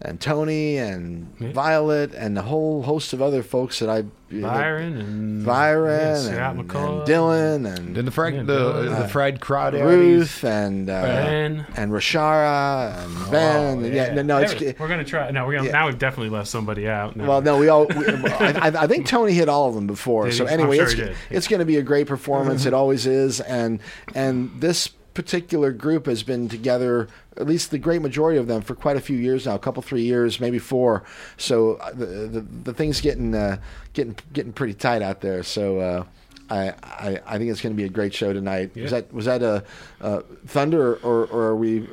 and 0.00 0.20
Tony 0.20 0.76
and 0.78 1.32
Yeah. 1.40 1.52
Violet 1.52 2.14
and 2.14 2.36
the 2.36 2.42
whole 2.42 2.82
host 2.82 3.12
of 3.12 3.20
other 3.20 3.42
folks 3.42 3.80
that 3.80 3.88
I 3.88 4.04
Byron 4.30 4.98
and 4.98 5.46
Byron 5.46 6.26
yeah, 6.26 6.50
and, 6.50 6.60
and 6.60 6.70
Dylan 6.70 7.76
and 7.76 7.96
then 7.96 8.04
the 8.04 8.10
fried 8.10 8.34
Yeah, 8.34 8.42
the 8.42 8.72
Dylan. 8.74 8.98
the 9.02 9.08
fried 9.08 9.40
crawdaddies. 9.40 9.84
Ruth 9.86 10.44
and 10.44 10.90
uh, 10.90 11.02
Ben. 11.02 11.66
and 11.76 11.90
Rashara 11.90 13.02
and 13.04 13.30
Ben. 13.30 13.78
Oh, 13.78 13.84
and 13.84 13.94
yeah, 13.94 14.12
no, 14.14 14.22
no, 14.22 14.38
it's, 14.38 14.60
we're 14.78 14.86
gonna 14.88 15.04
try. 15.04 15.30
No, 15.30 15.46
we're 15.46 15.54
gonna. 15.54 15.66
Yeah. 15.68 15.72
Now 15.72 15.86
we've 15.86 15.98
definitely 15.98 16.28
left 16.36 16.48
somebody 16.48 16.86
out. 16.88 17.16
No. 17.16 17.26
Well, 17.26 17.40
no, 17.40 17.58
we 17.58 17.68
all. 17.68 17.86
We, 17.86 18.06
I, 18.06 18.68
I- 18.68 18.82
I 18.82 18.86
think 18.86 19.06
Tony 19.06 19.32
hit 19.32 19.48
all 19.48 19.68
of 19.68 19.74
them 19.74 19.86
before. 19.86 20.26
Did 20.26 20.34
So 20.34 20.44
he? 20.46 20.52
Anyway, 20.52 20.76
sure 20.76 20.84
it's 20.84 20.92
he 20.92 21.00
did. 21.00 21.16
it's 21.30 21.48
going 21.48 21.60
to 21.60 21.66
be 21.66 21.76
a 21.78 21.82
great 21.82 22.06
performance. 22.06 22.66
it 22.66 22.74
always 22.80 23.06
is, 23.06 23.40
and 23.40 23.80
and 24.14 24.50
this 24.60 24.90
particular 25.18 25.72
group 25.72 26.06
has 26.06 26.22
been 26.22 26.48
together, 26.48 27.08
at 27.36 27.44
least 27.44 27.72
the 27.72 27.78
great 27.78 28.00
majority 28.00 28.38
of 28.38 28.46
them, 28.46 28.62
for 28.62 28.76
quite 28.76 28.96
a 28.96 29.00
few 29.00 29.16
years 29.16 29.46
now, 29.46 29.56
a 29.56 29.58
couple, 29.58 29.82
three 29.82 30.02
years, 30.02 30.38
maybe 30.38 30.60
four. 30.60 31.02
So 31.36 31.74
uh, 31.74 31.90
the 31.90 32.06
the, 32.06 32.40
the 32.40 32.72
thing's 32.72 33.00
getting 33.00 33.34
uh, 33.34 33.56
getting 33.94 34.14
getting 34.32 34.52
pretty 34.52 34.74
tight 34.74 35.02
out 35.02 35.20
there. 35.20 35.42
So. 35.42 35.80
Uh, 35.80 36.04
I, 36.50 36.68
I, 36.82 37.20
I 37.26 37.36
think 37.36 37.50
it's 37.50 37.60
going 37.60 37.74
to 37.74 37.76
be 37.76 37.84
a 37.84 37.90
great 37.90 38.14
show 38.14 38.32
tonight. 38.32 38.74
Was 38.74 38.90
that 38.90 39.12
was 39.12 39.26
that 39.26 39.42
a, 39.42 39.64
uh 40.00 40.22
thunder 40.46 40.94
or, 41.02 41.26
or 41.26 41.48
are 41.48 41.56
we 41.56 41.86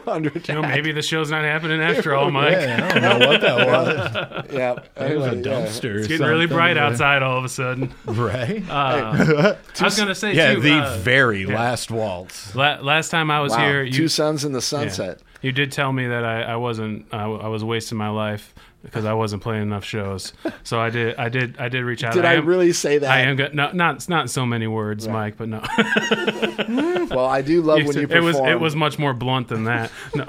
under 0.06 0.28
attack? 0.30 0.48
you 0.48 0.54
know, 0.54 0.62
maybe 0.62 0.92
the 0.92 1.02
show's 1.02 1.30
not 1.30 1.44
happening 1.44 1.80
after 1.82 2.14
all, 2.14 2.30
Mike. 2.30 2.52
Yeah, 2.52 2.88
I 2.94 2.98
don't 2.98 3.20
know 3.20 3.26
what 3.26 3.40
that 3.40 3.66
was. 4.46 4.52
yeah, 4.52 4.72
It 4.96 5.16
was 5.16 5.26
a 5.26 5.30
anyway, 5.30 5.36
yeah. 5.36 5.42
dumpster. 5.66 5.98
It's 5.98 6.06
getting 6.08 6.26
really 6.26 6.46
bright 6.46 6.76
outside 6.76 7.22
all 7.22 7.38
of 7.38 7.44
a 7.44 7.48
sudden. 7.48 7.92
right? 8.06 8.62
Uh, 8.68 9.56
I 9.80 9.84
was 9.84 9.96
gonna 9.98 10.14
say 10.14 10.32
yeah, 10.34 10.54
too. 10.54 10.60
the 10.60 10.74
uh, 10.78 10.96
very 10.98 11.42
yeah. 11.46 11.54
last 11.54 11.90
waltz. 11.90 12.54
la- 12.54 12.80
last 12.80 13.10
time 13.10 13.30
I 13.30 13.40
was 13.40 13.52
Wow, 13.52 13.66
here, 13.66 13.90
two 13.90 14.08
suns 14.08 14.44
in 14.44 14.52
the 14.52 14.58
yeah, 14.58 14.60
sunset. 14.60 15.20
you 15.42 15.52
did 15.52 15.72
tell 15.72 15.92
me 15.92 16.06
that 16.08 16.24
I, 16.24 16.42
I 16.42 16.56
wasn't. 16.56 17.06
I 17.12 17.26
was 17.26 17.62
wasting 17.64 17.98
my 17.98 18.08
life 18.10 18.54
because 18.84 19.04
I 19.04 19.14
wasn't 19.14 19.42
playing 19.42 19.62
enough 19.62 19.84
shows. 19.84 20.32
So 20.62 20.78
I 20.78 20.90
did. 20.90 21.16
I 21.16 21.28
did. 21.28 21.58
I 21.58 21.68
did 21.68 21.82
reach 21.84 22.04
out. 22.04 22.12
To 22.12 22.18
Did 22.18 22.24
I, 22.26 22.34
am- 22.34 22.46
really 22.46 22.72
say 22.72 22.98
that? 22.98 23.10
I 23.10 23.20
am 23.22 23.34
good. 23.36 23.54
No, 23.54 23.72
not 23.72 24.08
not 24.08 24.30
so 24.30 24.46
many 24.46 24.66
words, 24.66 25.08
Mike, 25.08 25.36
but 25.36 25.48
no. 25.48 25.62
Well, 27.14 27.26
I 27.26 27.42
do 27.42 27.60
love 27.62 27.84
when 27.84 27.94
you 27.96 28.02
it 28.02 28.08
perform. 28.10 28.24
was 28.24 28.36
it 28.38 28.60
was 28.60 28.74
much 28.76 28.98
more 28.98 29.12
blunt 29.14 29.48
than 29.48 29.64
that. 29.64 29.90
No. 30.14 30.24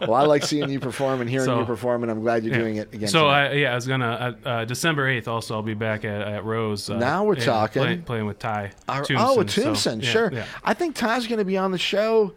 Well, 0.00 0.14
I 0.14 0.22
like 0.22 0.42
seeing 0.44 0.68
you 0.70 0.80
perform 0.80 1.20
and 1.20 1.30
hearing 1.30 1.44
So- 1.46 1.60
you 1.60 1.64
perform, 1.64 2.02
and 2.02 2.10
I'm 2.10 2.20
glad 2.20 2.44
you're 2.44 2.56
doing 2.56 2.76
it 2.76 2.92
again. 2.92 3.08
So 3.08 3.20
tonight. 3.24 3.48
I 3.48 3.52
yeah, 3.52 3.72
I 3.72 3.74
was 3.76 3.86
gonna 3.86 4.36
uh, 4.44 4.48
uh, 4.48 4.64
December 4.64 5.08
eighth. 5.08 5.28
Also, 5.28 5.54
I'll 5.54 5.62
be 5.62 5.74
back 5.74 6.04
at, 6.04 6.20
at 6.20 6.44
Rose. 6.44 6.90
Uh, 6.90 6.98
Now 6.98 7.24
we're 7.24 7.36
talking. 7.36 7.82
Playing, 7.82 8.02
playing 8.02 8.26
with 8.26 8.38
Ty. 8.38 8.72
Our- 8.88 9.02
Tombson, 9.02 9.16
oh, 9.20 9.40
a 9.40 9.48
so, 9.48 9.62
Tombson, 9.72 10.02
yeah, 10.02 10.10
sure. 10.10 10.32
yeah. 10.32 10.46
I 10.64 10.74
think 10.74 10.96
Ty's 10.96 11.26
going 11.28 11.38
to 11.38 11.44
be 11.44 11.56
on 11.56 11.70
the 11.70 11.78
show 11.78 12.34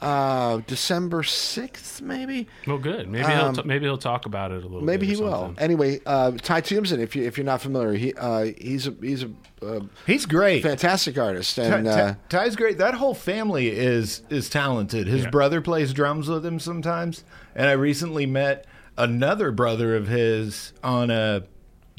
uh, 0.00 0.60
December 0.66 1.22
sixth, 1.22 2.00
maybe. 2.02 2.46
Well, 2.66 2.78
good. 2.78 3.08
Maybe 3.08 3.24
Um, 3.24 3.54
he'll 3.54 3.62
t- 3.62 3.68
maybe 3.68 3.84
he'll 3.86 3.98
talk 3.98 4.26
about 4.26 4.50
it 4.52 4.62
a 4.62 4.66
little. 4.66 4.80
Maybe 4.82 5.06
bit 5.06 5.16
he 5.16 5.22
or 5.22 5.26
will. 5.26 5.54
Anyway, 5.58 6.00
uh, 6.06 6.32
Ty 6.32 6.60
Tombson, 6.62 6.98
if 7.00 7.14
you 7.16 7.24
if 7.24 7.36
you're 7.36 7.44
not 7.44 7.60
familiar, 7.60 7.92
he 7.94 8.14
uh, 8.14 8.46
he's 8.58 8.86
a 8.86 8.94
he's 9.00 9.24
a 9.24 9.30
uh, 9.64 9.80
He's 10.06 10.24
great. 10.26 10.62
fantastic 10.62 11.18
artist, 11.18 11.56
Ty- 11.56 11.62
and 11.64 11.88
uh, 11.88 11.96
Ty- 11.96 12.16
Ty's 12.44 12.56
great. 12.56 12.78
That 12.78 12.94
whole 12.94 13.14
family 13.14 13.68
is 13.70 14.22
is 14.30 14.48
talented. 14.48 15.06
His 15.06 15.24
Yeah. 15.24 15.30
brother 15.30 15.60
plays 15.60 15.92
drums 15.92 16.28
with 16.28 16.44
him 16.46 16.58
sometimes, 16.60 17.24
and 17.54 17.66
I 17.66 17.72
recently 17.72 18.26
met 18.26 18.66
another 18.96 19.50
brother 19.52 19.94
of 19.96 20.08
his 20.08 20.72
on 20.82 21.10
a 21.10 21.44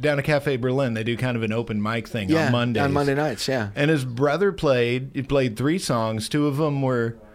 down 0.01 0.17
at 0.17 0.23
Cafe 0.23 0.55
Berlin. 0.57 0.93
They 0.93 1.03
do 1.03 1.17
kind 1.17 1.35
of 1.35 1.43
an 1.43 1.51
open 1.51 1.81
mic 1.81 2.07
thing 2.07 2.29
yeah, 2.29 2.45
on 2.45 2.51
Mondays. 2.53 2.83
on 2.83 2.93
Monday 2.93 3.15
nights, 3.15 3.47
yeah. 3.49 3.69
And 3.75 3.91
his 3.91 4.05
brother 4.05 4.53
played. 4.53 5.11
He 5.13 5.21
played 5.23 5.57
three 5.57 5.77
songs. 5.77 6.29
Two 6.29 6.47
of 6.47 6.55
them 6.55 6.81
were 6.81 7.17
uh, 7.17 7.25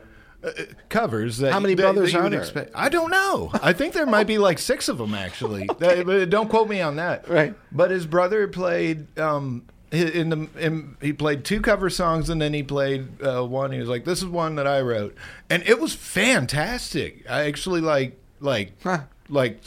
covers. 0.89 1.39
That, 1.39 1.53
How 1.53 1.61
many 1.61 1.75
that- 1.75 1.83
brothers 1.83 2.13
that 2.13 2.19
you 2.19 2.25
are 2.25 2.31
there? 2.31 2.41
expect. 2.41 2.73
I 2.75 2.89
don't 2.89 3.11
know. 3.11 3.51
I 3.63 3.73
think 3.73 3.95
there 3.95 4.07
might 4.07 4.27
be 4.27 4.39
like 4.39 4.59
six 4.59 4.89
of 4.89 4.99
them 4.99 5.15
actually. 5.15 5.69
That- 5.79 6.07
but 6.07 6.31
don't 6.31 6.49
quote 6.49 6.69
me 6.69 6.81
on 6.81 6.97
that. 6.97 7.29
Right. 7.29 7.55
But 7.73 7.91
his 7.91 8.07
brother 8.07 8.49
played. 8.49 9.19
Um, 9.19 9.65
in 9.93 10.29
the 10.31 10.49
in, 10.59 10.97
he 11.01 11.13
played 11.13 11.45
two 11.45 11.61
cover 11.61 11.89
songs 11.89 12.29
and 12.29 12.43
then 12.43 12.53
he 12.53 12.65
played 12.65 13.23
uh, 13.23 13.45
one. 13.47 13.71
He 13.71 13.79
was 13.79 13.89
like, 13.89 14.05
"This 14.05 14.19
is 14.19 14.27
one 14.27 14.57
that 14.57 14.67
I 14.67 14.81
wrote," 14.81 15.15
and 15.49 15.63
it 15.69 15.79
was 15.79 15.95
fantastic. 15.95 17.25
I 17.31 17.45
actually 17.45 17.81
like 17.81 18.19
like 18.41 18.73
Huh. 18.83 19.03
like 19.29 19.61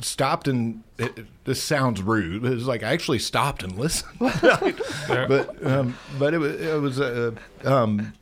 stopped 0.00 0.46
and 0.46 0.84
it, 0.98 1.18
it- 1.18 1.26
this 1.44 1.60
sounds 1.60 2.00
rude. 2.00 2.42
But 2.42 2.52
it 2.52 2.54
was 2.54 2.66
like 2.68 2.84
I 2.84 2.92
actually 2.92 3.18
stopped 3.18 3.64
and 3.64 3.76
listened. 3.76 4.12
but 4.20 5.66
um, 5.66 5.98
but 6.16 6.32
it 6.34 6.38
was 6.38 6.60
it 6.60 6.80
was 6.80 7.00
uh, 7.00 7.32
um, 7.64 8.12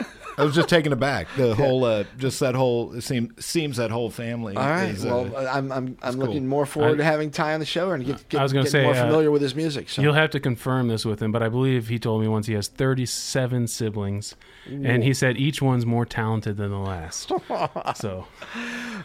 I 0.40 0.44
was 0.44 0.54
just 0.54 0.68
taken 0.68 0.92
aback. 0.92 1.28
The 1.36 1.54
whole 1.54 1.84
uh, 1.84 2.04
just 2.18 2.40
that 2.40 2.54
whole 2.54 2.94
it 2.94 3.02
seems 3.02 3.44
seems 3.44 3.76
that 3.76 3.90
whole 3.90 4.10
family. 4.10 4.56
All 4.56 4.68
right. 4.68 4.90
is, 4.90 5.04
well, 5.04 5.34
uh, 5.36 5.50
I'm 5.52 5.70
I'm 5.70 5.96
I'm 6.02 6.14
cool. 6.14 6.26
looking 6.26 6.46
more 6.46 6.66
forward 6.66 6.94
I- 6.94 6.96
to 6.98 7.04
having 7.04 7.30
Ty 7.30 7.54
on 7.54 7.60
the 7.60 7.66
show 7.66 7.90
and 7.90 8.04
get, 8.04 8.28
get 8.28 8.40
I 8.40 8.42
was 8.42 8.52
gonna 8.52 8.64
get 8.64 8.72
say, 8.72 8.82
more 8.84 8.94
uh, 8.94 9.02
familiar 9.04 9.30
with 9.30 9.42
his 9.42 9.54
music. 9.54 9.88
So 9.88 10.02
You'll 10.02 10.14
have 10.14 10.30
to 10.30 10.40
confirm 10.40 10.88
this 10.88 11.04
with 11.04 11.20
him, 11.22 11.30
but 11.32 11.42
I 11.42 11.48
believe 11.48 11.88
he 11.88 11.98
told 11.98 12.22
me 12.22 12.28
once 12.28 12.46
he 12.46 12.54
has 12.54 12.68
37 12.68 13.66
siblings, 13.68 14.34
and 14.66 15.04
he 15.04 15.12
said 15.14 15.36
each 15.36 15.60
one's 15.60 15.84
more 15.86 16.06
talented 16.06 16.56
than 16.56 16.70
the 16.70 16.78
last. 16.78 17.28
so 17.96 18.26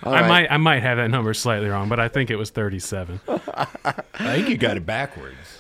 I 0.03 0.21
right. 0.21 0.27
might 0.27 0.51
I 0.51 0.57
might 0.57 0.81
have 0.83 0.97
that 0.97 1.09
number 1.09 1.33
slightly 1.33 1.67
wrong, 1.69 1.89
but 1.89 1.99
I 1.99 2.07
think 2.07 2.29
it 2.29 2.35
was 2.37 2.49
37. 2.49 3.19
I 3.27 3.95
think 4.17 4.49
you 4.49 4.57
got 4.57 4.77
it 4.77 4.85
backwards. 4.85 5.54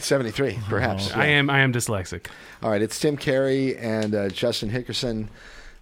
It's 0.00 0.06
73, 0.06 0.58
perhaps. 0.66 1.12
I 1.12 1.26
yeah. 1.26 1.32
am 1.32 1.50
I 1.50 1.58
am 1.60 1.74
dyslexic. 1.74 2.28
All 2.62 2.70
right, 2.70 2.80
it's 2.80 2.98
Tim 2.98 3.18
Carey 3.18 3.76
and 3.76 4.14
uh, 4.14 4.28
Justin 4.30 4.70
Hickerson, 4.70 5.28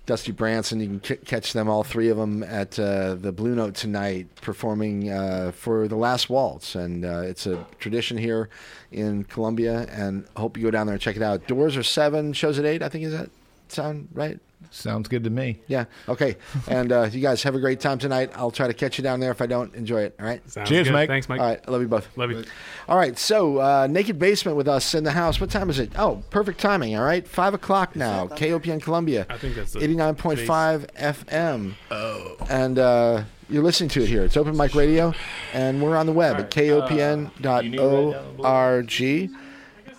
Dusty 0.07 0.33
Branson. 0.33 0.81
You 0.81 0.87
can 0.89 1.05
c- 1.05 1.25
catch 1.25 1.53
them, 1.53 1.69
all 1.69 1.85
three 1.85 2.09
of 2.09 2.16
them, 2.16 2.43
at 2.43 2.77
uh, 2.81 3.14
the 3.14 3.31
Blue 3.31 3.55
Note 3.55 3.77
tonight, 3.77 4.27
performing 4.41 5.09
uh, 5.09 5.53
for 5.55 5.87
the 5.87 5.95
Last 5.95 6.29
Waltz, 6.29 6.75
and 6.75 7.05
uh, 7.05 7.21
it's 7.21 7.47
a 7.47 7.64
tradition 7.79 8.19
here 8.19 8.49
in 8.91 9.23
Columbia. 9.23 9.87
And 9.89 10.27
hope 10.37 10.57
you 10.57 10.64
go 10.64 10.73
down 10.73 10.89
there 10.89 10.95
and 10.95 11.01
check 11.01 11.14
it 11.14 11.23
out. 11.23 11.47
Doors 11.47 11.77
are 11.77 11.85
seven, 11.85 12.33
shows 12.33 12.59
at 12.59 12.64
eight. 12.64 12.83
I 12.83 12.89
think 12.89 13.05
is 13.05 13.12
that 13.12 13.31
sound 13.69 14.09
right? 14.12 14.41
Sounds 14.70 15.09
good 15.09 15.24
to 15.24 15.30
me. 15.30 15.61
Yeah. 15.66 15.86
Okay. 16.09 16.36
And 16.68 16.92
uh, 16.92 17.09
you 17.11 17.20
guys 17.20 17.42
have 17.42 17.54
a 17.54 17.61
great 17.61 17.80
time 17.80 17.98
tonight. 17.98 18.30
I'll 18.34 18.50
try 18.50 18.66
to 18.66 18.74
catch 18.74 18.98
you 18.98 19.02
down 19.04 19.18
there. 19.20 19.30
If 19.30 19.40
I 19.40 19.46
don't, 19.46 19.74
enjoy 19.74 20.02
it. 20.02 20.14
All 20.20 20.26
right. 20.26 20.42
Sounds 20.50 20.68
Cheers, 20.68 20.88
good. 20.88 20.92
Mike. 20.92 21.09
Thanks, 21.09 21.28
Mike. 21.28 21.40
All 21.40 21.46
right. 21.46 21.61
I 21.66 21.70
love 21.70 21.80
you 21.80 21.88
both. 21.88 22.09
Love 22.16 22.30
you. 22.30 22.44
All 22.88 22.96
right, 22.96 23.18
so 23.18 23.59
uh, 23.59 23.86
Naked 23.88 24.18
Basement 24.18 24.56
with 24.56 24.68
us 24.68 24.94
in 24.94 25.04
the 25.04 25.12
house. 25.12 25.40
What 25.40 25.50
time 25.50 25.70
is 25.70 25.78
it? 25.78 25.92
Oh, 25.98 26.22
perfect 26.30 26.61
timing. 26.61 26.96
All 26.96 27.04
right, 27.04 27.26
five 27.26 27.54
o'clock 27.54 27.96
now. 27.96 28.26
KOPN 28.28 28.82
Columbia. 28.82 29.26
I 29.30 29.38
think 29.38 29.54
that's 29.54 29.76
eighty-nine 29.76 30.14
point 30.16 30.40
five 30.40 30.86
FM. 30.96 31.74
Oh, 31.90 32.36
and 32.50 32.78
uh, 32.78 33.24
you're 33.48 33.62
listening 33.62 33.90
to 33.90 34.02
it 34.02 34.09
here. 34.09 34.24
It's 34.24 34.36
Open 34.36 34.56
Mic 34.56 34.74
Radio, 34.74 35.14
and 35.52 35.82
we're 35.82 35.96
on 35.96 36.06
the 36.06 36.12
web 36.12 36.36
at 36.36 36.50
kopn.org. 36.50 37.30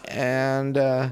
And 0.08 0.78
uh, 0.78 1.10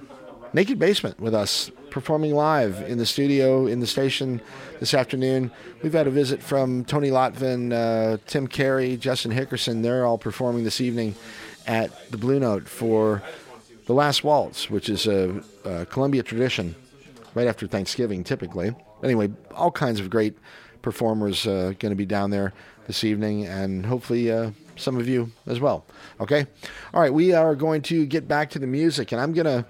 Naked 0.54 0.80
Basement 0.80 1.20
with 1.20 1.36
us 1.36 1.70
performing 1.98 2.36
live 2.36 2.84
in 2.84 3.00
the 3.00 3.06
studio 3.08 3.66
in 3.66 3.80
the 3.80 3.88
station 3.88 4.40
this 4.80 4.94
afternoon. 4.94 5.50
We've 5.82 5.94
had 5.94 6.06
a 6.06 6.12
visit 6.12 6.44
from 6.44 6.86
Tony 6.86 7.10
Lotven, 7.10 7.74
uh, 7.74 8.18
Tim 8.28 8.48
Carey, 8.48 8.98
Justin 8.98 9.32
Hickerson. 9.32 9.82
They're 9.82 10.06
all 10.06 10.20
performing 10.20 10.64
this 10.64 10.80
evening 10.80 11.16
at 11.66 12.12
the 12.12 12.18
Blue 12.18 12.40
Note 12.40 12.68
for 12.68 13.24
the 13.88 13.94
Last 13.94 14.24
Waltz, 14.24 14.70
which 14.70 14.90
is 14.90 15.08
a, 15.08 15.42
a 15.66 15.88
Columbia 15.88 16.22
tradition 16.22 16.76
right 17.34 17.48
after 17.48 17.66
Thanksgiving, 17.66 18.24
typically. 18.24 18.76
Anyway, 19.04 19.32
all 19.56 19.72
kinds 19.72 20.00
of 20.00 20.12
great 20.12 20.38
performers 20.84 21.48
uh, 21.48 21.74
going 21.80 21.90
to 21.90 21.96
be 21.96 22.06
down 22.06 22.30
there 22.30 22.54
this 22.86 23.04
evening, 23.04 23.48
and 23.48 23.88
hopefully 23.88 24.32
uh, 24.32 24.52
some 24.76 24.98
of 24.98 25.08
you 25.08 25.32
as 25.48 25.60
well. 25.60 25.84
Okay, 26.22 26.46
all 26.94 27.02
right. 27.02 27.12
We 27.12 27.34
are 27.34 27.56
going 27.56 27.82
to 27.84 28.06
get 28.06 28.28
back 28.28 28.52
to 28.52 28.60
the 28.60 28.68
music, 28.68 29.12
and 29.14 29.20
I'm 29.20 29.34
gonna. 29.34 29.66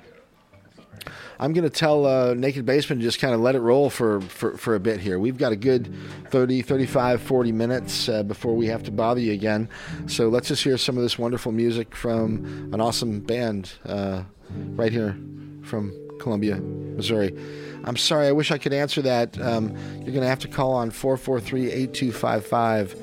I'm 1.40 1.54
going 1.54 1.64
to 1.64 1.70
tell 1.70 2.06
uh, 2.06 2.34
Naked 2.34 2.66
Basement 2.66 3.02
to 3.02 3.08
just 3.08 3.20
kind 3.20 3.34
of 3.34 3.40
let 3.42 3.56
it 3.56 3.60
roll 3.60 3.90
for, 3.90 4.22
for, 4.22 4.58
for 4.58 4.76
a 4.76 4.80
bit 4.80 5.00
here. 5.00 5.20
We've 5.20 5.38
got 5.38 5.52
a 5.52 5.56
good 5.56 5.94
30, 6.30 6.64
35, 6.64 7.22
40 7.22 7.52
minutes 7.52 8.10
uh, 8.10 8.24
before 8.24 8.56
we 8.56 8.68
have 8.68 8.84
to 8.84 8.92
bother 8.92 9.20
you 9.20 9.34
again. 9.34 9.70
So 10.08 10.30
let's 10.30 10.48
just 10.48 10.64
hear 10.64 10.78
some 10.78 10.98
of 10.98 11.04
this 11.04 11.20
wonderful 11.20 11.52
music 11.52 11.96
from 11.96 12.72
an 12.74 12.82
awesome 12.82 13.20
band 13.20 13.72
uh, 13.86 14.24
right 14.50 14.92
here 14.92 15.16
from 15.64 15.94
Columbia, 16.20 16.56
Missouri. 16.58 17.36
I'm 17.84 17.98
sorry, 17.98 18.28
I 18.28 18.32
wish 18.32 18.52
I 18.52 18.58
could 18.58 18.74
answer 18.74 19.04
that. 19.04 19.40
Um, 19.40 19.70
you're 19.98 20.14
going 20.14 20.22
to 20.22 20.28
have 20.28 20.40
to 20.40 20.48
call 20.48 20.74
on 20.74 20.90
443 20.90 21.72
8255. 21.72 22.96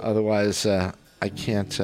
Otherwise, 0.00 0.66
uh, 0.66 0.92
I 1.22 1.28
can't. 1.30 1.80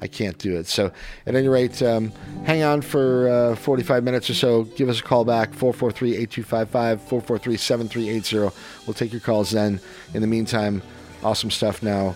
I 0.00 0.06
can't 0.06 0.38
do 0.38 0.56
it. 0.56 0.66
So, 0.66 0.92
at 1.26 1.34
any 1.34 1.48
rate, 1.48 1.82
um, 1.82 2.12
hang 2.44 2.62
on 2.62 2.82
for 2.82 3.28
uh, 3.28 3.56
45 3.56 4.04
minutes 4.04 4.30
or 4.30 4.34
so. 4.34 4.64
Give 4.64 4.88
us 4.88 5.00
a 5.00 5.02
call 5.02 5.24
back 5.24 5.52
443 5.54 6.16
8255 6.16 7.00
443 7.02 7.56
7380. 7.56 8.56
We'll 8.86 8.94
take 8.94 9.12
your 9.12 9.20
calls 9.20 9.50
then. 9.50 9.80
In 10.14 10.20
the 10.20 10.26
meantime, 10.26 10.82
awesome 11.22 11.50
stuff 11.50 11.82
now 11.82 12.14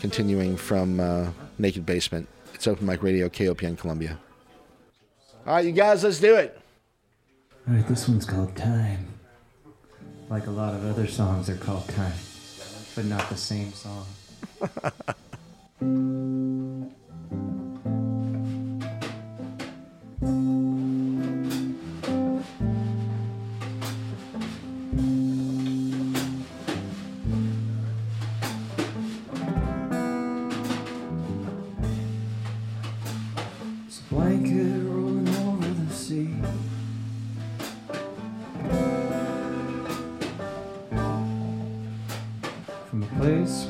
continuing 0.00 0.56
from 0.56 1.00
uh, 1.00 1.30
Naked 1.58 1.86
Basement. 1.86 2.28
It's 2.52 2.66
Open 2.66 2.86
Mic 2.86 3.02
Radio, 3.02 3.28
KOPN 3.28 3.78
Columbia. 3.78 4.18
All 5.46 5.54
right, 5.54 5.64
you 5.64 5.72
guys, 5.72 6.04
let's 6.04 6.20
do 6.20 6.36
it. 6.36 6.58
All 7.66 7.74
right, 7.74 7.86
this 7.88 8.08
one's 8.08 8.24
called 8.24 8.54
Time. 8.56 9.06
Like 10.28 10.46
a 10.46 10.50
lot 10.50 10.74
of 10.74 10.86
other 10.86 11.06
songs 11.06 11.46
they're 11.46 11.56
called 11.56 11.88
Time, 11.88 12.12
but 12.94 13.04
not 13.06 13.28
the 13.28 13.36
same 13.36 13.72
song. 13.72 14.06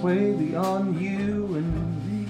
way 0.04 0.32
beyond 0.32 1.00
you 1.00 1.54
and 1.56 1.70
me. 2.04 2.28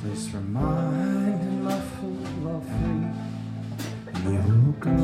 Place 0.00 0.26
for 0.26 0.40
mind 0.40 1.40
and 1.40 1.62
my 1.62 1.80
philosophy. 1.94 3.06
And 4.14 4.18
we 4.26 4.34
will 4.50 4.72
go. 4.84 4.96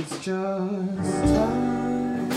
It's 0.00 0.16
just 0.24 1.24
time. 1.34 2.28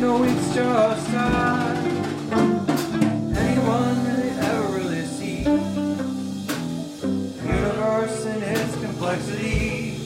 No, 0.00 0.24
it's 0.24 0.46
just 0.52 1.06
time. 1.12 1.53
Complexity 9.14 9.96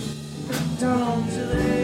down 0.78 1.26
to 1.28 1.46
they, 1.46 1.77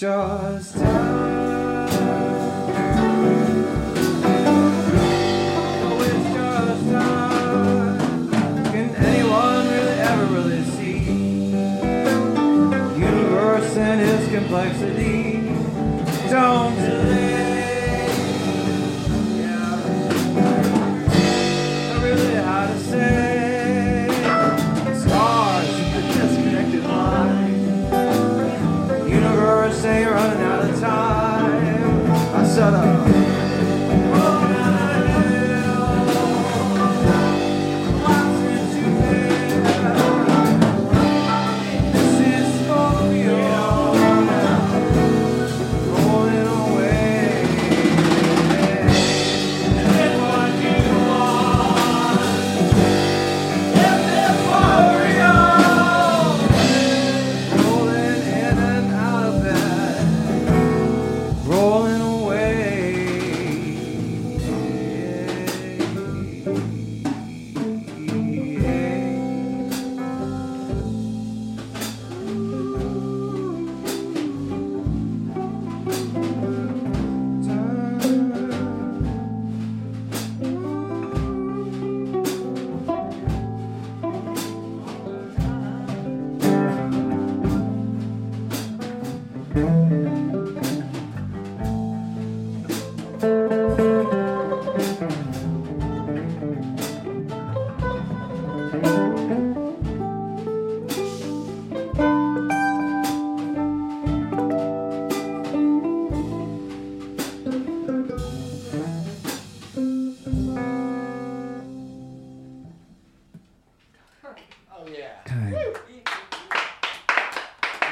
Just. 0.00 0.49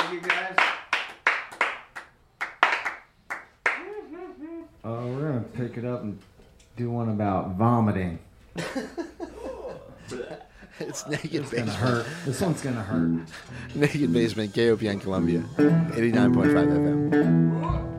Oh, 0.09 0.13
you 0.13 0.21
guys. 0.21 0.57
Uh, 4.83 5.03
we're 5.05 5.29
gonna 5.29 5.45
pick 5.53 5.77
it 5.77 5.85
up 5.85 6.03
and 6.03 6.19
do 6.79 6.91
one 6.91 7.11
about 7.11 7.57
vomiting. 7.57 8.19
it's 10.79 11.07
naked 11.09 11.43
it's 11.43 11.51
basement. 11.51 11.69
Hurt. 11.69 12.07
This 12.25 12.41
one's 12.41 12.63
gonna 12.63 12.83
hurt. 12.83 13.29
naked 13.75 14.11
basement. 14.15 14.55
KOPN 14.55 15.03
Columbia, 15.03 15.45
eighty 15.95 16.11
nine 16.11 16.33
point 16.33 16.53
five 16.53 16.69
FM. 16.69 17.98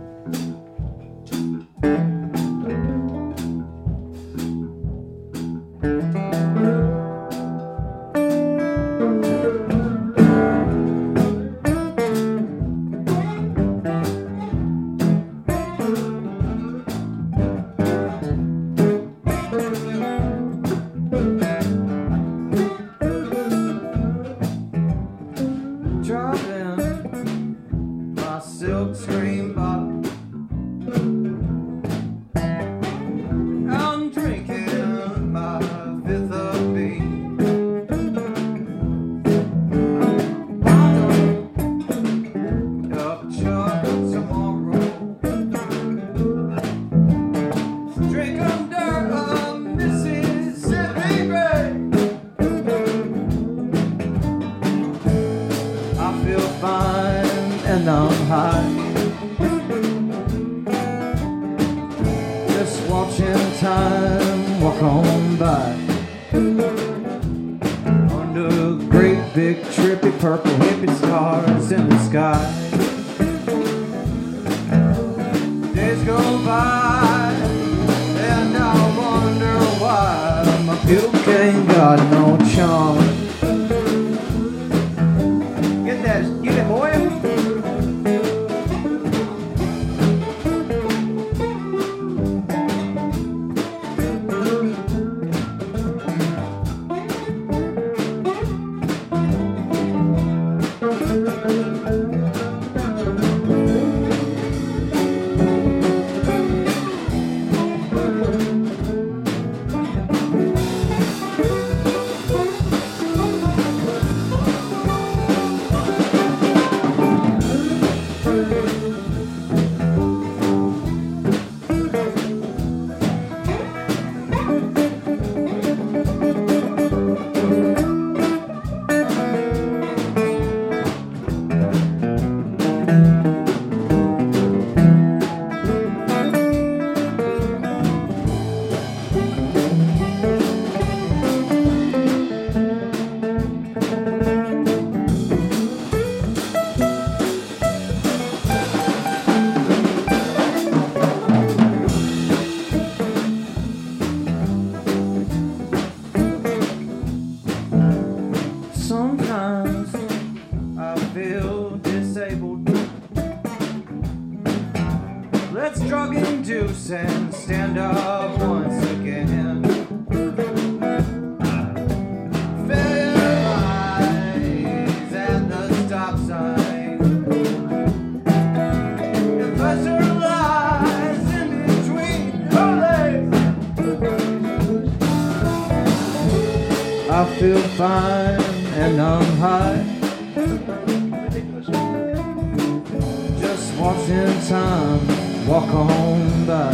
Walk 195.49 195.73
on 195.73 196.45
by. 196.45 196.71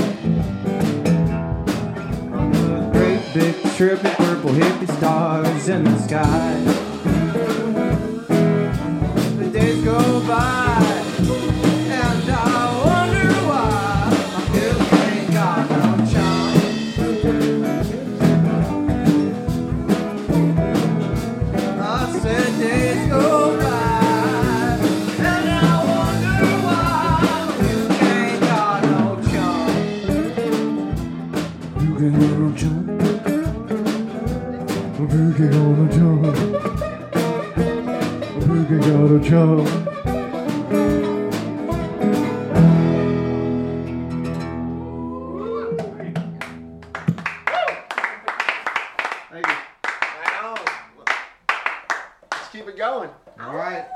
The 2.51 2.89
great 2.91 3.21
big 3.33 3.55
trippy 3.77 4.13
purple 4.15 4.51
hippie 4.51 4.97
stars 4.97 5.69
in 5.69 5.85
the 5.85 5.97
sky. 5.99 6.59
The 9.39 9.49
days 9.49 9.81
go 9.81 10.27
by, 10.27 10.64
You 38.85 38.91
can 38.91 39.07
go 39.07 39.17
no 39.17 39.23
charm. 39.23 39.65
Let's 52.31 52.49
keep 52.51 52.67
it 52.67 52.77
going. 52.77 53.09
All 53.39 53.55
right. 53.55 53.87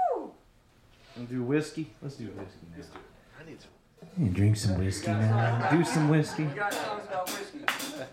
Wanna 1.16 1.30
do 1.30 1.44
whiskey. 1.44 1.92
Let's 2.02 2.16
do 2.16 2.26
whiskey 2.26 2.66
now. 2.76 2.84
I 3.40 3.48
need 3.48 3.62
some. 3.62 3.70
You 4.18 4.32
drink 4.32 4.58
some 4.58 4.80
whiskey 4.80 5.12
now. 5.12 5.70
Do 5.70 5.84
some 5.84 6.10
whiskey. 6.10 6.50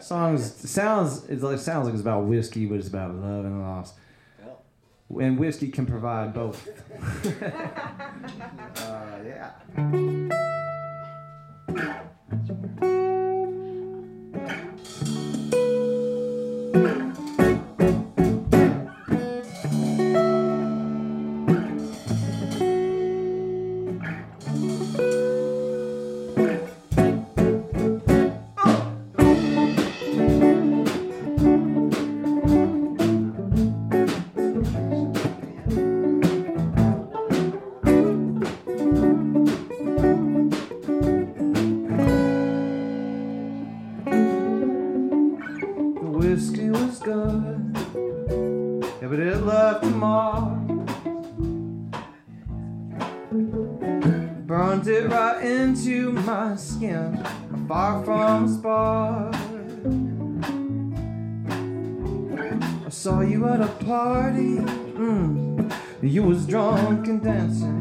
Songs 0.00 0.70
sounds 0.70 1.24
it's 1.30 1.42
like 1.42 1.58
sounds 1.58 1.86
like 1.86 1.94
it's 1.94 2.02
about 2.02 2.24
whiskey, 2.24 2.66
but 2.66 2.74
it's 2.74 2.88
about 2.88 3.14
love 3.14 3.46
and 3.46 3.62
loss. 3.62 3.94
And 5.08 5.38
whiskey 5.38 5.68
can 5.68 5.86
provide 5.86 6.34
both. 6.34 6.68
uh, 8.82 9.18
yeah. 9.24 9.52
Party, 63.86 64.56
mm, 64.98 65.72
you 66.02 66.24
was 66.24 66.44
drunk 66.44 67.06
and 67.06 67.22
dancing. 67.22 67.80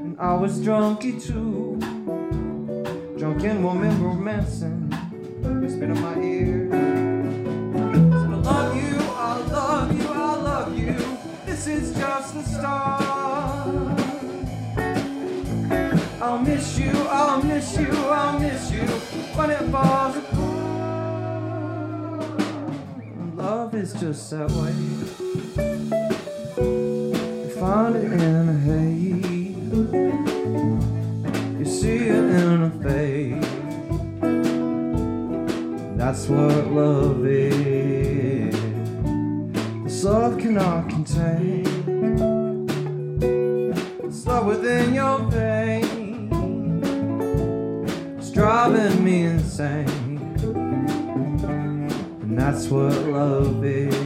And 0.00 0.18
I 0.18 0.32
was 0.32 0.60
drunky 0.60 1.22
too. 1.22 1.76
Drunk 3.18 3.44
and 3.44 3.62
woman 3.62 4.02
romancing, 4.02 4.90
whispered 5.60 5.90
in 5.90 6.00
my 6.00 6.18
ear. 6.18 6.70
Said, 6.72 8.32
I 8.32 8.36
love 8.48 8.74
you, 8.74 8.96
I 9.00 9.38
love 9.52 10.00
you, 10.00 10.08
I 10.08 10.36
love 10.36 10.78
you. 10.78 10.94
This 11.44 11.66
is 11.66 11.94
just 11.94 12.34
the 12.34 12.42
start. 12.42 14.00
I'll 16.22 16.38
miss 16.38 16.78
you, 16.78 16.92
I'll 17.10 17.42
miss 17.42 17.78
you, 17.78 17.90
I'll 17.90 18.40
miss 18.40 18.70
you 18.70 18.86
when 19.36 19.50
it 19.50 19.70
falls 19.70 20.16
apart. 20.16 20.55
Love 23.46 23.74
is 23.76 23.92
just 23.92 24.28
that 24.32 24.50
way. 24.50 24.74
You 26.58 27.48
find 27.60 27.94
it 27.94 28.12
in 28.12 28.48
a 28.48 28.58
haze. 28.66 29.56
You 31.56 31.64
see 31.64 32.08
it 32.08 32.24
in 32.42 32.62
a 32.62 32.70
face. 32.82 33.46
That's 35.96 36.26
what 36.26 36.72
love 36.72 37.24
is. 37.24 38.52
This 39.84 40.02
love 40.02 40.38
cannot 40.38 40.88
contain. 40.88 41.64
It's 44.02 44.26
love 44.26 44.46
within 44.46 44.92
your 44.92 45.20
veins. 45.30 46.32
It's 48.18 48.30
driving 48.32 49.04
me 49.04 49.22
insane. 49.22 49.95
And 52.36 52.44
that's 52.44 52.68
what 52.68 52.92
love 53.08 53.64
is. 53.64 54.05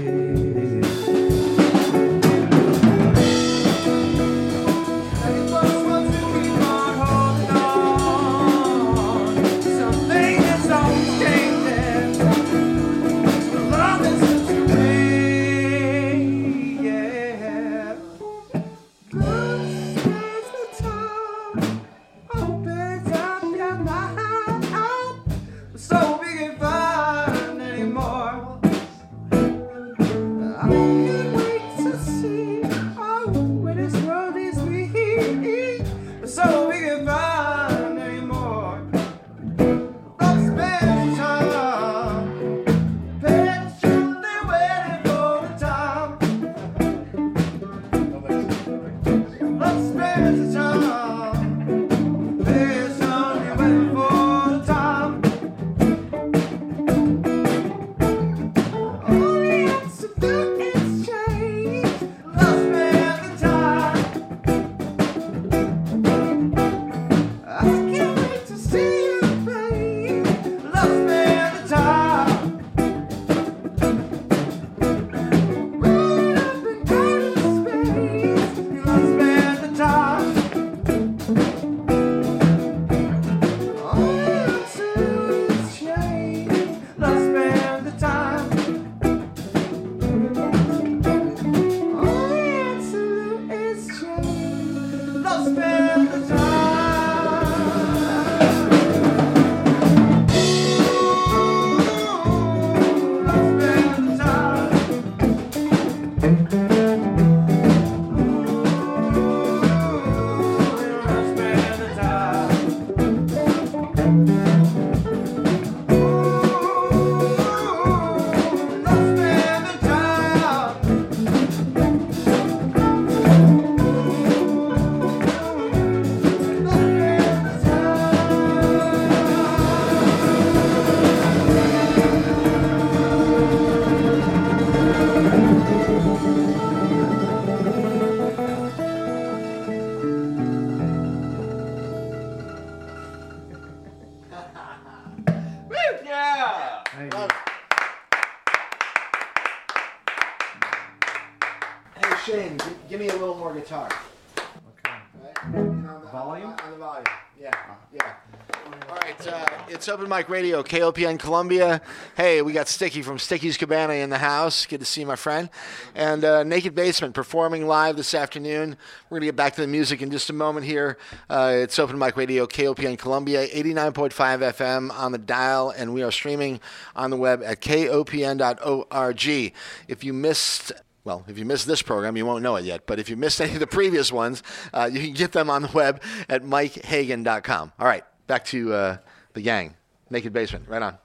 Mic 160.11 160.29
Radio, 160.29 160.65
KOPN 160.65 161.21
Columbia. 161.21 161.81
Hey, 162.17 162.43
we 162.43 162.53
got 162.53 162.67
Sticky 162.67 163.01
from 163.01 163.17
Sticky's 163.21 163.57
Cabana 163.57 163.93
in 163.93 164.11
the 164.11 164.19
house. 164.19 164.67
Good 164.67 164.81
to 164.81 164.85
see 164.85 165.05
my 165.05 165.15
friend. 165.15 165.49
And 165.95 166.25
uh, 166.25 166.43
Naked 166.43 166.75
Basement 166.75 167.15
performing 167.15 167.69
live 167.69 167.95
this 167.95 168.13
afternoon. 168.13 168.77
We're 169.09 169.19
going 169.19 169.21
to 169.21 169.27
get 169.29 169.37
back 169.37 169.55
to 169.55 169.61
the 169.61 169.69
music 169.69 170.03
in 170.03 170.11
just 170.11 170.29
a 170.29 170.33
moment 170.33 170.67
here. 170.67 170.99
Uh, 171.29 171.53
it's 171.55 171.79
Open 171.79 171.97
Mic 171.97 172.17
Radio, 172.17 172.49
KOPN 172.49 172.99
Columbia, 172.99 173.47
89.5 173.47 174.11
FM 174.11 174.91
on 174.99 175.13
the 175.13 175.19
dial, 175.19 175.71
and 175.71 175.95
we 175.95 176.03
are 176.03 176.11
streaming 176.11 176.59
on 176.97 177.11
the 177.11 177.17
web 177.17 177.41
at 177.45 177.61
kopn.org. 177.61 179.55
If 179.87 180.03
you 180.03 180.13
missed 180.13 180.73
well, 181.05 181.25
if 181.29 181.39
you 181.39 181.45
missed 181.45 181.69
this 181.69 181.83
program, 181.83 182.17
you 182.17 182.27
won't 182.27 182.43
know 182.43 182.57
it 182.57 182.65
yet. 182.65 182.85
But 182.85 182.99
if 182.99 183.09
you 183.09 183.17
missed 183.17 183.41
any 183.41 183.55
of 183.55 183.61
the 183.61 183.69
previous 183.69 184.11
ones, 184.11 184.43
uh, 184.75 184.91
you 184.93 185.01
can 185.01 185.13
get 185.13 185.31
them 185.31 185.49
on 185.49 185.63
the 185.63 185.71
web 185.73 186.03
at 186.29 186.43
mikehagan.com. 186.43 187.73
All 187.79 187.87
right, 187.87 188.03
back 188.27 188.45
to 188.47 188.75
uh, 188.75 188.97
the 189.35 189.43
gang. 189.43 189.77
Naked 190.11 190.33
Basement. 190.33 190.69
Right 190.69 190.83
on. 190.83 190.99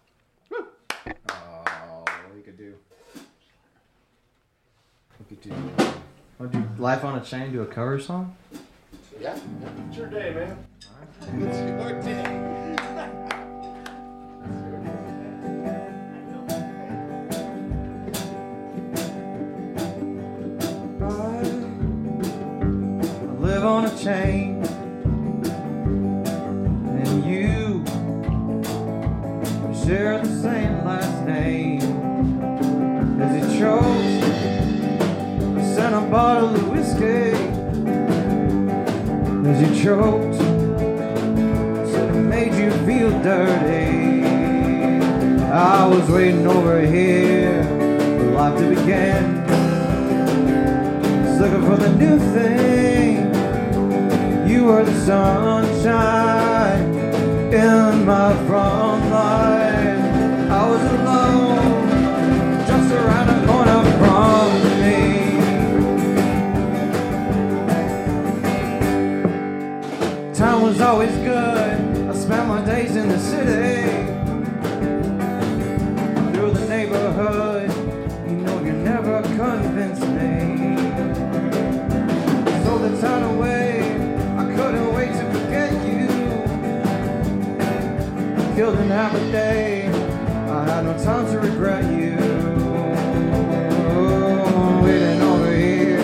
Oh, 0.52 2.04
we 2.36 2.42
could 2.42 2.58
do. 2.58 2.74
We 5.20 5.26
could 5.30 5.42
do. 5.42 5.52
Want 6.40 6.52
to 6.52 6.58
do 6.58 6.68
Life 6.82 7.06
on 7.06 7.20
a 7.20 7.22
Chain? 7.24 7.52
Do 7.52 7.62
a 7.62 7.68
cover 7.68 8.00
song? 8.00 8.36
Yeah. 9.20 9.38
It's 9.88 9.98
your 9.98 10.08
day, 10.08 10.34
man. 10.34 10.58
It's 11.22 11.58
your 11.60 12.02
day. 12.02 12.42
I 21.02 21.08
live 23.38 23.64
on 23.64 23.86
a 23.86 23.98
chain, 23.98 24.64
and 26.88 27.26
you 27.26 27.65
share 29.86 30.20
the 30.20 30.42
same 30.42 30.84
last 30.84 31.26
name. 31.28 31.80
As 33.22 33.36
he 33.36 33.60
chose, 33.60 34.24
I 35.58 35.76
sent 35.76 35.94
a 35.94 36.02
bottle 36.10 36.56
of 36.56 36.70
whiskey. 36.70 37.34
As 39.48 39.60
he 39.62 39.84
choked, 39.84 40.36
said 41.92 42.16
it 42.16 42.20
made 42.20 42.56
you 42.56 42.72
feel 42.88 43.12
dirty. 43.22 44.26
I 45.52 45.86
was 45.86 46.10
waiting 46.10 46.48
over 46.48 46.82
here 46.82 47.64
for 47.64 48.32
life 48.32 48.58
to 48.58 48.68
begin. 48.70 49.46
Just 51.26 51.42
looking 51.42 51.64
for 51.64 51.78
the 51.78 51.92
new 51.96 52.18
thing. 52.34 53.18
You 54.50 54.66
were 54.66 54.84
the 54.84 55.06
sunshine 55.06 56.92
in 57.54 58.04
my 58.04 58.34
front 58.48 59.12
line. 59.12 59.65
Always 70.96 71.16
good. 71.18 72.10
I 72.10 72.14
spent 72.14 72.48
my 72.48 72.64
days 72.64 72.96
in 72.96 73.10
the 73.10 73.20
city. 73.20 73.82
Through 76.32 76.52
the 76.52 76.66
neighborhood, 76.70 77.70
you 78.30 78.38
know 78.38 78.62
you 78.62 78.72
never 78.72 79.22
convinced 79.24 80.08
me. 80.20 80.78
So 82.64 82.72
the 82.86 82.92
time 83.02 83.24
away, 83.36 83.82
I 84.42 84.44
couldn't 84.56 84.94
wait 84.94 85.12
to 85.20 85.26
forget 85.36 85.72
you. 85.90 86.08
Killed 88.56 88.80
in 88.80 88.90
half 88.90 89.14
a 89.16 89.32
day, 89.32 89.65
Time 91.06 91.26
to 91.28 91.38
regret 91.40 91.86
you. 91.94 92.18
Oh, 93.92 94.82
waiting 94.84 95.22
over 95.22 95.52
here, 95.56 96.02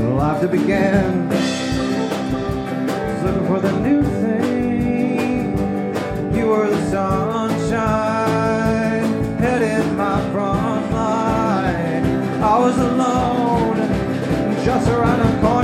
for 0.00 0.14
life 0.14 0.40
to 0.40 0.48
begin. 0.48 1.30
Just 1.30 3.22
looking 3.24 3.46
for 3.46 3.60
the 3.60 3.70
new 3.78 4.02
thing. 4.02 5.56
You 6.34 6.46
were 6.48 6.68
the 6.68 6.90
sunshine, 6.90 7.78
head 9.38 9.62
in 9.62 9.96
my 9.96 10.20
front 10.32 10.90
line. 10.92 12.04
I 12.42 12.58
was 12.58 12.76
alone, 12.78 13.76
just 14.64 14.88
around 14.88 15.20
the 15.20 15.40
corner 15.40 15.59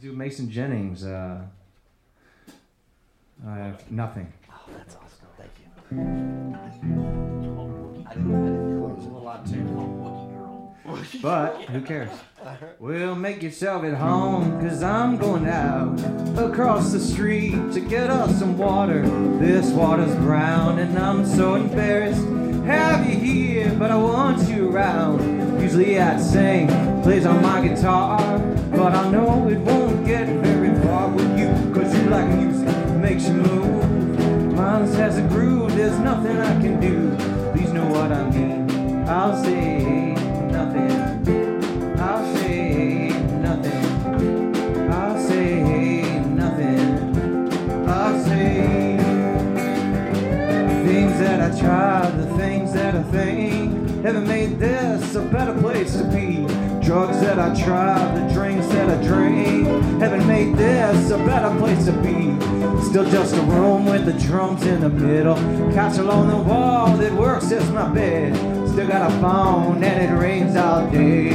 do 0.00 0.12
Mason 0.12 0.50
Jennings. 0.50 1.04
Uh, 1.04 1.40
I 3.46 3.56
have 3.56 3.90
nothing. 3.90 4.32
Oh, 4.50 4.54
that's 4.76 4.96
awesome. 4.96 5.26
Thank 5.36 5.50
you. 5.60 5.66
I 8.06 8.14
didn't, 8.14 8.36
I 9.26 9.42
didn't 9.44 9.87
But 11.22 11.62
who 11.62 11.80
cares? 11.80 12.10
Well, 12.78 13.14
make 13.14 13.42
yourself 13.42 13.84
at 13.84 13.94
home, 13.94 14.60
cause 14.60 14.82
I'm 14.82 15.16
going 15.16 15.46
out 15.46 15.98
across 16.38 16.92
the 16.92 17.00
street 17.00 17.72
to 17.72 17.80
get 17.80 18.10
us 18.10 18.38
some 18.38 18.56
water. 18.56 19.02
This 19.38 19.70
water's 19.70 20.14
brown, 20.16 20.78
and 20.78 20.98
I'm 20.98 21.26
so 21.26 21.56
embarrassed. 21.56 22.24
Have 22.64 23.08
you 23.08 23.18
here, 23.18 23.74
but 23.78 23.90
I 23.90 23.96
want 23.96 24.48
you 24.48 24.70
around. 24.70 25.60
Usually 25.60 25.98
I'd 25.98 26.20
sing, 26.20 26.68
plays 27.02 27.26
on 27.26 27.42
my 27.42 27.66
guitar, 27.66 28.38
but 28.70 28.94
I 28.94 29.10
know 29.10 29.48
it 29.48 29.58
won't 29.58 30.06
get 30.06 30.26
very 30.42 30.80
far 30.82 31.08
with 31.08 31.38
you, 31.38 31.48
cause 31.74 31.94
you 31.94 32.08
like 32.08 32.28
music, 32.28 32.76
makes 32.96 33.26
you 33.26 33.34
move. 33.34 34.54
Mine 34.54 34.86
has 34.92 35.18
a 35.18 35.22
groove, 35.28 35.74
there's 35.76 35.98
nothing 35.98 36.38
I 36.38 36.60
can 36.60 36.80
do. 36.80 37.16
Please 37.52 37.72
know 37.72 37.86
what 37.86 38.12
I 38.12 38.30
mean. 38.30 38.68
I'll 39.08 39.42
say 39.42 40.07
I'll 42.00 42.36
say 42.36 43.08
nothing. 43.40 44.90
I'll 44.90 45.18
say 45.18 46.20
nothing. 46.20 47.88
I'll 47.88 48.24
say 48.24 48.96
things 50.84 51.18
that 51.18 51.40
I 51.40 51.60
tried, 51.60 52.10
the 52.18 52.26
things 52.36 52.72
that 52.72 52.94
I 52.94 53.02
think 53.04 54.02
haven't 54.04 54.26
made 54.26 54.58
this 54.58 55.14
a 55.14 55.22
better 55.22 55.54
place 55.60 55.96
to 55.96 56.04
be. 56.04 56.46
Drugs 56.84 57.20
that 57.20 57.38
I 57.38 57.54
tried, 57.62 58.16
the 58.16 58.32
drinks 58.32 58.66
that 58.68 58.88
I 58.88 59.02
drink 59.06 59.66
haven't 60.00 60.26
made 60.26 60.56
this 60.56 61.10
a 61.10 61.18
better 61.18 61.54
place 61.58 61.84
to 61.86 61.92
be. 61.92 62.34
Still 62.88 63.04
just 63.10 63.34
a 63.34 63.42
room 63.42 63.84
with 63.84 64.06
the 64.06 64.14
drums 64.14 64.64
in 64.64 64.80
the 64.80 64.88
middle. 64.88 65.36
Couch 65.74 65.98
along 65.98 66.28
the 66.28 66.36
wall 66.36 66.96
that 66.96 67.12
works 67.12 67.52
as 67.52 67.68
my 67.70 67.88
bed. 67.88 68.57
Still 68.78 68.90
got 68.90 69.10
a 69.10 69.14
phone 69.20 69.82
and 69.82 70.04
it 70.04 70.14
rings 70.14 70.54
all 70.54 70.88
day. 70.88 71.32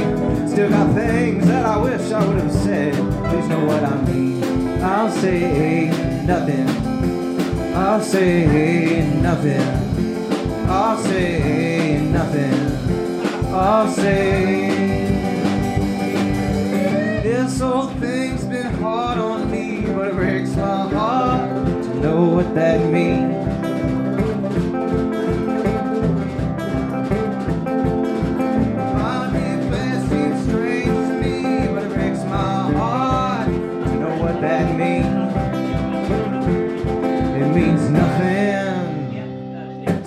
Still 0.48 0.70
got 0.70 0.94
things 0.94 1.46
that 1.46 1.66
I 1.66 1.76
wish 1.76 2.10
I 2.10 2.26
would 2.26 2.38
have 2.38 2.50
said. 2.50 2.94
Please 2.94 3.48
know 3.48 3.62
what 3.66 3.84
I 3.84 4.00
mean. 4.04 4.82
I'll 4.82 5.10
say 5.10 5.90
nothing. 6.24 6.66
I'll 7.76 8.00
say 8.00 9.10
nothing. 9.20 9.60
I'll 10.70 10.96
say 10.96 12.00
nothing. 12.00 13.54
I'll 13.54 13.90
say. 13.90 14.70
This 17.22 17.60
whole 17.60 17.88
thing's 18.00 18.46
been 18.46 18.72
hard 18.76 19.18
on 19.18 19.50
me, 19.50 19.82
but 19.94 20.08
it 20.08 20.14
breaks 20.14 20.56
my 20.56 20.88
heart 20.88 21.50
to 21.82 21.94
know 21.96 22.24
what 22.24 22.54
that 22.54 22.90
means. 22.90 23.53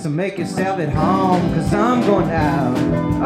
So 0.07 0.13
make 0.13 0.37
yourself 0.37 0.79
at 0.79 0.87
home, 0.87 1.41
cause 1.53 1.73
I'm 1.73 1.99
going 1.99 2.31
out 2.31 2.77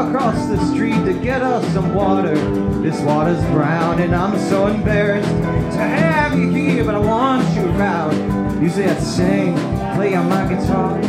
across 0.04 0.48
the 0.48 0.58
street 0.74 1.06
to 1.06 1.14
get 1.14 1.44
us 1.44 1.64
some 1.74 1.94
water. 1.94 2.34
This 2.82 3.00
water's 3.02 3.40
brown 3.52 4.02
and 4.02 4.16
I'm 4.16 4.36
so 4.50 4.66
embarrassed 4.66 5.30
to 5.30 5.78
have 5.78 6.36
you 6.36 6.50
here, 6.50 6.84
but 6.84 6.96
I 6.96 6.98
want 6.98 7.48
you 7.56 7.70
around. 7.78 8.64
Usually 8.64 8.86
I'd 8.86 9.00
sing, 9.00 9.54
play 9.94 10.16
on 10.16 10.28
my 10.28 10.48
guitar, 10.48 11.00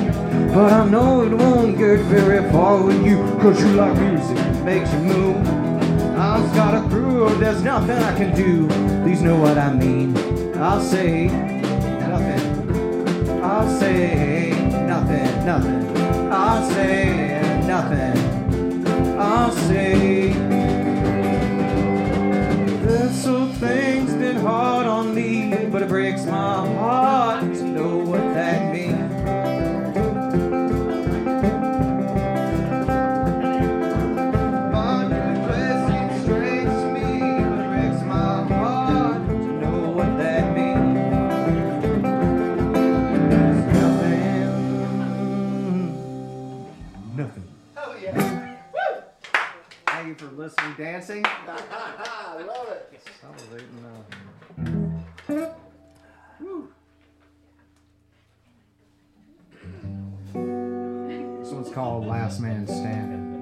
but 0.52 0.74
I 0.74 0.86
know 0.90 1.22
it 1.22 1.32
won't 1.32 1.78
get 1.78 2.00
very 2.00 2.46
far 2.52 2.82
with 2.82 3.02
you, 3.06 3.16
cause 3.40 3.58
you 3.58 3.68
like 3.68 3.98
music, 3.98 4.36
makes 4.64 4.92
you 4.92 4.98
move. 4.98 5.36
I've 6.18 6.54
got 6.54 6.84
a 6.84 6.86
groove, 6.86 7.40
there's 7.40 7.62
nothing 7.62 7.96
I 7.96 8.14
can 8.14 8.36
do. 8.36 8.68
Please 9.04 9.22
know 9.22 9.36
what 9.36 9.56
I 9.56 9.72
mean. 9.72 10.14
I'll 10.58 10.82
say 10.82 11.28
nothing. 11.28 13.42
I'll 13.42 13.80
say 13.80 14.61
nothing, 14.92 15.46
nothing. 15.46 15.82
I'll 16.30 16.70
say 16.70 17.62
nothing. 17.66 19.18
I'll 19.18 19.52
say. 19.52 20.32
Whole 23.42 23.52
thing's 23.54 24.12
been 24.14 24.36
hard 24.36 24.86
on 24.86 25.14
me, 25.14 25.66
but 25.72 25.82
it 25.82 25.88
breaks 25.88 26.24
my 26.26 26.66
heart 26.66 27.41
listening, 50.62 50.86
dancing. 50.92 51.24
I 51.48 52.42
love 52.46 52.68
it. 52.68 52.90
This 61.42 61.50
one's 61.52 61.70
called 61.70 62.06
Last 62.06 62.40
Man 62.40 62.66
Standing. 62.66 63.32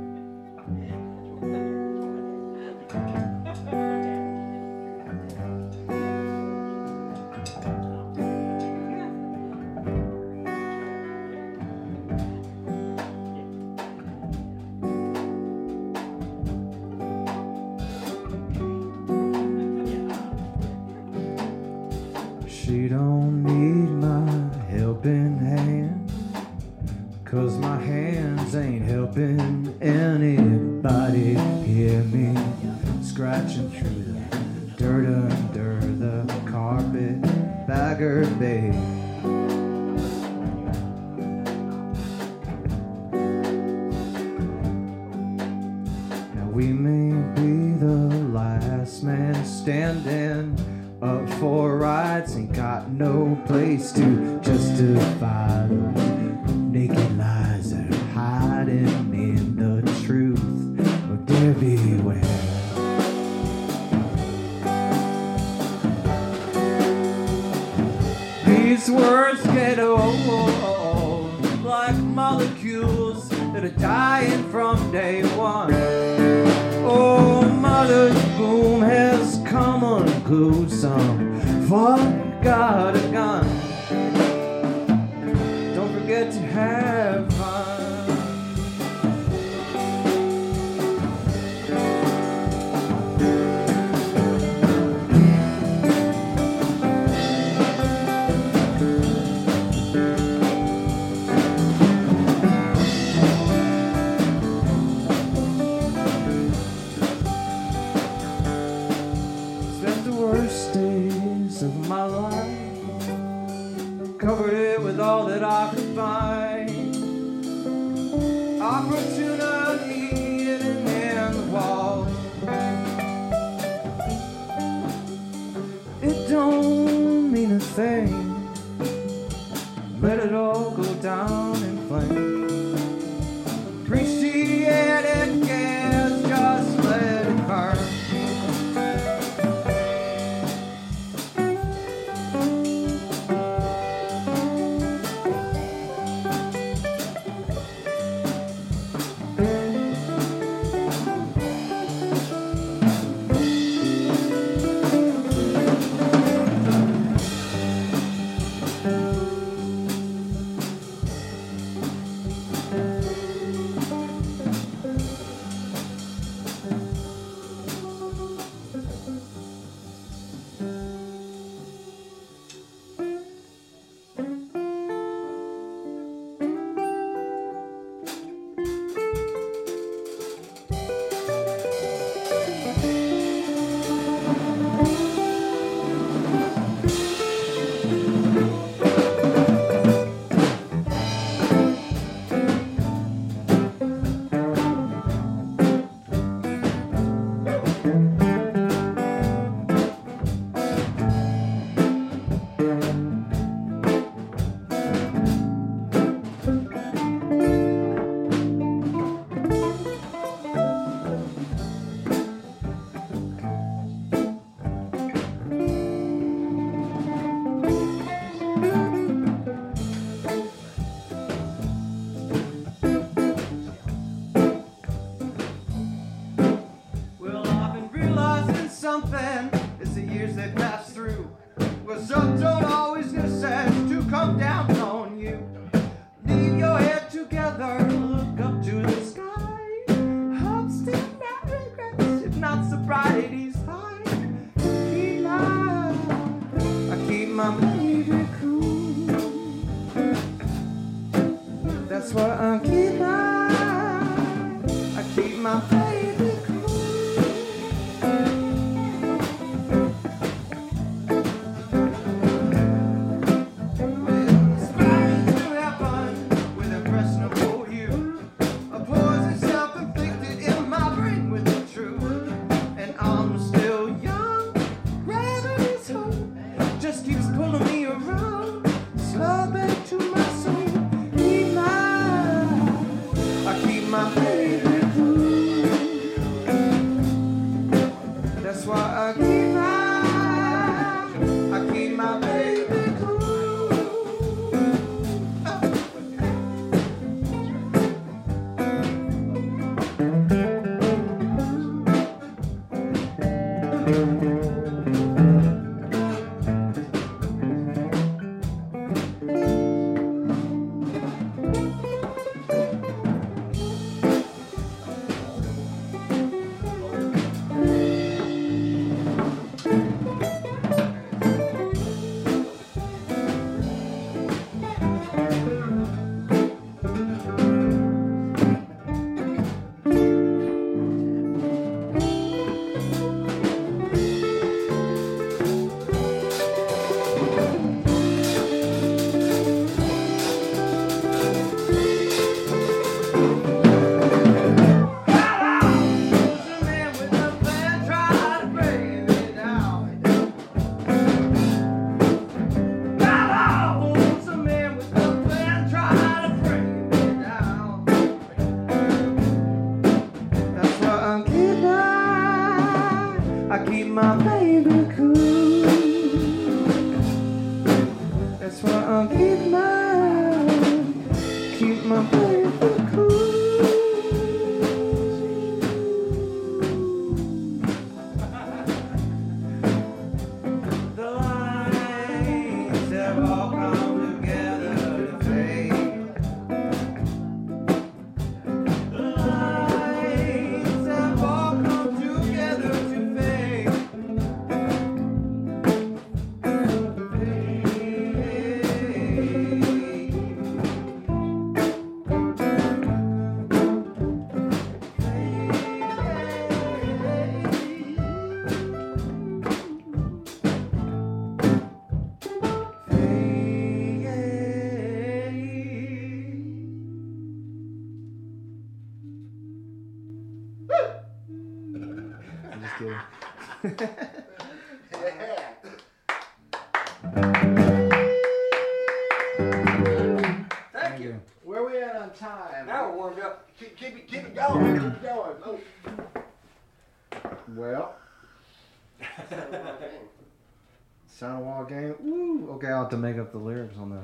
Have 442.91 442.99
to 443.01 443.07
make 443.07 443.19
up 443.19 443.31
the 443.33 443.39
lyrics 443.39 443.77
on 443.79 443.91
the. 443.91 444.01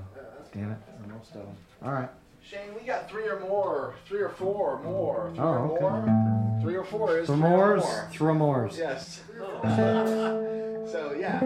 Damn 0.52 0.70
it, 0.72 0.78
on 1.02 1.12
most 1.18 1.28
of 1.34 1.42
them. 1.42 1.56
All 1.84 1.92
right. 1.92 2.08
Shane, 2.42 2.72
we 2.80 2.86
got 2.86 3.10
three 3.10 3.26
or 3.26 3.40
more, 3.40 3.94
three 4.06 4.20
or 4.20 4.28
four 4.30 4.80
more, 4.84 5.30
three 5.34 5.40
Oh, 5.40 5.44
or 5.44 5.58
okay. 5.72 5.80
more, 5.80 6.60
three 6.62 6.76
or 6.76 6.84
four 6.84 7.18
is 7.18 7.26
For 7.26 7.34
three 7.34 7.44
or 7.44 7.48
mores, 7.48 7.82
more. 7.82 8.08
throw 8.12 8.34
mores. 8.34 8.78
Yes. 8.78 9.22
so 9.36 11.14
yeah. 11.18 11.40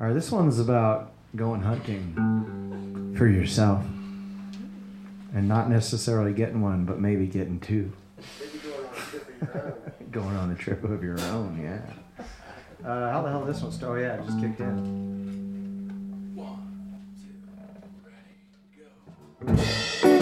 All 0.00 0.06
right, 0.08 0.12
this 0.12 0.32
one's 0.32 0.58
about 0.58 1.12
going 1.36 1.62
hunting 1.62 3.14
for 3.16 3.28
yourself, 3.28 3.84
and 5.32 5.46
not 5.46 5.70
necessarily 5.70 6.32
getting 6.32 6.60
one, 6.60 6.84
but 6.84 6.98
maybe 7.00 7.28
getting 7.28 7.60
two. 7.60 7.92
going 10.10 10.34
on 10.36 10.50
a 10.50 10.56
trip 10.56 10.82
of 10.82 11.04
your 11.04 11.20
own, 11.20 11.60
yeah. 11.62 11.80
Uh, 12.84 13.10
how 13.12 13.22
the 13.22 13.30
hell 13.30 13.44
did 13.44 13.54
this 13.54 13.62
one 13.62 13.70
start? 13.72 13.98
Oh 13.98 14.02
yeah, 14.02 14.20
it 14.20 14.26
just 14.26 14.40
kicked 14.40 14.58
in. 14.60 15.43
Took 19.46 20.13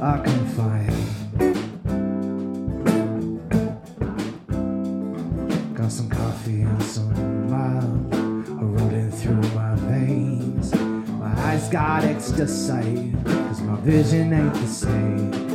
I 0.00 0.18
can 0.20 0.46
find. 0.50 0.92
Got 5.74 5.90
some 5.90 6.08
coffee 6.08 6.60
and 6.60 6.82
some 6.84 7.50
mild 7.50 8.14
running 8.62 9.10
through 9.10 9.42
my 9.56 9.74
veins. 9.74 10.72
My 10.74 11.32
eyes 11.46 11.68
got 11.68 12.04
extra 12.04 12.46
sight, 12.46 13.12
cause 13.24 13.60
my 13.60 13.74
vision 13.80 14.32
ain't 14.32 14.54
the 14.54 14.66
same. 14.68 15.47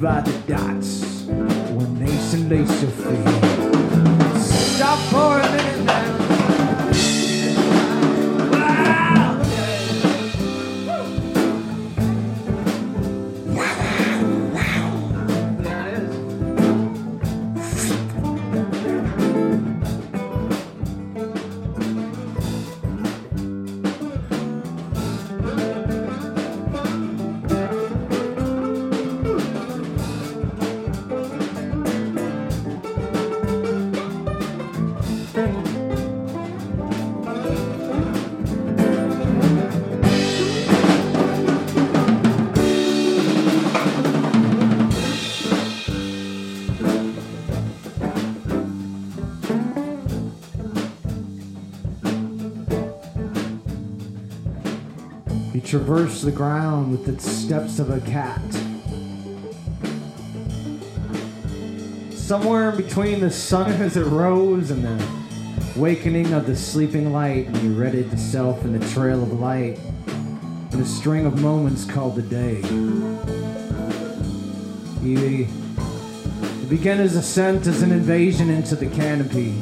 By 0.00 0.20
the 0.20 0.32
dots, 0.46 1.24
when 1.26 1.76
one 1.76 1.98
nation 1.98 2.48
lace 2.48 2.82
He 55.86 55.92
traversed 55.92 56.24
the 56.24 56.32
ground 56.32 56.90
with 56.90 57.06
the 57.06 57.16
steps 57.22 57.78
of 57.78 57.90
a 57.90 58.00
cat. 58.00 58.42
Somewhere 62.10 62.70
in 62.70 62.76
between 62.76 63.20
the 63.20 63.30
sun 63.30 63.70
as 63.80 63.96
it 63.96 64.04
rose 64.06 64.72
and 64.72 64.82
the 64.82 65.08
awakening 65.76 66.32
of 66.32 66.46
the 66.46 66.56
sleeping 66.56 67.12
light, 67.12 67.56
he 67.58 67.68
readied 67.68 68.06
himself 68.06 68.64
in 68.64 68.76
the 68.76 68.84
trail 68.88 69.22
of 69.22 69.38
light 69.38 69.78
in 70.72 70.80
a 70.80 70.84
string 70.84 71.24
of 71.24 71.40
moments 71.40 71.84
called 71.84 72.16
the 72.16 72.22
day. 72.22 72.62
He 75.02 75.46
began 76.68 76.98
his 76.98 77.14
ascent 77.14 77.68
as 77.68 77.82
an 77.82 77.92
invasion 77.92 78.50
into 78.50 78.74
the 78.74 78.88
canopy. 78.88 79.54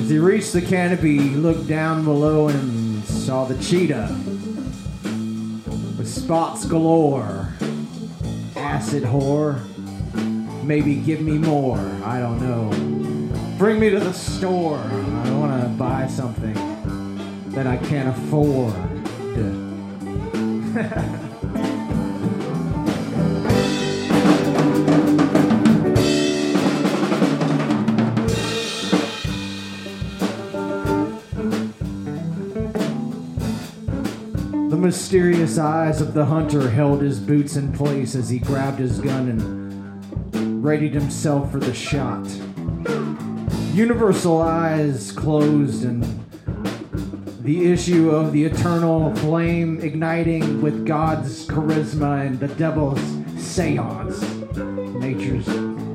As 0.00 0.08
he 0.08 0.18
reached 0.18 0.54
the 0.54 0.62
canopy, 0.62 1.18
he 1.18 1.34
looked 1.34 1.66
down 1.68 2.02
below 2.02 2.48
and 2.48 2.75
saw 3.26 3.44
the 3.44 3.60
cheetah 3.60 4.06
with 5.98 6.06
spots 6.06 6.64
galore. 6.64 7.52
Acid 8.54 9.02
whore. 9.02 9.58
Maybe 10.62 10.94
give 10.94 11.22
me 11.22 11.36
more. 11.36 11.80
I 12.04 12.20
don't 12.20 12.40
know. 12.40 12.70
Bring 13.58 13.80
me 13.80 13.90
to 13.90 13.98
the 13.98 14.12
store. 14.12 14.78
I 14.78 15.30
want 15.32 15.60
to 15.60 15.68
buy 15.70 16.06
something 16.06 16.54
that 17.50 17.66
I 17.66 17.78
can't 17.78 18.16
afford. 18.16 18.75
Mysterious 35.06 35.56
eyes 35.56 36.00
of 36.00 36.14
the 36.14 36.24
hunter 36.24 36.68
held 36.68 37.00
his 37.00 37.20
boots 37.20 37.54
in 37.54 37.72
place 37.72 38.16
as 38.16 38.28
he 38.28 38.40
grabbed 38.40 38.80
his 38.80 38.98
gun 38.98 39.28
and 39.28 40.64
readied 40.64 40.92
himself 40.92 41.52
for 41.52 41.60
the 41.60 41.72
shot. 41.72 42.26
Universal 43.72 44.42
eyes 44.42 45.12
closed 45.12 45.84
and 45.84 46.02
the 47.44 47.70
issue 47.70 48.10
of 48.10 48.32
the 48.32 48.44
eternal 48.44 49.14
flame 49.14 49.78
igniting 49.80 50.60
with 50.60 50.84
God's 50.84 51.46
charisma 51.46 52.26
and 52.26 52.40
the 52.40 52.48
devil's 52.48 53.00
seance. 53.38 54.20
Nature's 54.56 55.46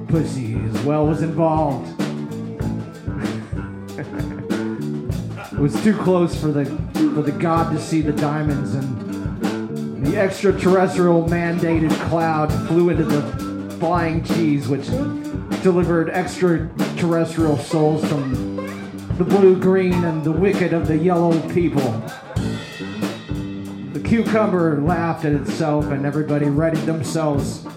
pussy 0.08 0.56
as 0.70 0.82
well 0.86 1.06
was 1.06 1.22
involved. 1.22 2.00
it 5.52 5.60
was 5.60 5.84
too 5.84 5.98
close 5.98 6.40
for 6.40 6.54
the 6.54 6.91
for 7.14 7.22
the 7.22 7.32
god 7.34 7.74
to 7.74 7.80
see 7.80 8.02
the 8.02 8.14
diamonds 8.14 8.74
and 8.74 10.06
the 10.06 10.18
extraterrestrial 10.18 11.26
mandated 11.26 11.92
cloud 12.10 12.52
flew 12.68 12.90
into 12.90 13.04
the 13.04 13.22
flying 13.80 14.24
cheese 14.24 14.70
which 14.70 14.88
delivered 15.62 16.10
extraterrestrial 16.10 17.58
souls 17.58 18.08
from 18.08 18.56
the 19.18 19.26
blue 19.26 19.60
green 19.60 20.06
and 20.06 20.24
the 20.24 20.32
wicked 20.32 20.74
of 20.74 20.88
the 20.88 20.98
yellow 20.98 21.38
people. 21.50 21.92
The 23.94 24.02
cucumber 24.04 24.82
laughed 24.82 25.26
at 25.26 25.34
itself 25.34 25.86
and 25.88 26.06
everybody 26.06 26.46
readied 26.46 26.86
themselves 26.86 27.68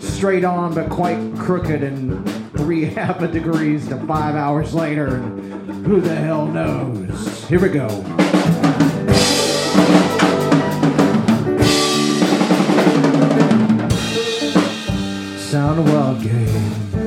straight 0.00 0.44
on 0.44 0.74
but 0.74 0.90
quite 0.90 1.18
crooked 1.38 1.82
and 1.82 2.28
three 2.56 2.84
half 2.96 3.22
a 3.22 3.28
degrees 3.28 3.88
to 3.88 3.96
five 4.06 4.34
hours 4.34 4.74
later. 4.74 5.16
Who 5.16 6.00
the 6.00 6.16
hell 6.16 6.46
knows? 6.46 7.48
Here 7.48 7.60
we 7.60 7.68
go 7.68 8.19
Sound 15.50 15.80
of 15.80 15.92
wild 15.92 16.22
game. 16.22 16.99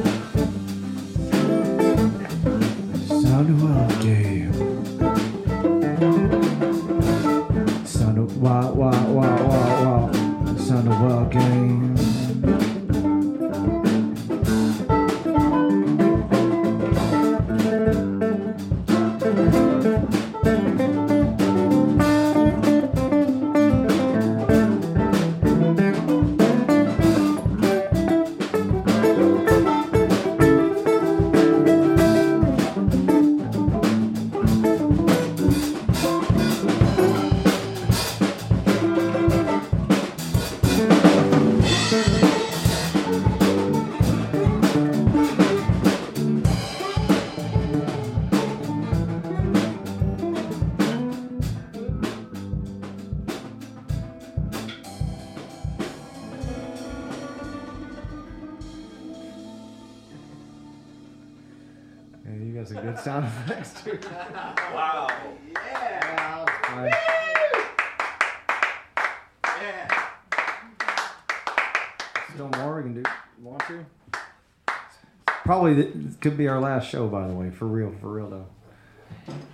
Could 76.24 76.38
be 76.38 76.48
our 76.48 76.60
last 76.60 76.90
show, 76.90 77.08
by 77.08 77.28
the 77.28 77.34
way. 77.34 77.52
For 77.52 77.68
real, 77.68 77.94
for 78.00 78.08
real 78.08 78.30
though. 78.30 78.48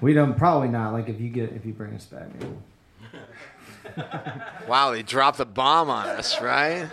We 0.01 0.13
don't 0.13 0.37
probably 0.37 0.69
not. 0.69 0.93
Like 0.93 1.09
if 1.09 1.19
you 1.19 1.29
get 1.29 1.51
if 1.51 1.65
you 1.65 1.73
bring 1.73 1.93
us 1.95 2.05
back, 2.05 2.27
maybe. 2.39 2.53
Wow, 4.67 4.91
they 4.91 5.01
dropped 5.01 5.39
the 5.39 5.45
bomb 5.47 5.89
on 5.89 6.07
us, 6.07 6.39
right? 6.41 6.87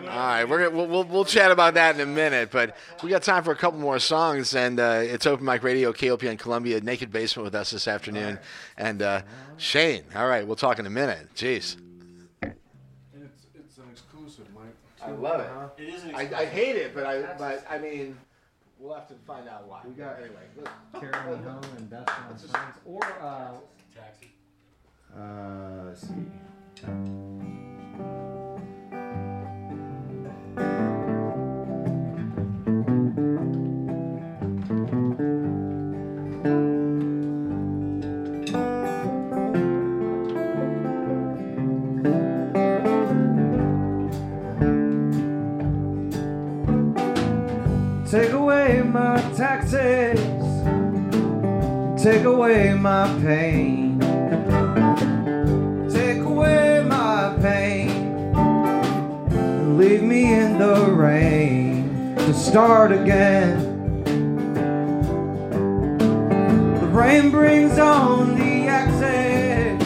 All 0.00 0.06
right, 0.06 0.44
we're 0.44 0.64
gonna, 0.64 0.76
we'll, 0.76 0.86
we'll 0.86 1.04
we'll 1.04 1.24
chat 1.24 1.50
about 1.50 1.74
that 1.74 1.94
in 1.94 2.02
a 2.02 2.06
minute, 2.06 2.50
but 2.52 2.76
we 3.02 3.08
got 3.08 3.22
time 3.22 3.42
for 3.42 3.52
a 3.52 3.56
couple 3.56 3.78
more 3.80 3.98
songs, 3.98 4.54
and 4.54 4.78
uh, 4.78 5.00
it's 5.02 5.26
Open 5.26 5.46
Mic 5.46 5.62
Radio, 5.62 5.92
KOPN 5.92 6.38
Columbia, 6.38 6.80
Naked 6.82 7.10
Basement 7.10 7.44
with 7.44 7.54
us 7.54 7.70
this 7.70 7.88
afternoon, 7.88 8.38
and 8.76 9.00
uh, 9.00 9.22
Shane. 9.56 10.04
All 10.14 10.28
right, 10.28 10.46
we'll 10.46 10.56
talk 10.56 10.78
in 10.78 10.84
a 10.86 10.90
minute. 10.90 11.28
Jeez, 11.34 11.76
It's, 12.42 13.46
it's 13.54 13.78
an 13.78 13.84
exclusive, 13.90 14.46
Mike. 14.54 14.74
I 15.02 15.12
love 15.12 15.40
it. 15.40 15.82
It 15.82 15.94
is 15.94 16.04
an 16.04 16.14
I, 16.14 16.42
I 16.42 16.44
hate 16.44 16.76
it, 16.76 16.94
but 16.94 17.06
I 17.06 17.22
but 17.38 17.64
I 17.70 17.78
mean, 17.78 18.18
we'll 18.78 18.94
have 18.94 19.08
to 19.08 19.14
find 19.26 19.48
out 19.48 19.66
why. 19.68 19.80
We 19.86 19.94
got- 19.94 20.18
anyway. 20.18 20.46
look. 20.56 20.68
Carry 21.00 21.36
Me 21.36 21.42
Home 21.44 21.60
and 21.76 21.90
Best 21.90 22.08
on 22.30 22.38
Songs, 22.38 22.74
or 22.84 23.04
uh, 23.20 23.52
Taxi. 23.94 24.32
uh, 25.16 25.84
let's 25.86 26.02
see. 26.08 27.53
Take 48.14 48.30
away 48.30 48.80
my 48.80 49.20
taxes, 49.36 50.20
take 52.00 52.22
away 52.22 52.72
my 52.72 53.08
pain, 53.20 53.98
take 55.90 56.22
away 56.22 56.84
my 56.86 57.36
pain, 57.42 58.32
leave 59.76 60.04
me 60.04 60.32
in 60.32 60.58
the 60.58 60.92
rain 60.92 62.14
to 62.18 62.32
start 62.32 62.92
again. 62.92 64.04
The 66.78 66.86
rain 66.92 67.32
brings 67.32 67.80
on 67.80 68.36
the 68.36 68.68
excess, 68.68 69.82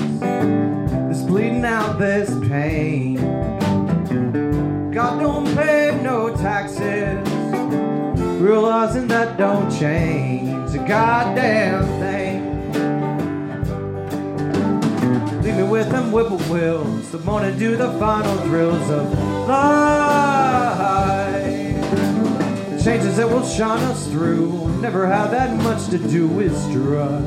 it's 1.10 1.22
bleeding 1.22 1.64
out 1.64 1.98
this 1.98 2.28
pain. 2.46 3.16
God 4.92 5.18
don't 5.18 5.46
pay 5.56 5.98
no 6.02 6.36
taxes. 6.36 7.27
Realizing 8.48 9.06
that 9.08 9.36
don't 9.36 9.70
change 9.78 10.74
a 10.74 10.78
goddamn 10.78 11.84
thing. 12.00 12.40
Leave 15.42 15.56
me 15.56 15.64
with 15.64 15.90
them 15.90 16.10
whippoorwills 16.10 17.10
that 17.10 17.22
wanna 17.26 17.52
do 17.52 17.76
the 17.76 17.92
final 17.98 18.34
thrills 18.46 18.88
of 18.88 19.12
life. 19.46 20.64
Changes 22.82 23.18
that 23.18 23.28
will 23.28 23.46
shine 23.46 23.82
us 23.82 24.06
through. 24.06 24.66
Never 24.80 25.06
had 25.06 25.30
that 25.32 25.54
much 25.62 25.88
to 25.88 25.98
do 25.98 26.26
with 26.26 26.56
strife. 26.56 27.20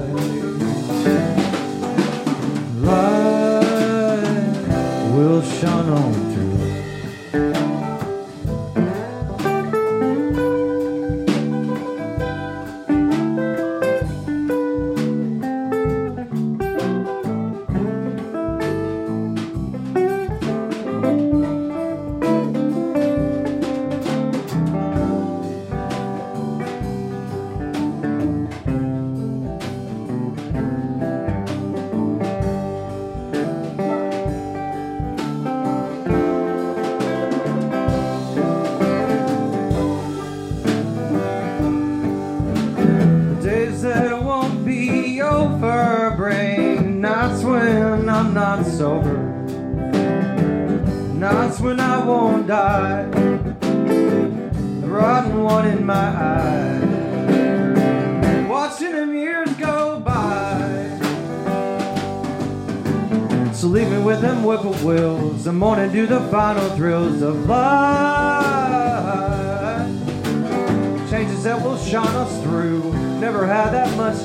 Life 2.82 3.68
will 5.14 5.44
shine 5.44 5.88
on 5.88 6.31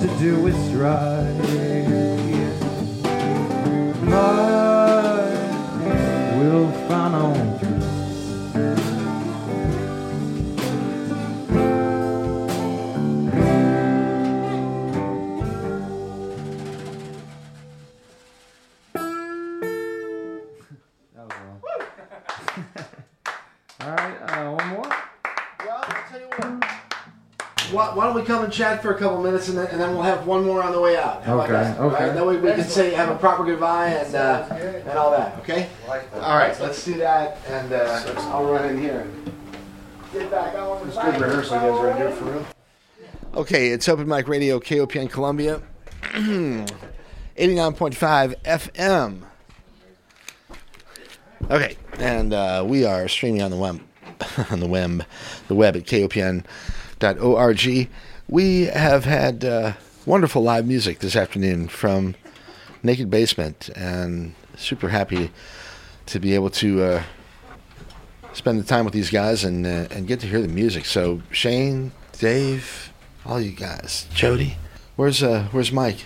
to 0.00 0.18
do 0.18 0.46
is 0.46 0.56
strife. 0.68 1.75
Chat 28.56 28.80
for 28.82 28.94
a 28.94 28.98
couple 28.98 29.22
minutes 29.22 29.48
and 29.48 29.58
then, 29.58 29.66
and 29.66 29.78
then 29.80 29.92
we'll 29.92 30.02
have 30.02 30.26
one 30.26 30.44
more 30.44 30.62
on 30.62 30.72
the 30.72 30.80
way 30.80 30.96
out? 30.96 31.22
How 31.22 31.34
about 31.34 31.50
Okay, 31.50 31.52
that? 31.62 31.78
okay. 31.78 31.82
All 31.82 31.90
right, 31.90 32.14
that 32.14 32.26
way 32.26 32.36
we 32.38 32.50
can 32.52 32.64
say 32.64 32.92
have 32.94 33.10
a 33.10 33.16
proper 33.16 33.44
goodbye 33.44 33.88
and 33.88 34.14
uh, 34.14 34.46
and 34.50 34.98
all 34.98 35.10
that. 35.10 35.38
Okay. 35.40 35.68
All 36.14 36.36
right, 36.36 36.58
let's 36.60 36.84
do 36.84 36.94
that, 36.94 37.38
and 37.48 37.72
uh, 37.72 38.14
I'll 38.32 38.44
run 38.44 38.70
in 38.70 38.78
here. 38.80 39.06
Get 40.12 40.30
back 40.30 40.54
on. 40.54 40.88
It's 40.88 40.96
good 40.96 41.20
rehearsal. 41.20 41.56
Guys 41.58 41.82
ready 41.82 41.98
to 42.02 42.08
do 42.08 42.14
for 42.14 42.24
real? 42.24 42.46
Okay, 43.34 43.68
it's 43.68 43.86
Open 43.88 44.08
Mic 44.08 44.28
Radio, 44.28 44.58
KOPN 44.58 45.10
Columbia, 45.10 45.60
89.5 46.02 46.66
FM. 48.44 49.22
Okay, 51.50 51.76
and 51.98 52.32
uh, 52.32 52.64
we 52.66 52.86
are 52.86 53.06
streaming 53.08 53.42
on 53.42 53.50
the 53.50 53.58
web, 53.58 53.80
on 54.50 54.60
the 54.60 54.66
web, 54.66 55.04
the 55.48 55.54
web 55.54 55.76
at 55.76 55.82
kopn.org. 55.84 56.48
We 58.28 58.62
have 58.62 59.04
had 59.04 59.44
uh, 59.44 59.74
wonderful 60.04 60.42
live 60.42 60.66
music 60.66 60.98
this 60.98 61.14
afternoon 61.14 61.68
from 61.68 62.16
Naked 62.82 63.08
Basement, 63.08 63.70
and 63.76 64.34
super 64.56 64.88
happy 64.88 65.30
to 66.06 66.18
be 66.18 66.34
able 66.34 66.50
to 66.50 66.82
uh, 66.82 67.02
spend 68.32 68.58
the 68.58 68.64
time 68.64 68.84
with 68.84 68.94
these 68.94 69.10
guys 69.10 69.44
and 69.44 69.64
uh, 69.64 69.86
and 69.92 70.08
get 70.08 70.18
to 70.20 70.26
hear 70.26 70.42
the 70.42 70.48
music. 70.48 70.86
So 70.86 71.22
Shane, 71.30 71.92
Dave, 72.18 72.92
all 73.24 73.40
you 73.40 73.52
guys, 73.52 74.08
Jody, 74.12 74.56
where's 74.96 75.22
uh 75.22 75.46
where's 75.52 75.70
Mike? 75.70 76.04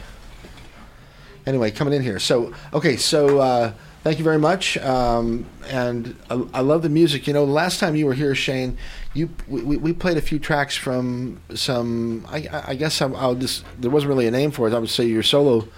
Anyway, 1.47 1.71
coming 1.71 1.95
in 1.95 2.03
here. 2.03 2.19
So 2.19 2.53
okay, 2.75 2.97
so. 2.97 3.39
Uh, 3.39 3.73
Thank 4.03 4.17
you 4.17 4.25
very 4.25 4.39
much, 4.39 4.79
um, 4.79 5.45
and 5.67 6.17
I, 6.31 6.43
I 6.55 6.61
love 6.61 6.81
the 6.81 6.89
music. 6.89 7.27
You 7.27 7.35
know, 7.35 7.45
the 7.45 7.53
last 7.53 7.79
time 7.79 7.95
you 7.95 8.07
were 8.07 8.15
here, 8.15 8.35
Shane, 8.35 8.79
you 9.15 9.31
we, 9.49 9.77
we 9.77 9.93
played 9.93 10.17
a 10.17 10.21
few 10.23 10.39
tracks 10.39 10.77
from 10.77 11.41
some. 11.55 12.27
I, 12.29 12.49
I 12.69 12.75
guess 12.75 13.01
I'll, 13.03 13.17
I'll 13.17 13.35
just 13.35 13.65
there 13.81 13.91
wasn't 13.91 14.11
really 14.11 14.27
a 14.27 14.31
name 14.31 14.51
for 14.51 14.69
it. 14.69 14.75
I 14.75 14.79
would 14.79 14.89
say 14.91 15.05
your 15.05 15.23
solo, 15.23 15.69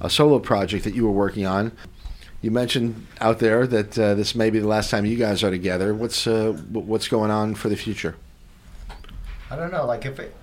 a 0.00 0.08
solo 0.10 0.38
project 0.38 0.84
that 0.84 0.94
you 0.94 1.04
were 1.04 1.12
working 1.12 1.46
on. 1.46 1.72
You 2.40 2.50
mentioned 2.52 3.06
out 3.20 3.40
there 3.40 3.66
that 3.66 3.98
uh, 3.98 4.14
this 4.14 4.34
may 4.34 4.48
be 4.50 4.58
the 4.60 4.68
last 4.68 4.90
time 4.90 5.04
you 5.04 5.16
guys 5.16 5.42
are 5.42 5.50
together. 5.50 5.92
What's 5.92 6.26
uh, 6.26 6.52
what's 6.72 7.08
going 7.08 7.30
on 7.30 7.54
for 7.56 7.68
the 7.68 7.76
future? 7.76 8.14
I 9.50 9.56
don't 9.56 9.72
know. 9.72 9.84
Like 9.86 10.04
if 10.06 10.18
it, 10.20 10.34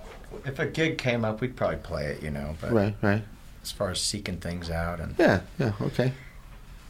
if 0.45 0.59
a 0.59 0.65
gig 0.65 0.97
came 0.97 1.23
up, 1.23 1.39
we'd 1.41 1.55
probably 1.55 1.77
play 1.77 2.07
it, 2.07 2.22
you 2.22 2.31
know. 2.31 2.55
But 2.59 2.72
Right, 2.73 2.95
right. 3.01 3.23
as 3.63 3.72
far 3.72 3.91
as 3.91 4.01
seeking 4.01 4.38
things 4.38 4.69
out 4.69 4.99
and 4.99 5.15
Yeah, 5.17 5.41
yeah, 5.57 5.72
okay, 5.81 6.11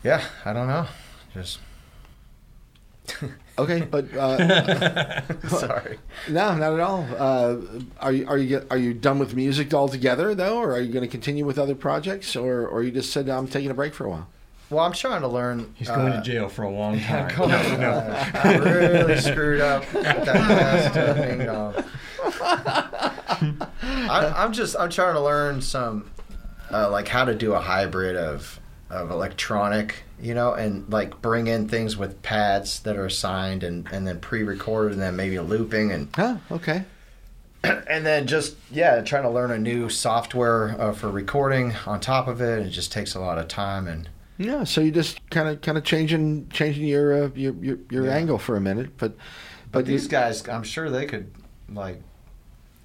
yeah, 0.03 0.26
I 0.44 0.53
don't 0.53 0.68
know. 0.68 0.88
Just 1.34 1.60
okay. 3.57 3.82
But 3.82 4.14
uh, 4.15 5.22
sorry. 5.48 5.98
no, 6.30 6.56
not 6.56 6.73
at 6.73 6.80
all. 6.80 7.06
Uh, 7.18 7.57
are 7.99 8.11
you 8.11 8.27
are 8.27 8.38
you 8.38 8.65
are 8.69 8.77
you 8.77 8.94
done 8.94 9.19
with 9.19 9.36
music 9.36 9.73
altogether 9.73 10.36
though, 10.36 10.57
or 10.57 10.73
are 10.73 10.82
you 10.82 10.91
going 10.91 11.06
to 11.06 11.11
continue 11.11 11.45
with 11.45 11.57
other 11.60 11.76
projects, 11.76 12.36
or 12.36 12.68
or 12.68 12.84
you 12.84 12.91
just 12.91 13.11
said 13.11 13.30
I'm 13.30 13.48
taking 13.48 13.72
a 13.72 13.73
break 13.76 13.94
for 13.94 14.06
a 14.06 14.10
while? 14.10 14.27
Well, 14.69 14.84
I'm 14.84 14.94
trying 14.94 15.22
to 15.22 15.27
learn. 15.27 15.73
He's 15.76 15.88
going 15.90 16.11
uh, 16.11 16.15
to 16.18 16.22
jail 16.23 16.49
for 16.49 16.64
a 16.64 16.69
long 16.69 16.99
time. 16.99 17.36
going 17.36 17.49
to- 17.52 17.88
uh, 17.88 18.32
I 18.44 18.57
really 18.57 19.18
screwed 19.19 19.61
up 19.61 19.86
that 19.91 20.26
last 20.26 20.98
uh, 20.98 21.14
ding. 21.14 21.41
I, 24.10 24.34
I'm 24.38 24.53
just 24.53 24.76
I'm 24.77 24.90
trying 24.90 25.14
to 25.14 25.22
learn 25.22 25.61
some 25.61 26.10
uh, 26.72 26.90
like 26.90 27.07
how 27.07 27.26
to 27.26 27.36
do 27.36 27.53
a 27.53 27.60
hybrid 27.60 28.15
of 28.15 28.60
of 28.96 29.12
electronic, 29.12 30.04
you 30.22 30.34
know, 30.34 30.54
and 30.54 30.90
like 30.92 31.22
bring 31.22 31.48
in 31.48 31.68
things 31.68 31.96
with 31.98 32.22
pads 32.22 32.80
that 32.82 32.96
are 32.98 33.06
assigned 33.06 33.64
and 33.64 33.88
and 33.92 34.08
then 34.08 34.20
pre-recorded 34.20 34.94
and 34.94 35.02
then 35.02 35.16
maybe 35.16 35.38
looping 35.40 35.92
and 35.92 36.10
Huh? 36.16 36.38
Okay. 36.52 36.84
and 37.64 38.06
then 38.06 38.28
just 38.28 38.56
yeah 38.72 39.02
trying 39.02 39.24
to 39.24 39.30
learn 39.30 39.52
a 39.52 39.58
new 39.58 39.90
software 39.90 40.80
uh, 40.80 40.94
for 40.94 41.10
recording 41.10 41.74
on 41.86 42.00
top 42.00 42.28
of 42.28 42.42
it. 42.42 42.66
It 42.66 42.70
just 42.70 42.92
takes 42.92 43.16
a 43.16 43.20
lot 43.20 43.38
of 43.38 43.48
time 43.48 43.88
and 43.88 44.10
Yeah. 44.38 44.64
So 44.66 44.82
you 44.82 44.92
just 44.92 45.28
kind 45.30 45.48
of 45.50 45.62
kind 45.62 45.78
of 45.78 45.84
changing 45.84 46.50
changing 46.50 46.86
your 46.88 47.26
uh, 47.26 47.30
your 47.36 47.54
your, 47.56 47.78
your 47.90 48.06
Yeah. 48.06 48.14
angle 48.16 48.38
for 48.38 48.56
a 48.56 48.62
minute, 48.62 48.98
but 48.98 49.14
But 49.72 49.80
you- 49.86 49.94
these 49.94 50.08
guys, 50.08 50.48
I'm 50.48 50.64
sure 50.64 50.90
they 50.90 51.06
could 51.06 51.32
like 51.70 52.02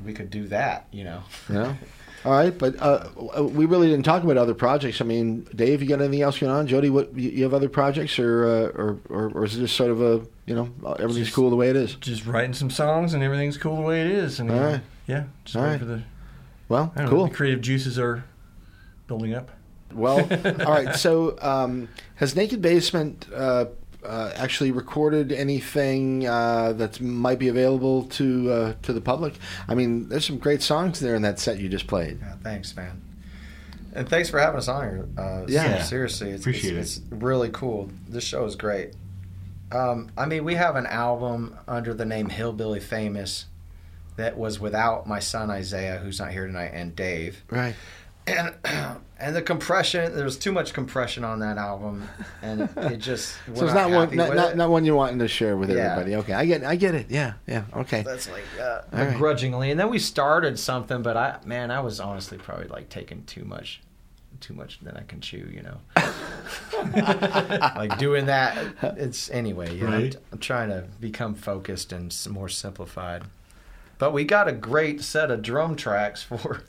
we 0.05 0.13
could 0.15 0.31
do 0.31 0.49
that. 0.49 0.87
You 0.93 1.05
know. 1.05 1.23
Yeah. 1.49 1.75
All 2.25 2.33
right, 2.33 2.57
but 2.57 2.75
uh, 2.83 3.09
we 3.43 3.65
really 3.65 3.89
didn't 3.89 4.05
talk 4.05 4.23
about 4.23 4.37
other 4.37 4.53
projects. 4.53 5.01
I 5.01 5.05
mean, 5.05 5.47
Dave, 5.55 5.83
you 5.83 5.89
got 5.89 6.01
anything 6.03 6.21
else 6.21 6.39
going 6.39 6.53
on? 6.53 6.67
Jody, 6.67 6.91
what 6.91 7.17
you 7.17 7.31
you 7.31 7.43
have 7.45 7.55
other 7.55 7.71
projects, 7.71 8.19
or 8.19 8.45
uh, 8.47 8.79
or, 8.79 8.99
or 9.09 9.31
or 9.31 9.45
is 9.47 9.57
it 9.57 9.61
just 9.61 9.75
sort 9.75 9.91
of 9.91 10.03
a 10.03 10.21
you 10.45 10.55
know 10.55 10.69
everything's 10.99 11.29
Just- 11.29 11.35
cool 11.35 11.49
the 11.49 11.57
way 11.57 11.71
it 11.71 11.77
is? 11.77 11.95
Just 11.95 12.27
writing 12.27 12.53
some 12.53 12.69
songs 12.71 13.15
and 13.15 13.23
everything's 13.23 13.57
cool 13.57 13.77
the 13.77 13.83
way 13.83 14.03
it 14.03 14.09
is. 14.09 14.39
And 14.39 14.51
uh, 14.51 14.81
yeah, 15.07 15.25
just 15.45 15.57
All 15.57 15.63
right. 15.65 15.79
for 15.79 15.87
the 15.87 16.03
Well, 16.69 16.93
I 16.95 17.01
don't 17.01 17.09
cool. 17.11 17.19
know, 17.25 17.29
the 17.29 17.35
creative 17.35 17.63
juices 17.63 17.99
are 17.99 18.25
building 19.07 19.33
up. 19.35 19.51
Well, 19.93 20.21
all 20.67 20.73
right. 20.73 20.95
So, 20.95 21.39
um, 21.41 21.89
has 22.17 22.37
Naked 22.37 22.61
Basement 22.61 23.27
uh, 23.35 23.65
uh, 24.05 24.33
actually 24.35 24.71
recorded 24.73 25.33
anything 25.33 26.27
uh, 26.27 26.73
that 26.75 27.01
might 27.01 27.39
be 27.39 27.49
available 27.49 28.05
to 28.05 28.51
uh, 28.51 28.75
to 28.83 28.93
the 28.93 29.01
public? 29.01 29.35
I 29.69 29.75
mean, 29.75 30.09
there's 30.09 30.27
some 30.27 30.39
great 30.39 30.63
songs 30.63 31.01
there 31.01 31.15
in 31.15 31.23
that 31.23 31.39
set 31.39 31.59
you 31.59 31.69
just 31.69 31.87
played. 31.87 32.19
Yeah, 32.21 32.35
thanks, 32.43 32.75
man. 32.77 33.03
And 33.93 34.09
thanks 34.09 34.31
for 34.31 34.39
having 34.39 34.59
us 34.59 34.69
on 34.69 34.83
here. 34.89 35.09
Uh, 35.19 35.45
Yeah. 35.49 35.83
seriously, 35.83 36.31
it's, 36.31 36.43
Appreciate 36.43 36.77
it's, 36.77 36.99
it's 36.99 37.07
really 37.11 37.51
cool. 37.51 37.91
This 38.09 38.23
show 38.23 38.45
is 38.45 38.55
great. 38.55 38.95
Um, 39.73 40.11
I 40.17 40.27
mean, 40.27 40.45
we 40.45 40.55
have 40.55 40.77
an 40.77 40.87
album 40.87 41.57
under 41.67 41.93
the 41.95 42.05
name 42.05 42.29
Hillbilly 42.29 42.81
Famous 42.81 43.47
that 44.17 44.37
was 44.37 44.61
without 44.61 45.07
my 45.07 45.19
son 45.19 45.51
Isaiah, 45.51 45.99
who's 45.99 46.21
not 46.21 46.31
here 46.33 46.47
tonight, 46.47 46.71
and 46.75 46.95
Dave. 46.95 47.43
Right. 47.51 47.75
And 48.27 48.55
and 49.19 49.35
the 49.37 49.43
compression, 49.43 50.15
there 50.15 50.25
was 50.25 50.39
too 50.39 50.53
much 50.53 50.73
compression 50.73 51.25
on 51.25 51.41
that 51.41 51.59
album, 51.59 52.09
and 52.43 52.63
it 52.77 52.99
just 52.99 53.37
we're 53.49 53.57
So 53.57 53.65
it's 53.67 53.75
not 53.75 53.91
one, 53.91 54.15
not, 54.17 54.35
not, 54.35 54.51
it. 54.53 54.57
not 54.57 54.71
one 54.71 54.85
you're 54.85 54.95
wanting 54.97 55.19
to 55.19 55.29
share 55.29 55.57
with 55.57 55.71
Yeah. 55.71 55.93
everybody. 55.93 56.17
Okay, 56.17 56.33
I 56.33 56.47
get, 56.47 56.65
I 56.65 56.77
get 56.77 56.95
it. 56.95 57.07
Yeah, 57.11 57.35
yeah. 57.47 57.65
Okay. 57.77 58.03
That's 58.03 58.31
like 58.31 58.45
uh, 58.61 58.83
All 58.93 58.99
right. 58.99 59.13
begrudgingly, 59.13 59.71
and 59.71 59.79
then 59.81 59.91
we 59.91 59.99
started 59.99 60.59
something, 60.59 61.03
but 61.03 61.17
I 61.17 61.39
man, 61.45 61.71
I 61.71 61.81
was 61.81 62.01
honestly 62.01 62.39
probably 62.39 62.69
like 62.69 62.89
taking 62.89 63.25
too 63.25 63.45
much, 63.45 63.81
too 64.41 64.55
much 64.55 64.81
than 64.81 64.97
I 64.97 65.03
can 65.03 65.21
chew, 65.21 65.49
you 65.53 65.63
know. 65.63 65.79
like 67.77 67.99
doing 67.99 68.27
that, 68.27 68.57
it's 68.97 69.31
anyway. 69.31 69.75
You 69.75 69.83
know, 69.83 69.87
I'm, 69.97 70.03
Right. 70.03 70.17
I'm 70.33 70.39
trying 70.39 70.69
to 70.71 70.85
become 71.01 71.35
focused 71.35 71.93
and 71.93 72.15
more 72.31 72.49
simplified. 72.49 73.23
But 74.01 74.13
we 74.13 74.25
got 74.25 74.49
a 74.49 74.53
great 74.53 75.03
set 75.03 75.31
of 75.31 75.43
drum 75.43 75.77
tracks 75.77 76.23
for 76.23 76.63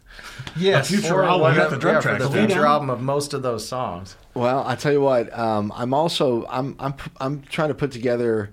Yes, 0.56 0.88
for 0.92 0.98
future 0.98 1.24
album. 1.24 1.42
one 1.42 1.56
got 1.56 1.66
of- 1.68 1.72
the 1.72 1.78
drum 1.78 1.96
yeah, 1.96 2.02
tracks. 2.02 2.24
for 2.24 2.30
the 2.30 2.38
future 2.48 2.66
album 2.66 2.90
of 2.90 3.02
most 3.02 3.34
of 3.34 3.42
those 3.42 3.66
songs. 3.68 4.18
Well, 4.36 4.64
I 4.68 4.76
tell 4.76 4.92
you 4.92 5.02
what, 5.02 5.36
um, 5.38 5.72
I'm 5.76 5.94
also 5.94 6.46
I'm 6.48 6.76
I'm 6.78 6.94
I'm 7.20 7.42
trying 7.44 7.70
to 7.70 7.74
put 7.74 7.92
together 7.92 8.52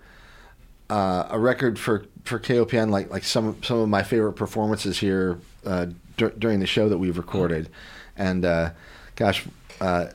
uh, 0.89 1.27
a 1.29 1.39
record 1.39 1.79
for 1.79 2.07
for 2.25 2.39
KOPN, 2.39 2.91
like 2.91 3.11
like 3.11 3.25
some 3.25 3.61
some 3.65 3.79
of 3.79 3.89
my 3.89 4.03
favorite 4.05 4.35
performances 4.35 4.99
here 5.01 5.39
uh, 5.67 5.87
dur- 6.17 6.35
during 6.39 6.61
the 6.61 6.67
show 6.67 6.89
that 6.89 6.99
we've 6.99 7.19
recorded, 7.19 7.69
and 8.17 8.45
uh, 8.45 8.71
gosh, 9.17 9.45
uh, 9.81 10.07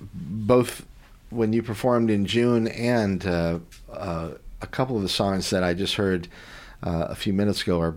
both 0.00 0.84
when 1.30 1.52
you 1.52 1.62
performed 1.62 2.08
in 2.10 2.24
June 2.24 2.68
and 2.68 3.26
uh, 3.26 3.58
uh, 3.92 4.30
a 4.62 4.66
couple 4.66 4.96
of 4.96 5.02
the 5.02 5.08
songs 5.10 5.50
that 5.50 5.62
I 5.62 5.74
just 5.74 5.96
heard 5.96 6.26
uh, 6.82 7.06
a 7.08 7.14
few 7.14 7.32
minutes 7.32 7.62
ago 7.62 7.80
are 7.80 7.96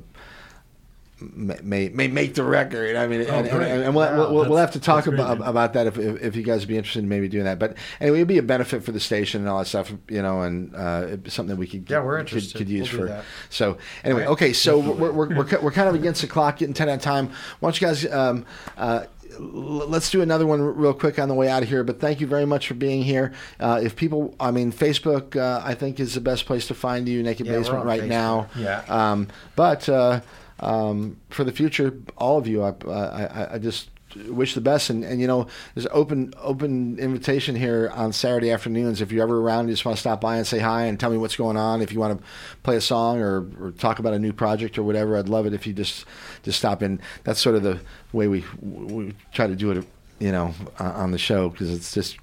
may, 1.61 1.89
may 1.89 2.07
make 2.07 2.33
the 2.33 2.43
record. 2.43 2.95
I 2.95 3.05
mean, 3.05 3.21
and, 3.21 3.47
and, 3.47 3.63
and 3.83 3.95
we'll, 3.95 4.33
we'll, 4.33 4.49
we'll 4.49 4.57
have 4.57 4.71
to 4.71 4.79
talk 4.79 5.03
great, 5.03 5.19
about 5.19 5.47
about 5.47 5.73
that 5.73 5.85
if, 5.85 5.99
if 5.99 6.21
if 6.23 6.35
you 6.35 6.41
guys 6.41 6.61
would 6.61 6.67
be 6.67 6.77
interested 6.77 7.03
in 7.03 7.09
maybe 7.09 7.27
doing 7.27 7.43
that. 7.45 7.59
But 7.59 7.75
anyway, 7.99 8.17
it'd 8.19 8.27
be 8.27 8.39
a 8.39 8.43
benefit 8.43 8.83
for 8.83 8.91
the 8.91 8.99
station 8.99 9.41
and 9.41 9.49
all 9.49 9.59
that 9.59 9.65
stuff, 9.65 9.93
you 10.09 10.21
know, 10.23 10.41
and 10.41 10.75
uh, 10.75 11.03
it'd 11.05 11.23
be 11.23 11.29
something 11.29 11.55
that 11.55 11.59
we 11.59 11.67
could 11.67 11.87
Yeah, 11.87 12.03
we're 12.03 12.17
interested. 12.17 12.57
could 12.57 12.69
use 12.69 12.91
We'll 12.91 13.03
for. 13.03 13.07
that. 13.09 13.25
So 13.51 13.77
anyway, 14.03 14.23
Okay. 14.23 14.31
okay, 14.31 14.53
so 14.53 14.79
we're, 14.79 15.11
we're, 15.11 15.29
we're, 15.35 15.61
we're 15.61 15.71
kind 15.71 15.87
of 15.89 15.93
against 15.95 16.21
the 16.21 16.27
clock, 16.27 16.57
getting 16.57 16.73
ten 16.73 16.89
out 16.89 16.95
of 16.95 17.01
time. 17.01 17.27
Why 17.59 17.69
don't 17.69 17.79
you 17.79 17.87
guys? 17.87 18.11
Um, 18.11 18.45
uh, 18.77 19.03
Let's 19.43 20.09
do 20.11 20.21
another 20.21 20.45
one 20.45 20.61
real 20.61 20.93
quick 20.93 21.17
on 21.17 21.27
the 21.27 21.33
way 21.33 21.49
out 21.49 21.63
of 21.63 21.69
here. 21.69 21.83
But 21.83 21.99
thank 21.99 22.19
you 22.21 22.27
very 22.27 22.45
much 22.45 22.67
for 22.67 22.73
being 22.73 23.01
here. 23.03 23.33
Uh, 23.59 23.79
if 23.83 23.95
people, 23.95 24.35
I 24.39 24.51
mean, 24.51 24.71
Facebook, 24.71 25.35
uh, 25.35 25.61
I 25.63 25.73
think 25.73 25.99
is 25.99 26.13
the 26.13 26.21
best 26.21 26.45
place 26.45 26.67
to 26.67 26.73
find 26.73 27.07
you, 27.07 27.23
Naked 27.23 27.45
Yeah, 27.47 27.57
Basement, 27.57 27.85
right 27.85 28.01
Facebook. 28.03 28.07
now. 28.07 28.47
Yeah. 28.55 28.83
Um, 28.87 29.27
but 29.55 29.87
uh, 29.89 30.21
um, 30.59 31.17
for 31.29 31.43
the 31.43 31.51
future, 31.51 31.93
all 32.17 32.37
of 32.37 32.47
you, 32.47 32.61
I, 32.63 32.73
I, 32.87 33.55
I 33.55 33.57
just 33.57 33.89
wish 34.27 34.53
the 34.53 34.61
best. 34.61 34.89
And, 34.89 35.03
and 35.03 35.19
you 35.21 35.27
know, 35.27 35.47
there's 35.73 35.87
open 35.91 36.33
open 36.37 36.99
invitation 36.99 37.55
here 37.55 37.91
on 37.93 38.13
Saturday 38.13 38.51
afternoons. 38.51 39.01
If 39.01 39.11
you're 39.11 39.23
ever 39.23 39.39
around, 39.39 39.67
you 39.67 39.73
just 39.73 39.85
want 39.85 39.97
to 39.97 40.01
stop 40.01 40.21
by 40.21 40.37
and 40.37 40.45
say 40.45 40.59
hi 40.59 40.83
and 40.83 40.99
tell 40.99 41.09
me 41.09 41.17
what's 41.17 41.35
going 41.35 41.57
on. 41.57 41.81
If 41.81 41.91
you 41.91 41.99
want 41.99 42.19
to 42.19 42.25
play 42.63 42.75
a 42.75 42.81
song 42.81 43.19
or, 43.19 43.45
or 43.59 43.71
talk 43.71 43.99
about 43.99 44.13
a 44.13 44.19
new 44.19 44.33
project 44.33 44.77
or 44.77 44.83
whatever, 44.83 45.17
I'd 45.17 45.29
love 45.29 45.45
it 45.45 45.53
if 45.53 45.65
you 45.67 45.73
just 45.73 46.05
just 46.43 46.59
stop 46.59 46.81
in. 46.81 46.99
That's 47.23 47.39
sort 47.39 47.55
of 47.55 47.63
the 47.63 47.79
way 48.13 48.27
we 48.27 48.43
we 48.61 49.13
try 49.33 49.47
to 49.47 49.55
do 49.55 49.71
it, 49.71 49.85
you 50.19 50.31
know, 50.31 50.53
on 50.79 51.11
the 51.11 51.17
show 51.17 51.49
because 51.49 51.71
it's 51.71 51.93
just 51.93 52.17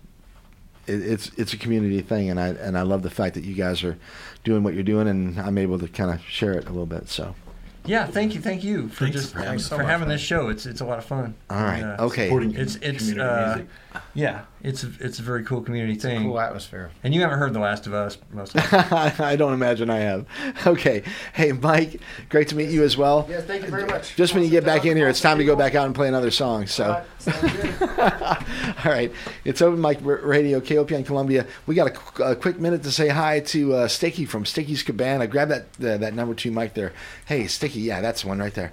it, 0.89 1.03
it's 1.03 1.31
it's 1.37 1.53
a 1.53 1.57
community 1.57 2.01
thing, 2.01 2.31
and 2.31 2.41
I 2.41 2.49
and 2.49 2.77
I 2.77 2.83
love 2.83 3.03
the 3.03 3.11
fact 3.11 3.35
that 3.35 3.45
you 3.45 3.55
guys 3.55 3.85
are 3.85 3.97
doing 4.43 4.63
what 4.63 4.75
you're 4.75 4.83
doing, 4.83 5.07
and 5.07 5.39
I'm 5.39 5.59
able 5.59 5.79
to 5.79 5.89
kind 5.89 6.11
of 6.11 6.23
share 6.25 6.53
it 6.53 6.65
a 6.65 6.71
little 6.71 6.87
bit. 6.87 7.09
So, 7.09 7.35
Yeah, 7.89 8.07
thank 8.07 8.35
you, 8.35 8.41
thank 8.43 8.63
you 8.63 8.89
for 8.89 9.05
Thanks 9.05 9.17
just 9.21 9.33
for 9.33 9.39
having 9.39 9.59
for 9.61 9.75
us. 9.77 9.87
having, 9.89 10.09
this 10.09 10.21
show. 10.21 10.49
It's 10.51 10.67
it's 10.67 10.81
a 10.83 10.85
lot 10.85 10.99
of 10.99 11.07
fun. 11.07 11.35
all 11.49 11.63
right, 11.63 11.79
And, 11.83 11.99
uh, 12.01 12.05
okay. 12.05 12.27
Supporting 12.27 12.55
It's 12.55 12.77
it's 12.77 12.99
community 13.09 13.21
uh, 13.21 13.47
music. 13.57 13.67
Yeah, 14.15 14.43
it's 14.63 14.85
a, 14.85 14.91
it's 15.01 15.19
a 15.19 15.23
very 15.23 15.45
cool 15.45 15.61
community 15.61 15.95
thing. 15.95 16.25
Cool 16.25 16.39
atmosphere. 16.41 16.91
And 17.03 17.15
you 17.15 17.21
haven't 17.23 17.39
heard 17.39 17.53
The 17.53 17.61
Last 17.61 17.87
of 17.87 17.95
Us 17.95 18.19
most 18.33 18.55
of 18.55 18.63
the 18.71 18.77
time. 18.79 19.13
I 19.19 19.37
don't 19.37 19.53
imagine 19.53 19.91
I 19.91 19.99
have. 19.99 20.27
Okay, 20.67 21.03
hey 21.33 21.53
Mike, 21.53 22.01
great 22.29 22.49
to 22.49 22.57
meet 22.57 22.71
you 22.71 22.83
as 22.83 22.97
well. 22.97 23.27
Yeah, 23.31 23.41
thank 23.41 23.65
you 23.65 23.71
very 23.71 23.87
much. 23.87 24.17
Just 24.17 24.35
when 24.35 24.43
you 24.45 24.51
get 24.51 24.65
back 24.65 24.85
in 24.85 24.97
here, 24.97 25.09
it's 25.09 25.21
time 25.21 25.39
to 25.39 25.45
go 25.45 25.57
back 25.57 25.75
out 25.75 25.87
and 25.87 25.95
play 25.95 26.09
another 26.09 26.31
song. 26.31 26.67
So. 26.67 27.03
Sounds 27.19 27.53
good. 27.53 27.83
All 27.99 28.93
right, 28.93 29.13
it's 29.45 29.63
Open 29.63 29.81
Mic 29.81 29.99
R- 30.05 30.17
Radio, 30.19 30.61
KOPN 30.61 31.05
Columbia. 31.07 31.47
We 31.67 31.75
got 31.75 31.97
a, 32.19 32.23
a 32.31 32.37
quick 32.37 32.59
minute 32.61 32.83
to 32.85 32.93
say 32.93 33.09
hi 33.09 33.41
to 33.41 33.75
uh, 33.75 33.89
Sticky 33.89 34.25
from 34.25 34.45
Sticky's 34.45 34.83
Cabana. 34.83 35.27
Grab 35.27 35.49
that 35.49 35.63
uh, 35.81 35.97
that 35.99 36.15
number 36.15 36.35
two 36.35 36.51
mic 36.51 36.75
there. 36.75 36.93
Hey, 37.27 37.47
Sticky, 37.47 37.81
yeah, 37.81 38.01
that's 38.01 38.23
the 38.23 38.29
one 38.29 38.39
right 38.39 38.55
there. 38.55 38.73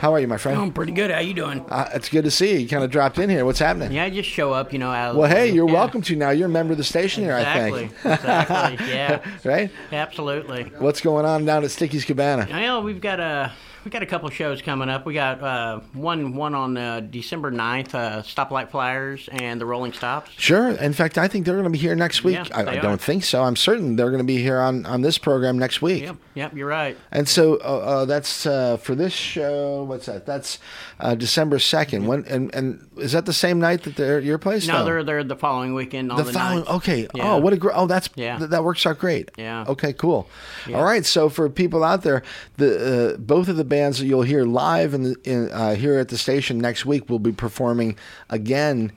How 0.00 0.12
are 0.12 0.20
you, 0.20 0.28
my 0.28 0.36
friend? 0.36 0.58
I'm 0.60 0.72
pretty 0.72 0.92
good. 0.92 1.10
How 1.10 1.20
you 1.20 1.34
doing? 1.34 1.64
Uh, 1.68 1.88
it's 1.94 2.08
good 2.08 2.24
to 2.24 2.30
see 2.30 2.52
you. 2.52 2.58
You 2.60 2.68
kind 2.68 2.84
of 2.84 2.90
dropped 2.90 3.18
in 3.18 3.30
here. 3.30 3.44
What's 3.44 3.58
happening? 3.60 3.92
Yeah, 3.92 4.04
I 4.04 4.10
just 4.10 4.28
show 4.28 4.52
up, 4.52 4.72
you 4.72 4.78
know. 4.78 4.90
Out 4.90 5.16
Well, 5.16 5.30
hey, 5.30 5.50
you're 5.50 5.66
yeah. 5.66 5.72
welcome 5.74 6.02
to 6.02 6.16
now. 6.16 6.30
You're 6.30 6.46
a 6.48 6.50
member 6.50 6.72
of 6.72 6.78
the 6.78 6.84
station 6.84 7.24
here, 7.24 7.34
I 7.34 7.70
think. 7.70 7.92
Exactly. 8.04 8.86
Yeah. 8.94 9.20
right? 9.44 9.70
Absolutely. 9.92 10.64
What's 10.78 11.00
going 11.00 11.24
on 11.24 11.44
down 11.44 11.64
at 11.64 11.70
Sticky's 11.70 12.04
Cabana? 12.04 12.46
Well, 12.50 12.82
we've 12.82 13.00
got 13.00 13.18
a 13.20 13.52
we 13.84 13.90
got 13.90 14.02
a 14.02 14.06
couple 14.06 14.28
shows 14.30 14.62
coming 14.62 14.88
up. 14.88 15.04
We 15.04 15.14
got 15.14 15.42
uh, 15.42 15.80
one 15.92 16.34
one 16.34 16.54
on 16.54 16.76
uh, 16.76 17.00
December 17.00 17.52
9th, 17.52 17.94
uh, 17.94 18.22
Stoplight 18.22 18.70
Flyers 18.70 19.28
and 19.30 19.60
the 19.60 19.66
Rolling 19.66 19.92
Stops. 19.92 20.30
Sure. 20.38 20.70
In 20.70 20.92
fact, 20.92 21.18
I 21.18 21.28
think 21.28 21.44
they're 21.44 21.54
going 21.54 21.64
to 21.64 21.70
be 21.70 21.78
here 21.78 21.94
next 21.94 22.24
week. 22.24 22.36
Yeah, 22.36 22.46
I, 22.54 22.60
I 22.62 22.76
don't 22.76 22.94
are. 22.94 22.96
think 22.96 23.24
so. 23.24 23.42
I'm 23.42 23.56
certain 23.56 23.96
they're 23.96 24.10
going 24.10 24.18
to 24.18 24.24
be 24.24 24.38
here 24.38 24.60
on, 24.60 24.86
on 24.86 25.02
this 25.02 25.18
program 25.18 25.58
next 25.58 25.82
week. 25.82 26.02
Yep. 26.04 26.16
Yep. 26.34 26.54
You're 26.54 26.68
right. 26.68 26.96
And 27.10 27.28
so 27.28 27.56
uh, 27.56 27.58
uh, 27.58 28.04
that's 28.06 28.46
uh, 28.46 28.76
for 28.78 28.94
this 28.94 29.12
show. 29.12 29.84
What's 29.84 30.06
that? 30.06 30.26
That's 30.26 30.58
uh, 31.00 31.14
December 31.14 31.58
2nd. 31.58 32.06
When 32.06 32.24
and, 32.26 32.54
and 32.54 32.88
is 32.96 33.12
that 33.12 33.26
the 33.26 33.32
same 33.32 33.60
night 33.60 33.82
that 33.82 33.96
they're 33.96 34.18
at 34.18 34.24
your 34.24 34.38
place? 34.38 34.66
No, 34.66 34.84
they're 34.84 35.04
they're 35.04 35.24
the 35.24 35.36
following 35.36 35.74
weekend 35.74 36.10
on 36.10 36.18
the 36.18 36.24
the, 36.24 36.32
following. 36.32 36.64
9th. 36.64 36.76
Okay. 36.76 37.08
Yeah. 37.14 37.34
Oh, 37.34 37.38
what 37.38 37.52
a 37.52 37.56
great. 37.56 37.74
Oh, 37.76 37.86
that's 37.86 38.08
Yeah. 38.14 38.38
th- 38.38 38.50
that 38.50 38.64
works 38.64 38.86
out 38.86 38.98
great. 38.98 39.30
Yeah. 39.36 39.64
Okay. 39.68 39.92
Cool. 39.92 40.28
Yeah. 40.68 40.78
All 40.78 40.84
right. 40.84 41.04
So 41.04 41.28
for 41.28 41.48
people 41.50 41.84
out 41.84 42.02
there, 42.02 42.22
the 42.56 43.14
uh, 43.14 43.16
both 43.18 43.48
of 43.48 43.56
the 43.56 43.64
bands 43.74 43.98
that 43.98 44.06
you'll 44.06 44.22
hear 44.22 44.44
live 44.44 44.94
in, 44.94 45.02
the, 45.02 45.16
in 45.24 45.50
uh, 45.50 45.74
here 45.74 45.98
at 45.98 46.08
the 46.08 46.16
station 46.16 46.58
next 46.58 46.86
week 46.86 47.08
will 47.10 47.18
be 47.18 47.32
performing 47.32 47.96
again. 48.30 48.92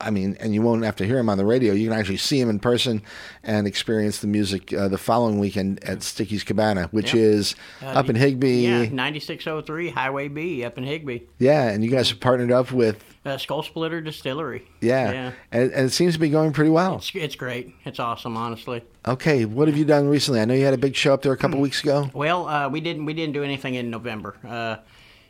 I 0.00 0.10
mean, 0.10 0.36
and 0.40 0.54
you 0.54 0.62
won't 0.62 0.84
have 0.84 0.94
to 0.96 1.04
hear 1.04 1.16
them 1.16 1.28
on 1.28 1.36
the 1.38 1.44
radio. 1.44 1.74
You 1.74 1.90
can 1.90 1.98
actually 1.98 2.18
see 2.18 2.40
them 2.40 2.48
in 2.48 2.60
person 2.60 3.02
and 3.42 3.66
experience 3.66 4.20
the 4.20 4.28
music 4.28 4.72
uh, 4.72 4.86
the 4.88 4.96
following 4.96 5.40
weekend 5.40 5.82
at 5.84 6.02
Sticky's 6.04 6.44
Cabana, 6.44 6.88
which 6.92 7.12
Yeah. 7.12 7.20
is 7.22 7.54
Uh, 7.82 7.86
up 7.86 8.08
in 8.08 8.14
Higbee. 8.16 8.62
Yeah, 8.62 8.88
9603 8.92 9.90
Highway 9.90 10.28
B 10.28 10.64
up 10.64 10.78
in 10.78 10.84
Higbee. 10.84 11.20
Yeah, 11.38 11.68
and 11.68 11.84
you 11.84 11.90
guys 11.90 12.08
have 12.10 12.20
partnered 12.20 12.52
up 12.52 12.70
with 12.72 13.02
Uh, 13.28 13.36
Skull 13.38 13.62
Splitter 13.62 14.00
Distillery. 14.00 14.66
yeah, 14.80 15.12
Yeah. 15.12 15.32
And, 15.52 15.70
and 15.72 15.86
it 15.86 15.90
seems 15.92 16.14
to 16.14 16.20
be 16.20 16.30
going 16.30 16.52
pretty 16.52 16.70
well. 16.70 16.96
It's, 16.96 17.10
it's 17.14 17.34
great. 17.36 17.74
It's 17.84 18.00
awesome, 18.00 18.36
honestly. 18.36 18.82
Okay, 19.06 19.44
what 19.44 19.68
have 19.68 19.76
you 19.76 19.84
done 19.84 20.08
recently? 20.08 20.40
I 20.40 20.44
know 20.46 20.54
you 20.54 20.64
had 20.64 20.74
a 20.74 20.78
big 20.78 20.96
show 20.96 21.12
up 21.14 21.22
there 21.22 21.32
a 21.32 21.36
Hmm. 21.36 21.40
couple 21.42 21.60
weeks 21.60 21.82
ago. 21.82 22.10
Well, 22.14 22.48
uh, 22.48 22.68
we 22.68 22.80
didn't 22.80 23.04
we 23.04 23.12
didn't 23.14 23.34
do 23.34 23.42
anything 23.44 23.74
in 23.74 23.90
November. 23.90 24.36
Uh, 24.46 24.76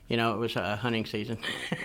you 0.08 0.16
know, 0.16 0.34
it 0.34 0.38
was 0.38 0.56
uh, 0.56 0.76
hunting 0.76 1.04
season. 1.06 1.38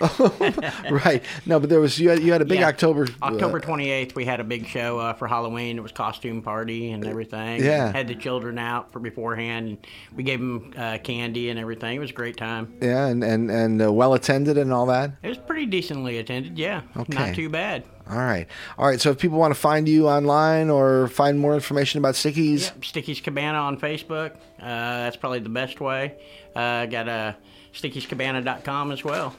right. 0.90 1.22
No, 1.46 1.60
but 1.60 1.68
there 1.68 1.80
was 1.80 1.98
you 1.98 2.10
had, 2.10 2.20
you 2.20 2.32
had 2.32 2.42
a 2.42 2.44
big 2.44 2.60
Yeah. 2.60 2.68
October. 2.68 3.06
October 3.22 3.58
uh, 3.58 3.60
28th, 3.60 4.14
we 4.14 4.24
had 4.24 4.40
a 4.40 4.44
big 4.44 4.66
show 4.66 4.98
uh, 4.98 5.12
for 5.12 5.28
Halloween. 5.28 5.76
It 5.78 5.82
was 5.82 5.92
costume 5.92 6.42
party 6.42 6.90
and 6.90 7.06
everything. 7.06 7.62
Yeah. 7.62 7.92
Had 7.92 8.08
the 8.08 8.14
children 8.14 8.58
out 8.58 8.92
for 8.92 8.98
beforehand. 9.00 9.68
And 9.68 9.78
we 10.16 10.22
gave 10.22 10.40
them 10.40 10.72
uh, 10.76 10.98
candy 11.02 11.50
and 11.50 11.58
everything. 11.58 11.96
It 11.96 12.00
was 12.00 12.10
a 12.10 12.14
great 12.14 12.36
time. 12.36 12.74
yeah, 12.80 13.06
and 13.06 13.22
and 13.22 13.50
and 13.50 13.82
uh, 13.82 13.92
well 13.92 14.14
attended 14.14 14.58
and 14.58 14.72
all 14.72 14.86
that. 14.86 15.12
It 15.22 15.28
was 15.28 15.38
pretty 15.38 15.66
decently 15.66 16.18
attended. 16.18 16.58
Yeah. 16.58 16.82
Okay. 16.96 17.14
Not 17.14 17.34
too 17.34 17.48
bad. 17.48 17.84
All 18.10 18.18
right. 18.18 18.46
All 18.78 18.86
right. 18.86 19.00
So 19.00 19.10
if 19.10 19.18
people 19.18 19.38
want 19.38 19.54
to 19.54 19.58
find 19.60 19.88
you 19.88 20.08
online 20.08 20.68
or 20.68 21.08
find 21.08 21.38
more 21.38 21.54
information 21.54 21.98
about 21.98 22.14
Stickies, 22.14 22.70
Sticky's 22.84 23.20
Cabana 23.20 23.58
on 23.58 23.78
Facebook. 23.78 24.32
Uh, 24.60 24.66
that's 25.04 25.16
probably 25.16 25.38
the 25.40 25.48
best 25.48 25.80
way. 25.80 26.14
Uh, 26.54 26.84
got 26.86 27.08
uh, 27.08 27.32
stickiescabana.com 27.74 28.92
as 28.92 29.04
well. 29.04 29.34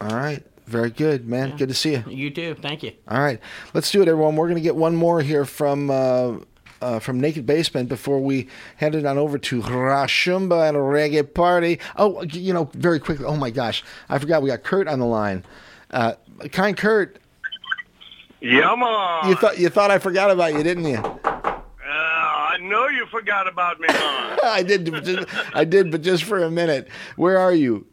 all 0.00 0.08
right. 0.16 0.42
Very 0.66 0.90
good, 0.90 1.26
man. 1.26 1.56
Good 1.56 1.70
to 1.70 1.74
see 1.74 1.92
you. 1.92 2.04
You 2.06 2.30
too. 2.30 2.54
Thank 2.60 2.82
you. 2.82 2.92
All 3.08 3.20
right, 3.22 3.40
let's 3.72 3.90
do 3.90 4.02
it, 4.02 4.08
everyone. 4.08 4.36
We're 4.36 4.48
going 4.48 4.56
to 4.56 4.62
get 4.62 4.76
one 4.76 4.94
more 4.94 5.22
here 5.22 5.46
from 5.46 5.88
uh, 5.90 6.34
uh, 6.82 6.98
from 6.98 7.18
Naked 7.20 7.46
Basement 7.46 7.88
before 7.88 8.20
we 8.20 8.48
hand 8.76 8.94
it 8.94 9.06
on 9.06 9.16
over 9.16 9.38
to 9.38 9.62
Rashumba 9.62 10.68
and 10.68 10.76
a 10.76 10.80
Reggae 10.80 11.32
Party. 11.32 11.80
Oh, 11.96 12.22
you 12.24 12.52
know, 12.52 12.68
very 12.74 13.00
quickly. 13.00 13.24
Oh 13.24 13.34
my 13.34 13.48
gosh, 13.48 13.82
I 14.10 14.18
forgot 14.18 14.42
we 14.42 14.50
got 14.50 14.62
Kurt 14.62 14.88
on 14.88 14.98
the 14.98 15.06
line. 15.06 15.42
Uh, 15.90 16.12
kind 16.52 16.76
Kurt, 16.76 17.18
Yeah, 18.42 18.74
man. 18.76 19.30
you 19.30 19.36
thought 19.36 19.58
you 19.58 19.70
thought 19.70 19.90
I 19.90 19.98
forgot 19.98 20.30
about 20.30 20.52
you, 20.52 20.62
didn't 20.62 20.84
you? 20.84 21.02
I 22.68 22.70
know 22.70 22.88
you 22.88 23.06
forgot 23.06 23.48
about 23.48 23.80
me, 23.80 23.86
man. 23.88 24.38
I 24.44 24.62
did. 24.62 24.90
but 24.90 25.02
just- 25.04 25.28
I 25.54 25.64
did, 25.64 25.90
but 25.90 26.02
just 26.02 26.24
for 26.24 26.42
a 26.44 26.50
minute. 26.50 26.88
Where 27.16 27.38
are 27.38 27.52
you? 27.52 27.86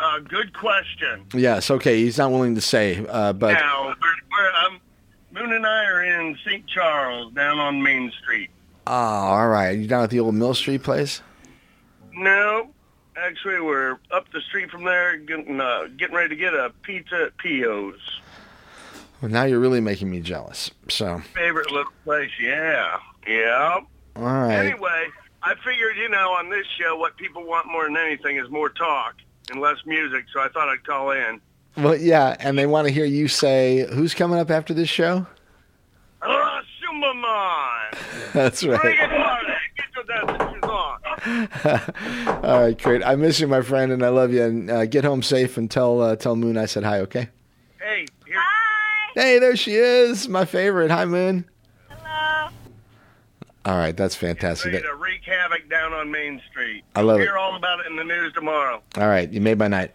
uh, 0.00 0.18
good 0.18 0.52
question. 0.52 1.24
Yes. 1.32 1.70
Okay. 1.70 1.98
He's 2.02 2.18
not 2.18 2.32
willing 2.32 2.56
to 2.56 2.60
say, 2.60 3.06
uh, 3.08 3.32
but 3.32 3.52
now, 3.52 3.86
we're, 3.86 3.94
we're, 3.94 4.66
um, 4.66 4.80
Moon 5.32 5.52
and 5.52 5.64
I 5.64 5.84
are 5.84 6.02
in 6.02 6.36
St. 6.44 6.66
Charles, 6.66 7.32
down 7.34 7.58
on 7.60 7.80
Main 7.80 8.10
Street. 8.20 8.50
oh, 8.88 8.92
all 8.92 9.48
right. 9.48 9.78
You 9.78 9.86
down 9.86 10.02
at 10.02 10.10
the 10.10 10.18
old 10.18 10.34
Mill 10.34 10.54
Street 10.54 10.82
place? 10.82 11.22
No, 12.16 12.70
actually, 13.16 13.60
we're 13.60 13.98
up 14.10 14.30
the 14.32 14.40
street 14.40 14.70
from 14.72 14.82
there, 14.84 15.16
getting 15.18 15.60
uh, 15.60 15.84
getting 15.96 16.16
ready 16.16 16.30
to 16.30 16.36
get 16.36 16.54
a 16.54 16.72
pizza 16.82 17.26
at 17.26 17.38
Pio's. 17.38 18.00
Well, 19.20 19.30
now 19.30 19.44
you're 19.44 19.60
really 19.60 19.80
making 19.80 20.10
me 20.10 20.20
jealous. 20.20 20.70
So, 20.88 21.20
Favorite 21.34 21.70
little 21.70 21.92
place, 22.04 22.30
yeah, 22.40 22.98
yeah. 23.26 23.80
all 24.16 24.22
right. 24.22 24.54
Anyway, 24.54 25.06
I 25.42 25.54
figured, 25.56 25.96
you 25.96 26.08
know, 26.08 26.30
on 26.30 26.50
this 26.50 26.66
show, 26.78 26.96
what 26.96 27.16
people 27.16 27.44
want 27.44 27.66
more 27.70 27.84
than 27.84 27.96
anything 27.96 28.38
is 28.38 28.48
more 28.50 28.70
talk 28.70 29.14
and 29.50 29.60
less 29.60 29.76
music, 29.84 30.24
so 30.32 30.40
I 30.40 30.48
thought 30.48 30.68
I'd 30.68 30.84
call 30.84 31.10
in. 31.10 31.40
Well, 31.76 31.96
yeah, 31.96 32.36
and 32.38 32.56
they 32.56 32.66
want 32.66 32.86
to 32.86 32.94
hear 32.94 33.04
you 33.04 33.28
say, 33.28 33.86
"Who's 33.92 34.14
coming 34.14 34.38
up 34.38 34.50
after 34.50 34.72
this 34.72 34.88
show?" 34.88 35.26
Ah, 36.22 36.62
Shumaman! 36.80 38.32
That's 38.32 38.64
right. 38.64 38.84
it 38.84 39.12
on! 39.12 39.40
Get 39.76 39.86
your 39.94 40.04
dances 40.04 40.62
on! 40.62 42.44
All 42.44 42.60
right, 42.60 42.80
great. 42.80 43.02
I 43.04 43.16
miss 43.16 43.40
you, 43.40 43.48
my 43.48 43.60
friend, 43.62 43.90
and 43.92 44.04
I 44.04 44.08
love 44.08 44.32
you. 44.32 44.42
And 44.42 44.70
uh, 44.70 44.86
get 44.86 45.04
home 45.04 45.22
safe 45.22 45.56
and 45.56 45.70
tell 45.70 46.00
uh, 46.00 46.16
tell 46.16 46.36
Moon 46.36 46.56
I 46.56 46.66
said 46.66 46.84
hi. 46.84 47.00
Okay. 47.00 47.28
Hey, 47.80 48.06
here. 48.26 48.36
Hey, 49.14 49.38
there 49.38 49.56
she 49.56 49.74
is, 49.74 50.28
my 50.28 50.44
favorite. 50.44 50.90
Hi, 50.90 51.04
Moon. 51.04 51.44
Hello. 53.64 53.76
All 53.76 53.80
right, 53.80 53.96
that's 53.96 54.14
fantastic. 54.14 54.72
Ready 54.72 54.84
to 54.84 54.94
wreak 54.94 55.22
havoc 55.24 55.68
down 55.68 55.92
on 55.92 56.10
Main 56.10 56.40
Street. 56.50 56.84
I 56.94 57.00
love 57.00 57.16
You'll 57.16 57.22
it. 57.22 57.28
Hear 57.30 57.38
all 57.38 57.56
about 57.56 57.80
it 57.80 57.86
in 57.86 57.96
the 57.96 58.04
news 58.04 58.32
tomorrow. 58.32 58.82
All 58.96 59.08
right, 59.08 59.30
you 59.30 59.40
made 59.40 59.58
my 59.58 59.68
night. 59.68 59.92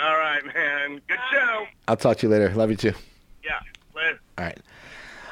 All 0.00 0.16
right, 0.16 0.44
man. 0.44 1.00
Good 1.06 1.18
show. 1.32 1.66
I'll 1.86 1.96
talk 1.96 2.16
to 2.18 2.26
you 2.26 2.32
later. 2.32 2.52
Love 2.54 2.70
you 2.70 2.76
too. 2.76 2.92
Yeah. 3.44 3.60
Later. 3.94 4.18
All 4.38 4.44
right. 4.44 4.58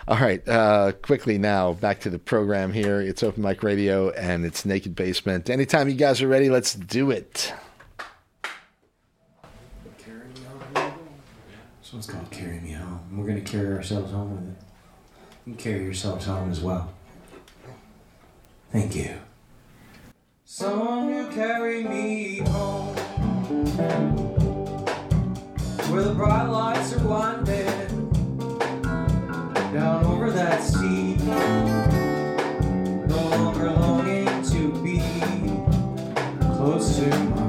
All 0.09 0.19
right. 0.19 0.49
Uh, 0.49 0.93
quickly 1.03 1.39
now, 1.39 1.73
back 1.75 2.01
to 2.01 2.11
the 2.11 2.19
program 2.19 2.73
here. 2.73 3.01
It's 3.01 3.23
Open 3.23 3.43
Mic 3.43 3.63
Radio 3.63 4.11
and 4.11 4.45
it's 4.45 4.65
Naked 4.65 4.95
Basement. 4.95 5.51
Anytime 5.51 5.89
you 5.89 5.95
guys 5.95 6.23
are 6.23 6.29
ready, 6.29 6.49
let's 6.49 6.75
do 6.75 7.11
it. 7.11 7.53
This 11.81 11.93
one's 11.93 12.07
called 12.07 12.31
Carry 12.31 12.61
Me 12.61 12.73
Home. 12.73 13.01
We're 13.19 13.27
going 13.27 13.43
to 13.45 13.51
carry 13.51 13.75
ourselves 13.75 14.13
home 14.13 14.31
with 14.31 14.49
it. 14.49 14.63
You 15.47 15.55
can 15.55 15.63
carry 15.63 15.85
yourselves 15.85 16.25
home 16.25 16.51
as 16.51 16.61
well. 16.61 16.93
Thank 18.73 18.97
you. 18.97 19.11
Who 20.59 21.31
carry 21.31 21.85
me 21.85 22.39
home 22.49 22.95
Where 25.91 26.03
the 26.03 26.15
bright 26.15 26.47
lights 26.47 26.95
are 26.95 27.07
winding 27.07 28.11
Down 29.75 30.05
over 30.07 30.31
that 30.31 30.63
sea 30.63 31.17
No 33.07 33.29
longer 33.31 33.71
longing 33.71 34.43
to 34.51 34.73
be 34.83 35.01
Close 36.57 36.97
to 36.97 37.42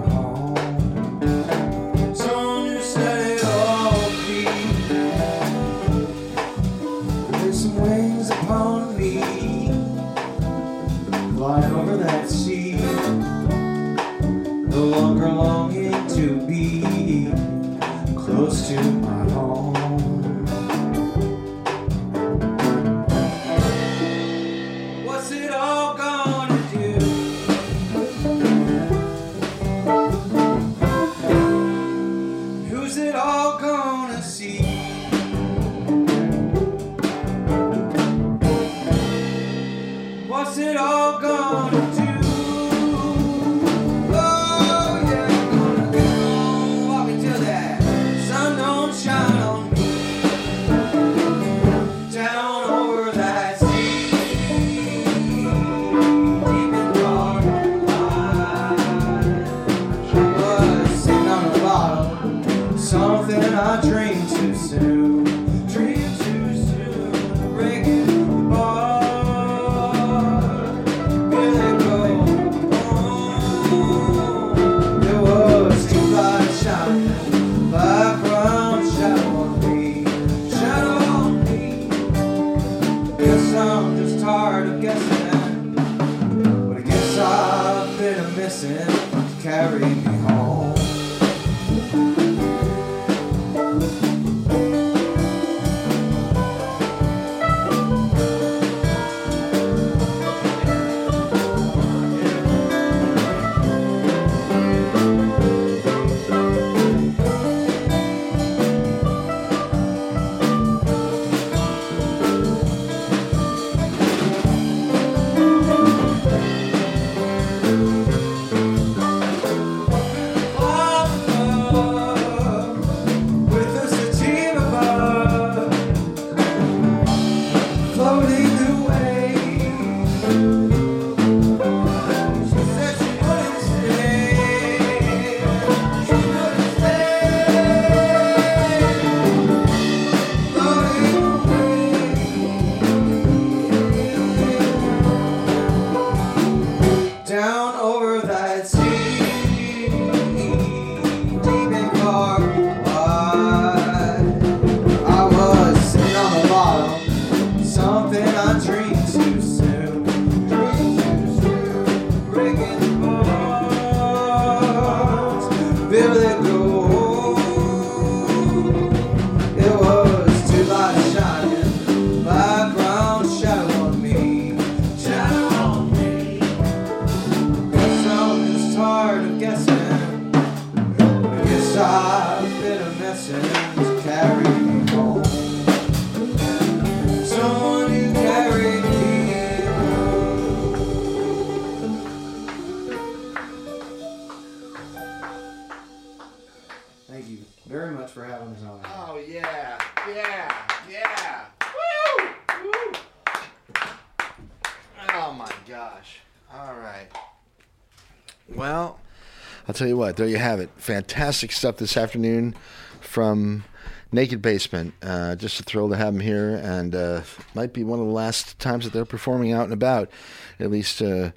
I'll 209.74 209.78
tell 209.80 209.88
you 209.88 209.98
what. 209.98 210.18
There 210.18 210.28
you 210.28 210.38
have 210.38 210.60
it. 210.60 210.70
Fantastic 210.78 211.52
stuff 211.52 211.78
this 211.78 211.98
afternoon 211.98 212.54
from 213.02 213.64
Naked 214.12 214.40
Basement. 214.40 214.94
Uh, 215.02 215.34
just 215.34 215.60
a 215.60 215.64
thrill 215.64 215.90
to 215.90 215.96
have 215.96 216.14
them 216.14 216.20
here, 216.20 216.62
and 216.62 216.94
uh, 216.94 217.22
might 217.56 217.74
be 217.74 217.84
one 217.84 218.00
of 218.00 218.06
the 218.06 218.12
last 218.12 218.60
times 218.60 218.86
that 218.86 218.94
they're 218.94 219.04
performing 219.04 219.52
out 219.52 219.64
and 219.64 219.74
about, 219.74 220.12
at 220.60 220.70
least 220.70 221.02
uh, 221.02 221.32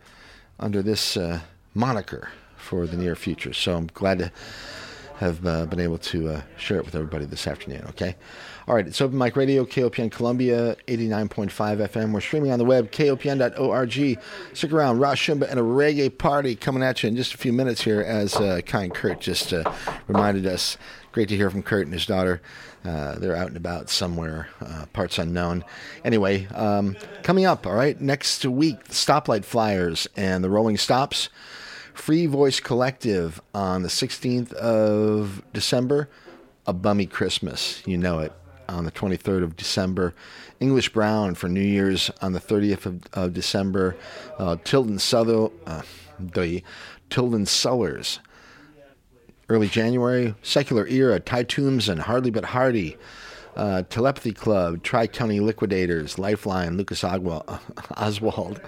under 0.60 0.82
this 0.82 1.16
uh, 1.16 1.40
moniker 1.72 2.28
for 2.58 2.86
the 2.86 2.98
near 2.98 3.16
future. 3.16 3.54
So 3.54 3.74
I'm 3.74 3.86
glad 3.86 4.18
to 4.18 4.32
have 5.16 5.46
uh, 5.46 5.64
been 5.64 5.80
able 5.80 5.96
to 5.96 6.28
uh, 6.28 6.42
share 6.58 6.76
it 6.76 6.84
with 6.84 6.94
everybody 6.94 7.24
this 7.24 7.46
afternoon. 7.46 7.86
Okay. 7.88 8.16
All 8.68 8.74
right. 8.74 8.84
It's 8.84 9.00
Open 9.00 9.16
Mic 9.16 9.36
Radio, 9.36 9.64
KOPN 9.64 10.10
Columbia, 10.10 10.74
89.5 10.88 11.50
FM. 11.88 12.12
We're 12.12 12.20
streaming 12.20 12.50
on 12.50 12.58
the 12.58 12.64
web, 12.64 12.90
kopn.org. 12.90 14.18
Stick 14.54 14.72
around. 14.72 14.98
Shumba 14.98 15.48
and 15.48 15.60
a 15.60 15.62
reggae 15.62 16.18
party 16.18 16.56
coming 16.56 16.82
at 16.82 17.00
you 17.00 17.08
in 17.08 17.14
just 17.14 17.32
a 17.32 17.36
few 17.36 17.52
minutes 17.52 17.82
here, 17.82 18.00
as 18.00 18.34
uh, 18.34 18.60
Kind 18.66 18.92
Kurt 18.92 19.20
just 19.20 19.52
uh, 19.52 19.72
reminded 20.08 20.46
us. 20.46 20.78
Great 21.12 21.28
to 21.28 21.36
hear 21.36 21.48
from 21.48 21.62
Kurt 21.62 21.84
and 21.84 21.92
his 21.92 22.06
daughter. 22.06 22.42
Uh, 22.84 23.16
they're 23.20 23.36
out 23.36 23.46
and 23.46 23.56
about 23.56 23.88
somewhere, 23.88 24.48
uh, 24.60 24.86
parts 24.92 25.16
unknown. 25.20 25.64
Anyway, 26.04 26.46
um, 26.46 26.96
coming 27.22 27.44
up, 27.44 27.68
all 27.68 27.74
right, 27.74 28.00
next 28.00 28.44
week, 28.44 28.82
Stoplight 28.88 29.44
Flyers 29.44 30.08
and 30.16 30.42
the 30.42 30.50
Rolling 30.50 30.76
Stops. 30.76 31.28
Free 31.94 32.26
Voice 32.26 32.58
Collective 32.58 33.40
on 33.54 33.82
the 33.82 33.88
16th 33.88 34.52
of 34.54 35.44
December. 35.52 36.08
A 36.66 36.72
Bummy 36.72 37.06
Christmas, 37.06 37.80
you 37.86 37.96
know 37.96 38.18
it, 38.18 38.32
on 38.68 38.84
the 38.84 38.92
23rd 38.92 39.42
of 39.42 39.56
December. 39.56 40.14
English 40.60 40.92
Brown 40.92 41.34
for 41.34 41.48
New 41.48 41.60
Year's 41.60 42.10
on 42.22 42.32
the 42.32 42.40
30th 42.40 42.86
of, 42.86 43.02
of 43.12 43.32
December. 43.32 43.96
Uh, 44.38 44.56
Tilden 44.64 44.98
Southern, 44.98 45.50
uh, 45.66 45.82
Tilden 47.10 47.46
Sellers. 47.46 48.20
Early 49.48 49.68
January, 49.68 50.34
Secular 50.42 50.88
Era, 50.88 51.20
Ty 51.20 51.46
and 51.58 52.00
Hardly 52.00 52.30
But 52.30 52.46
Hardy. 52.46 52.96
Uh, 53.54 53.82
Telepathy 53.88 54.32
Club, 54.32 54.82
Tri 54.82 55.06
County 55.06 55.40
Liquidators, 55.40 56.18
Lifeline, 56.18 56.76
Lucas 56.76 57.00
Ogwell, 57.00 57.58
Oswald, 57.96 58.60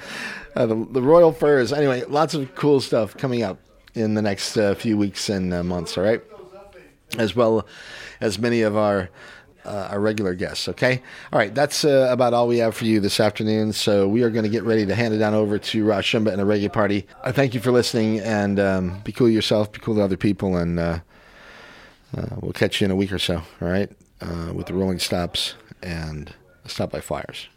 uh, 0.56 0.64
the, 0.64 0.74
the 0.92 1.02
Royal 1.02 1.30
Furs. 1.30 1.74
Anyway, 1.74 2.04
lots 2.08 2.32
of 2.32 2.54
cool 2.54 2.80
stuff 2.80 3.14
coming 3.14 3.42
up 3.42 3.58
in 3.94 4.14
the 4.14 4.22
next 4.22 4.56
uh, 4.56 4.74
few 4.74 4.96
weeks 4.96 5.28
and 5.28 5.52
uh, 5.52 5.62
months, 5.62 5.98
all 5.98 6.04
right? 6.04 6.22
As 7.18 7.36
well 7.36 7.66
as 8.20 8.38
many 8.38 8.62
of 8.62 8.76
our. 8.76 9.10
Uh, 9.68 9.88
our 9.90 10.00
regular 10.00 10.34
guests, 10.34 10.66
okay? 10.66 11.02
All 11.30 11.38
right, 11.38 11.54
that's 11.54 11.84
uh, 11.84 12.08
about 12.10 12.32
all 12.32 12.48
we 12.48 12.56
have 12.56 12.74
for 12.74 12.86
you 12.86 13.00
this 13.00 13.20
afternoon. 13.20 13.74
So 13.74 14.08
we 14.08 14.22
are 14.22 14.30
going 14.30 14.44
to 14.44 14.48
get 14.48 14.62
ready 14.62 14.86
to 14.86 14.94
hand 14.94 15.12
it 15.12 15.18
down 15.18 15.34
over 15.34 15.58
to 15.58 15.84
Ross 15.84 16.04
Shumba 16.04 16.32
and 16.32 16.40
a 16.40 16.44
reggae 16.44 16.72
party. 16.72 17.06
I 17.22 17.32
thank 17.32 17.52
you 17.52 17.60
for 17.60 17.70
listening, 17.70 18.18
and 18.20 18.58
um, 18.58 19.00
be 19.04 19.12
cool 19.12 19.28
yourself, 19.28 19.70
be 19.70 19.78
cool 19.80 19.96
to 19.96 20.02
other 20.02 20.16
people, 20.16 20.56
and 20.56 20.80
uh, 20.80 21.00
uh, 22.16 22.36
we'll 22.40 22.54
catch 22.54 22.80
you 22.80 22.86
in 22.86 22.90
a 22.90 22.96
week 22.96 23.12
or 23.12 23.18
so, 23.18 23.42
all 23.60 23.68
right? 23.68 23.90
Uh, 24.22 24.52
with 24.54 24.68
the 24.68 24.72
Rolling 24.72 25.00
Stops 25.00 25.52
and 25.82 26.32
Stop 26.64 26.90
by 26.90 27.02
Flyers. 27.02 27.48